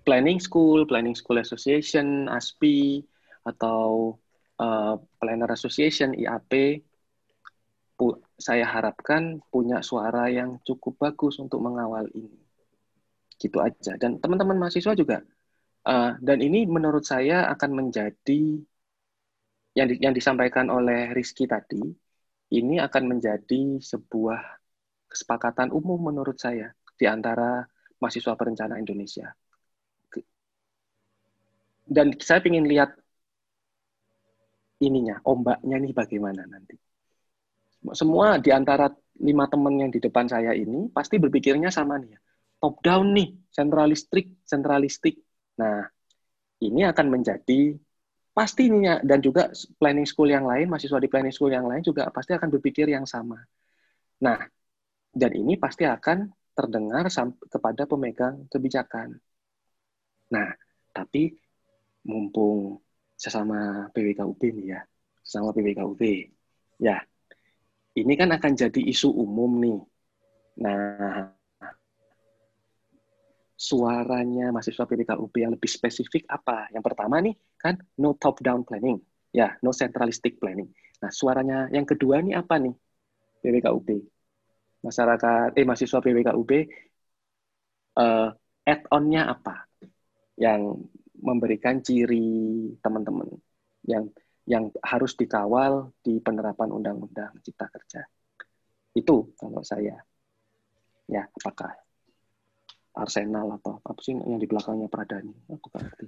planning 0.03 0.39
school, 0.39 0.83
planning 0.85 1.15
school 1.15 1.39
association, 1.39 2.27
ASPI 2.27 3.07
atau 3.47 4.19
uh, 4.59 4.95
planner 5.19 5.49
association 5.51 6.11
IAP 6.11 6.83
saya 8.35 8.67
harapkan 8.67 9.39
punya 9.47 9.79
suara 9.79 10.27
yang 10.27 10.59
cukup 10.67 10.99
bagus 10.99 11.39
untuk 11.39 11.63
mengawal 11.63 12.03
ini. 12.11 12.42
Gitu 13.43 13.59
aja. 13.59 13.99
Dan 13.99 14.23
teman-teman 14.23 14.55
mahasiswa 14.55 14.95
juga 14.95 15.19
uh, 15.87 16.11
dan 16.19 16.37
ini 16.39 16.63
menurut 16.63 17.03
saya 17.03 17.51
akan 17.51 17.71
menjadi 17.83 18.63
yang, 19.73 19.87
di, 19.89 19.95
yang 19.99 20.13
disampaikan 20.13 20.69
oleh 20.69 21.11
Rizky 21.11 21.49
tadi, 21.49 21.81
ini 22.53 22.77
akan 22.77 23.17
menjadi 23.17 23.81
sebuah 23.81 24.39
kesepakatan 25.09 25.73
umum 25.73 26.13
menurut 26.13 26.37
saya 26.37 26.73
di 26.93 27.09
antara 27.09 27.65
mahasiswa 27.97 28.33
perencana 28.37 28.77
Indonesia. 28.77 29.33
Dan 31.83 32.15
saya 32.21 32.39
ingin 32.47 32.69
lihat 32.69 32.95
ininya, 34.79 35.19
ombaknya 35.27 35.77
nih 35.83 35.93
bagaimana 35.93 36.47
nanti. 36.47 36.77
Semua 37.91 38.39
di 38.39 38.53
antara 38.55 38.87
lima 39.19 39.45
teman 39.51 39.75
yang 39.75 39.91
di 39.91 39.99
depan 39.99 40.25
saya 40.31 40.55
ini 40.55 40.87
pasti 40.93 41.19
berpikirnya 41.19 41.67
sama 41.73 41.99
nih, 41.99 42.15
ya. 42.15 42.19
Top 42.63 42.79
down 42.79 43.11
nih, 43.11 43.35
sentralistik, 43.51 44.39
sentralistik. 44.47 45.19
Nah, 45.59 45.83
ini 46.63 46.87
akan 46.87 47.11
menjadi 47.11 47.75
pastinya 48.31 49.03
dan 49.03 49.19
juga 49.19 49.51
planning 49.75 50.07
school 50.07 50.31
yang 50.31 50.47
lain, 50.47 50.71
mahasiswa 50.71 50.95
di 51.03 51.11
planning 51.11 51.35
school 51.35 51.51
yang 51.51 51.67
lain 51.67 51.83
juga 51.83 52.07
pasti 52.07 52.31
akan 52.31 52.47
berpikir 52.47 52.87
yang 52.87 53.03
sama. 53.03 53.35
Nah, 54.23 54.39
dan 55.11 55.31
ini 55.35 55.59
pasti 55.59 55.83
akan 55.83 56.31
terdengar 56.55 57.11
kepada 57.51 57.83
pemegang 57.83 58.47
kebijakan. 58.47 59.19
Nah, 60.31 60.55
tapi 60.95 61.35
mumpung 62.07 62.79
sesama 63.19 63.91
PWKUB 63.91 64.39
nih 64.39 64.65
ya, 64.71 64.81
sesama 65.19 65.51
PWKUB, 65.51 66.01
ya, 66.79 67.03
ini 67.99 68.13
kan 68.15 68.31
akan 68.31 68.51
jadi 68.55 68.81
isu 68.87 69.11
umum 69.11 69.51
nih. 69.59 69.79
Nah, 70.63 71.42
suaranya 73.63 74.51
mahasiswa 74.51 74.83
PWKUB 74.83 75.33
yang 75.39 75.51
lebih 75.55 75.69
spesifik 75.71 76.27
apa? 76.27 76.67
Yang 76.75 76.83
pertama 76.91 77.15
nih, 77.23 77.35
kan 77.55 77.79
no 78.03 78.19
top-down 78.19 78.67
planning. 78.67 78.99
Ya, 79.31 79.55
no 79.63 79.71
centralistic 79.71 80.37
planning. 80.41 80.67
Nah, 80.99 81.09
suaranya 81.09 81.71
yang 81.71 81.87
kedua 81.87 82.19
nih 82.19 82.35
apa 82.35 82.59
nih? 82.59 82.75
PWKUB 83.43 83.89
masyarakat 84.83 85.55
eh 85.55 85.63
mahasiswa 85.63 85.99
PWKUB 86.03 86.51
uh, 87.97 88.29
add-on-nya 88.67 89.31
apa 89.31 89.63
yang 90.35 90.75
memberikan 91.23 91.79
ciri 91.79 92.67
teman-teman 92.83 93.31
yang 93.87 94.11
yang 94.43 94.67
harus 94.83 95.15
dikawal 95.15 95.95
di 96.03 96.19
penerapan 96.19 96.67
undang-undang 96.67 97.31
cipta 97.39 97.71
kerja. 97.71 98.03
Itu 98.91 99.31
kalau 99.39 99.63
saya. 99.63 100.03
Ya, 101.07 101.27
apakah 101.27 101.82
Arsenal 102.93 103.57
atau 103.57 103.81
apa 103.81 103.99
sih 104.01 104.13
yang 104.13 104.37
di 104.37 104.47
belakangnya 104.47 104.87
Pradani? 104.89 105.33
Aku 105.49 105.67
nggak 105.69 105.81
ngerti. 105.81 106.05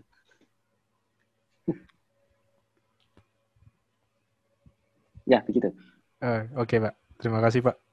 ya, 5.31 5.41
begitu. 5.45 5.73
Uh, 6.21 6.45
Oke, 6.61 6.77
okay, 6.77 6.85
Pak. 6.85 6.93
Terima 7.19 7.41
kasih, 7.41 7.61
Pak 7.65 7.85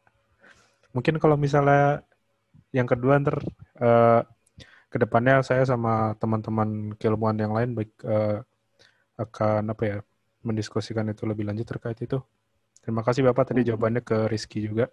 mungkin 0.92 1.16
kalau 1.18 1.36
misalnya 1.40 2.04
yang 2.72 2.88
kedua 2.88 3.20
ntar 3.20 3.40
uh, 3.80 4.20
ke 4.92 4.96
depannya 5.00 5.40
saya 5.40 5.64
sama 5.64 6.16
teman-teman 6.20 6.92
keilmuan 7.00 7.36
yang 7.40 7.52
lain 7.56 7.72
baik 7.72 7.92
uh, 8.04 8.44
akan 9.16 9.72
apa 9.72 9.82
ya 9.84 9.98
mendiskusikan 10.44 11.08
itu 11.08 11.24
lebih 11.24 11.48
lanjut 11.48 11.64
terkait 11.68 11.96
itu. 12.00 12.20
Terima 12.82 13.00
kasih 13.06 13.24
Bapak 13.24 13.52
tadi 13.52 13.64
jawabannya 13.64 14.02
ke 14.04 14.28
Rizky 14.28 14.68
juga. 14.68 14.90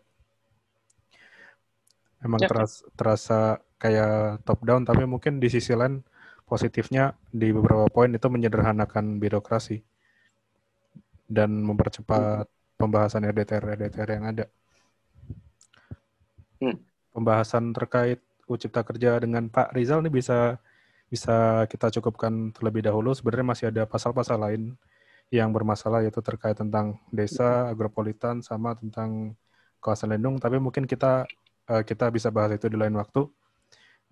Emang 2.19 2.39
ya. 2.43 2.51
teras, 2.51 2.83
terasa 2.99 3.63
kayak 3.79 4.43
top 4.43 4.59
down 4.67 4.83
tapi 4.83 5.07
mungkin 5.07 5.39
di 5.39 5.47
sisi 5.47 5.71
lain 5.71 6.03
positifnya 6.43 7.15
di 7.31 7.55
beberapa 7.55 7.87
poin 7.87 8.11
itu 8.11 8.27
menyederhanakan 8.27 9.23
birokrasi 9.23 9.79
dan 11.29 11.63
mempercepat 11.63 12.49
pembahasan 12.75 13.23
RDTR 13.23 13.63
RDTR 13.79 14.09
yang 14.19 14.25
ada 14.27 14.45
hmm. 16.59 16.77
pembahasan 17.15 17.71
terkait 17.71 18.19
UU 18.49 18.57
Cipta 18.57 18.81
Kerja 18.81 19.21
dengan 19.21 19.45
Pak 19.47 19.77
Rizal 19.77 20.01
ini 20.01 20.09
bisa 20.09 20.57
bisa 21.09 21.65
kita 21.65 21.89
cukupkan 21.93 22.53
terlebih 22.53 22.85
dahulu. 22.85 23.13
Sebenarnya 23.13 23.47
masih 23.47 23.65
ada 23.69 23.83
pasal-pasal 23.85 24.41
lain 24.41 24.73
yang 25.29 25.53
bermasalah 25.53 26.01
yaitu 26.01 26.21
terkait 26.25 26.57
tentang 26.57 26.97
desa, 27.13 27.69
agropolitan, 27.69 28.41
sama 28.41 28.73
tentang 28.73 29.37
kawasan 29.77 30.17
lindung. 30.17 30.41
Tapi 30.41 30.57
mungkin 30.57 30.89
kita 30.89 31.29
eh, 31.69 31.83
kita 31.85 32.09
bisa 32.09 32.33
bahas 32.33 32.57
itu 32.57 32.65
di 32.65 32.77
lain 32.77 32.97
waktu. 32.97 33.29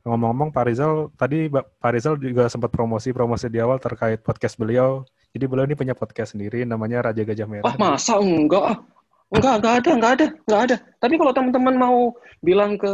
Ngomong-ngomong 0.07 0.55
Pak 0.55 0.65
Rizal, 0.71 1.11
tadi 1.19 1.51
Pak 1.51 1.91
Rizal 1.91 2.15
juga 2.15 2.47
sempat 2.47 2.71
promosi 2.71 3.11
promosi 3.11 3.51
di 3.51 3.59
awal 3.59 3.81
terkait 3.81 4.23
podcast 4.23 4.55
beliau. 4.55 5.03
Jadi 5.35 5.43
beliau 5.49 5.67
ini 5.67 5.75
punya 5.75 5.91
podcast 5.97 6.37
sendiri 6.37 6.63
namanya 6.63 7.11
Raja 7.11 7.27
Gajah 7.27 7.47
Merah. 7.49 7.67
Ah 7.67 7.75
masa 7.75 8.15
enggak? 8.15 8.79
Enggak, 9.27 9.53
enggak 9.59 9.73
ada, 9.83 9.89
enggak 9.91 10.11
ada, 10.15 10.27
enggak 10.47 10.61
ada. 10.63 10.75
Tapi 11.03 11.13
kalau 11.19 11.31
teman-teman 11.35 11.75
mau 11.75 11.97
bilang 12.39 12.79
ke 12.79 12.93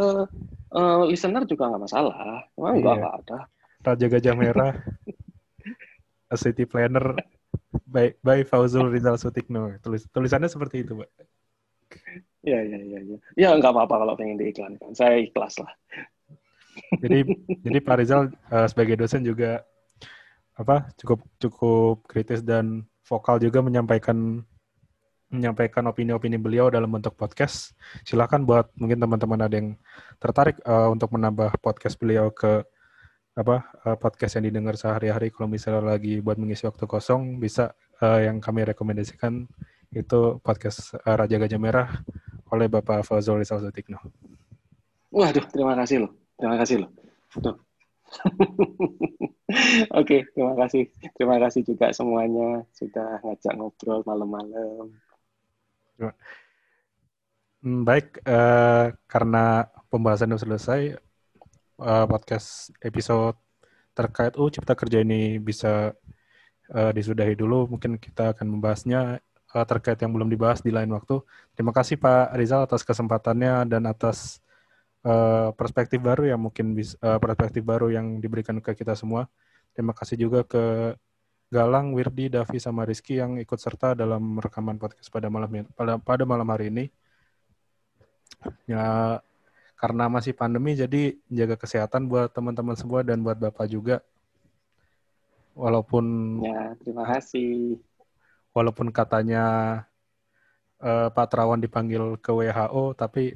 uh, 0.74 1.06
listener 1.06 1.46
juga 1.46 1.70
enggak 1.70 1.84
masalah. 1.86 2.16
Emang 2.58 2.82
enggak, 2.82 2.96
iya. 2.98 2.98
enggak 2.98 3.16
ada. 3.22 3.38
Raja 3.84 4.06
Gajah 4.10 4.36
Merah, 4.40 4.74
A 6.34 6.36
City 6.40 6.66
Planner 6.66 7.20
by, 7.86 8.18
by 8.26 8.42
Fauzul 8.42 8.90
Rizal 8.90 9.22
Sutikno. 9.22 9.78
Tulis, 9.86 10.10
tulisannya 10.10 10.50
seperti 10.50 10.82
itu, 10.82 10.98
Pak. 10.98 11.10
Iya, 12.44 12.60
iya, 12.60 12.80
iya. 12.84 13.00
Ya, 13.00 13.18
ya 13.40 13.48
enggak 13.56 13.72
apa-apa 13.72 14.04
kalau 14.04 14.14
pengen 14.20 14.36
diiklankan. 14.36 14.92
Saya 14.92 15.24
ikhlas 15.24 15.64
lah. 15.64 15.72
jadi, 17.00 17.24
jadi 17.66 17.80
Pak 17.80 17.96
Rizal 18.04 18.36
uh, 18.52 18.68
sebagai 18.68 19.00
dosen 19.00 19.24
juga 19.24 19.64
apa 20.54 20.86
cukup 21.02 21.26
cukup 21.42 22.06
kritis 22.06 22.46
dan 22.46 22.86
vokal 23.10 23.42
juga 23.42 23.66
menyampaikan 23.66 24.46
menyampaikan 25.34 25.82
opini-opini 25.90 26.38
beliau 26.38 26.70
dalam 26.70 26.92
bentuk 26.94 27.18
podcast. 27.18 27.74
Silakan 28.06 28.46
buat 28.46 28.70
mungkin 28.78 29.02
teman-teman 29.02 29.40
ada 29.50 29.56
yang 29.58 29.74
tertarik 30.22 30.62
uh, 30.62 30.94
untuk 30.94 31.10
menambah 31.10 31.58
podcast 31.58 31.98
beliau 31.98 32.30
ke 32.30 32.62
apa 33.34 33.66
uh, 33.90 33.98
podcast 33.98 34.38
yang 34.38 34.46
didengar 34.46 34.78
sehari-hari 34.78 35.34
kalau 35.34 35.50
misalnya 35.50 35.98
lagi 35.98 36.22
buat 36.22 36.38
mengisi 36.38 36.70
waktu 36.70 36.86
kosong 36.86 37.42
bisa 37.42 37.74
uh, 37.98 38.22
yang 38.22 38.38
kami 38.38 38.62
rekomendasikan 38.62 39.50
itu 39.90 40.38
podcast 40.46 40.94
uh, 41.02 41.18
Raja 41.18 41.42
Gajah 41.42 41.58
Merah 41.58 41.90
oleh 42.54 42.70
Bapak 42.70 43.02
Fazul 43.02 43.42
Rizal 43.42 43.66
Sutikno. 43.66 43.98
Waduh, 45.10 45.46
terima 45.50 45.74
kasih 45.74 46.06
loh. 46.06 46.12
Terima 46.38 46.56
kasih 46.62 46.86
loh. 46.86 46.90
Oke, 50.00 50.26
terima 50.38 50.54
kasih. 50.54 50.90
Terima 51.18 51.38
kasih 51.42 51.62
juga 51.66 51.90
semuanya 51.90 52.62
sudah 52.78 53.22
ngajak 53.26 53.54
ngobrol 53.58 54.06
malam-malam. 54.06 54.94
Hmm, 57.64 57.82
baik, 57.88 58.22
uh, 58.28 58.94
karena 59.08 59.70
pembahasan 59.88 60.34
sudah 60.34 60.42
selesai, 60.60 60.82
uh, 61.80 62.06
podcast 62.06 62.70
episode 62.84 63.38
terkait 63.94 64.34
UU 64.36 64.50
Cipta 64.52 64.74
Kerja 64.74 65.00
ini 65.02 65.38
bisa 65.40 65.94
uh, 66.74 66.92
disudahi 66.92 67.38
dulu. 67.38 67.70
Mungkin 67.72 68.02
kita 68.02 68.36
akan 68.36 68.58
membahasnya 68.58 69.22
uh, 69.54 69.66
terkait 69.70 69.98
yang 70.02 70.12
belum 70.12 70.28
dibahas 70.28 70.60
di 70.60 70.74
lain 70.74 70.90
waktu. 70.92 71.22
Terima 71.54 71.72
kasih 71.72 72.02
Pak 72.02 72.34
Rizal 72.36 72.66
atas 72.66 72.82
kesempatannya 72.82 73.70
dan 73.70 73.86
atas 73.86 74.42
uh, 75.06 75.54
perspektif 75.54 76.02
baru 76.02 76.34
yang 76.34 76.42
mungkin 76.42 76.74
bisa, 76.74 76.98
uh, 77.00 77.22
perspektif 77.22 77.62
baru 77.62 77.94
yang 77.94 78.18
diberikan 78.18 78.58
ke 78.60 78.74
kita 78.74 78.98
semua. 78.98 79.30
Terima 79.74 79.94
kasih 79.94 80.18
juga 80.18 80.42
ke 80.46 80.98
Galang, 81.54 81.94
Wirdi, 81.94 82.34
Davi, 82.34 82.58
sama 82.58 82.82
Rizky 82.82 83.22
yang 83.22 83.38
ikut 83.38 83.62
serta 83.62 83.94
dalam 83.94 84.42
rekaman 84.42 84.82
podcast 84.82 85.14
pada 85.14 85.30
malam 85.30 85.70
pada, 85.78 86.02
pada 86.02 86.24
malam 86.26 86.50
hari 86.50 86.74
ini. 86.74 86.90
Ya, 88.66 89.22
karena 89.78 90.10
masih 90.10 90.34
pandemi, 90.34 90.74
jadi 90.74 91.14
jaga 91.30 91.54
kesehatan 91.54 92.10
buat 92.10 92.34
teman-teman 92.34 92.74
semua 92.74 93.06
dan 93.06 93.22
buat 93.22 93.38
Bapak 93.38 93.70
juga. 93.70 94.02
Walaupun 95.54 96.06
ya, 96.42 96.74
terima 96.82 97.06
kasih. 97.06 97.78
Walaupun 98.54 98.94
katanya 98.94 99.46
uh, 100.78 101.10
Pak 101.10 101.28
Terawan 101.34 101.62
dipanggil 101.62 102.22
ke 102.22 102.30
WHO, 102.30 102.94
tapi 102.94 103.34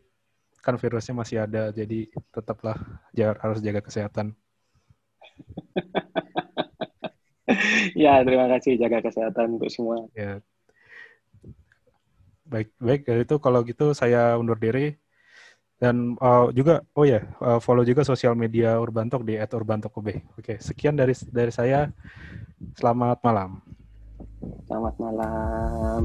kan 0.62 0.76
virusnya 0.76 1.16
masih 1.16 1.38
ada, 1.48 1.72
jadi 1.72 2.12
tetaplah 2.30 2.76
harus 3.16 3.64
jaga 3.64 3.80
kesehatan. 3.80 4.36
ya, 8.04 8.20
terima 8.22 8.52
kasih 8.52 8.76
jaga 8.76 9.00
kesehatan 9.00 9.58
untuk 9.58 9.72
semua. 9.72 10.06
Ya. 10.12 10.44
Baik, 12.48 12.72
baik. 12.80 13.02
Itu 13.28 13.40
kalau 13.40 13.64
gitu 13.64 13.96
saya 13.96 14.36
undur 14.36 14.60
diri. 14.60 15.00
Dan 15.78 16.18
uh, 16.18 16.50
juga, 16.50 16.82
oh 16.98 17.06
ya, 17.06 17.22
uh, 17.38 17.62
follow 17.62 17.86
juga 17.86 18.02
sosial 18.02 18.34
media 18.34 18.82
Urbantok 18.82 19.22
di 19.22 19.38
@urbantokub. 19.38 20.10
Oke, 20.34 20.58
sekian 20.58 20.98
dari 20.98 21.14
dari 21.30 21.54
saya. 21.54 21.94
Selamat 22.74 23.22
malam. 23.22 23.62
Selamat 24.42 24.96
malam. 25.02 26.02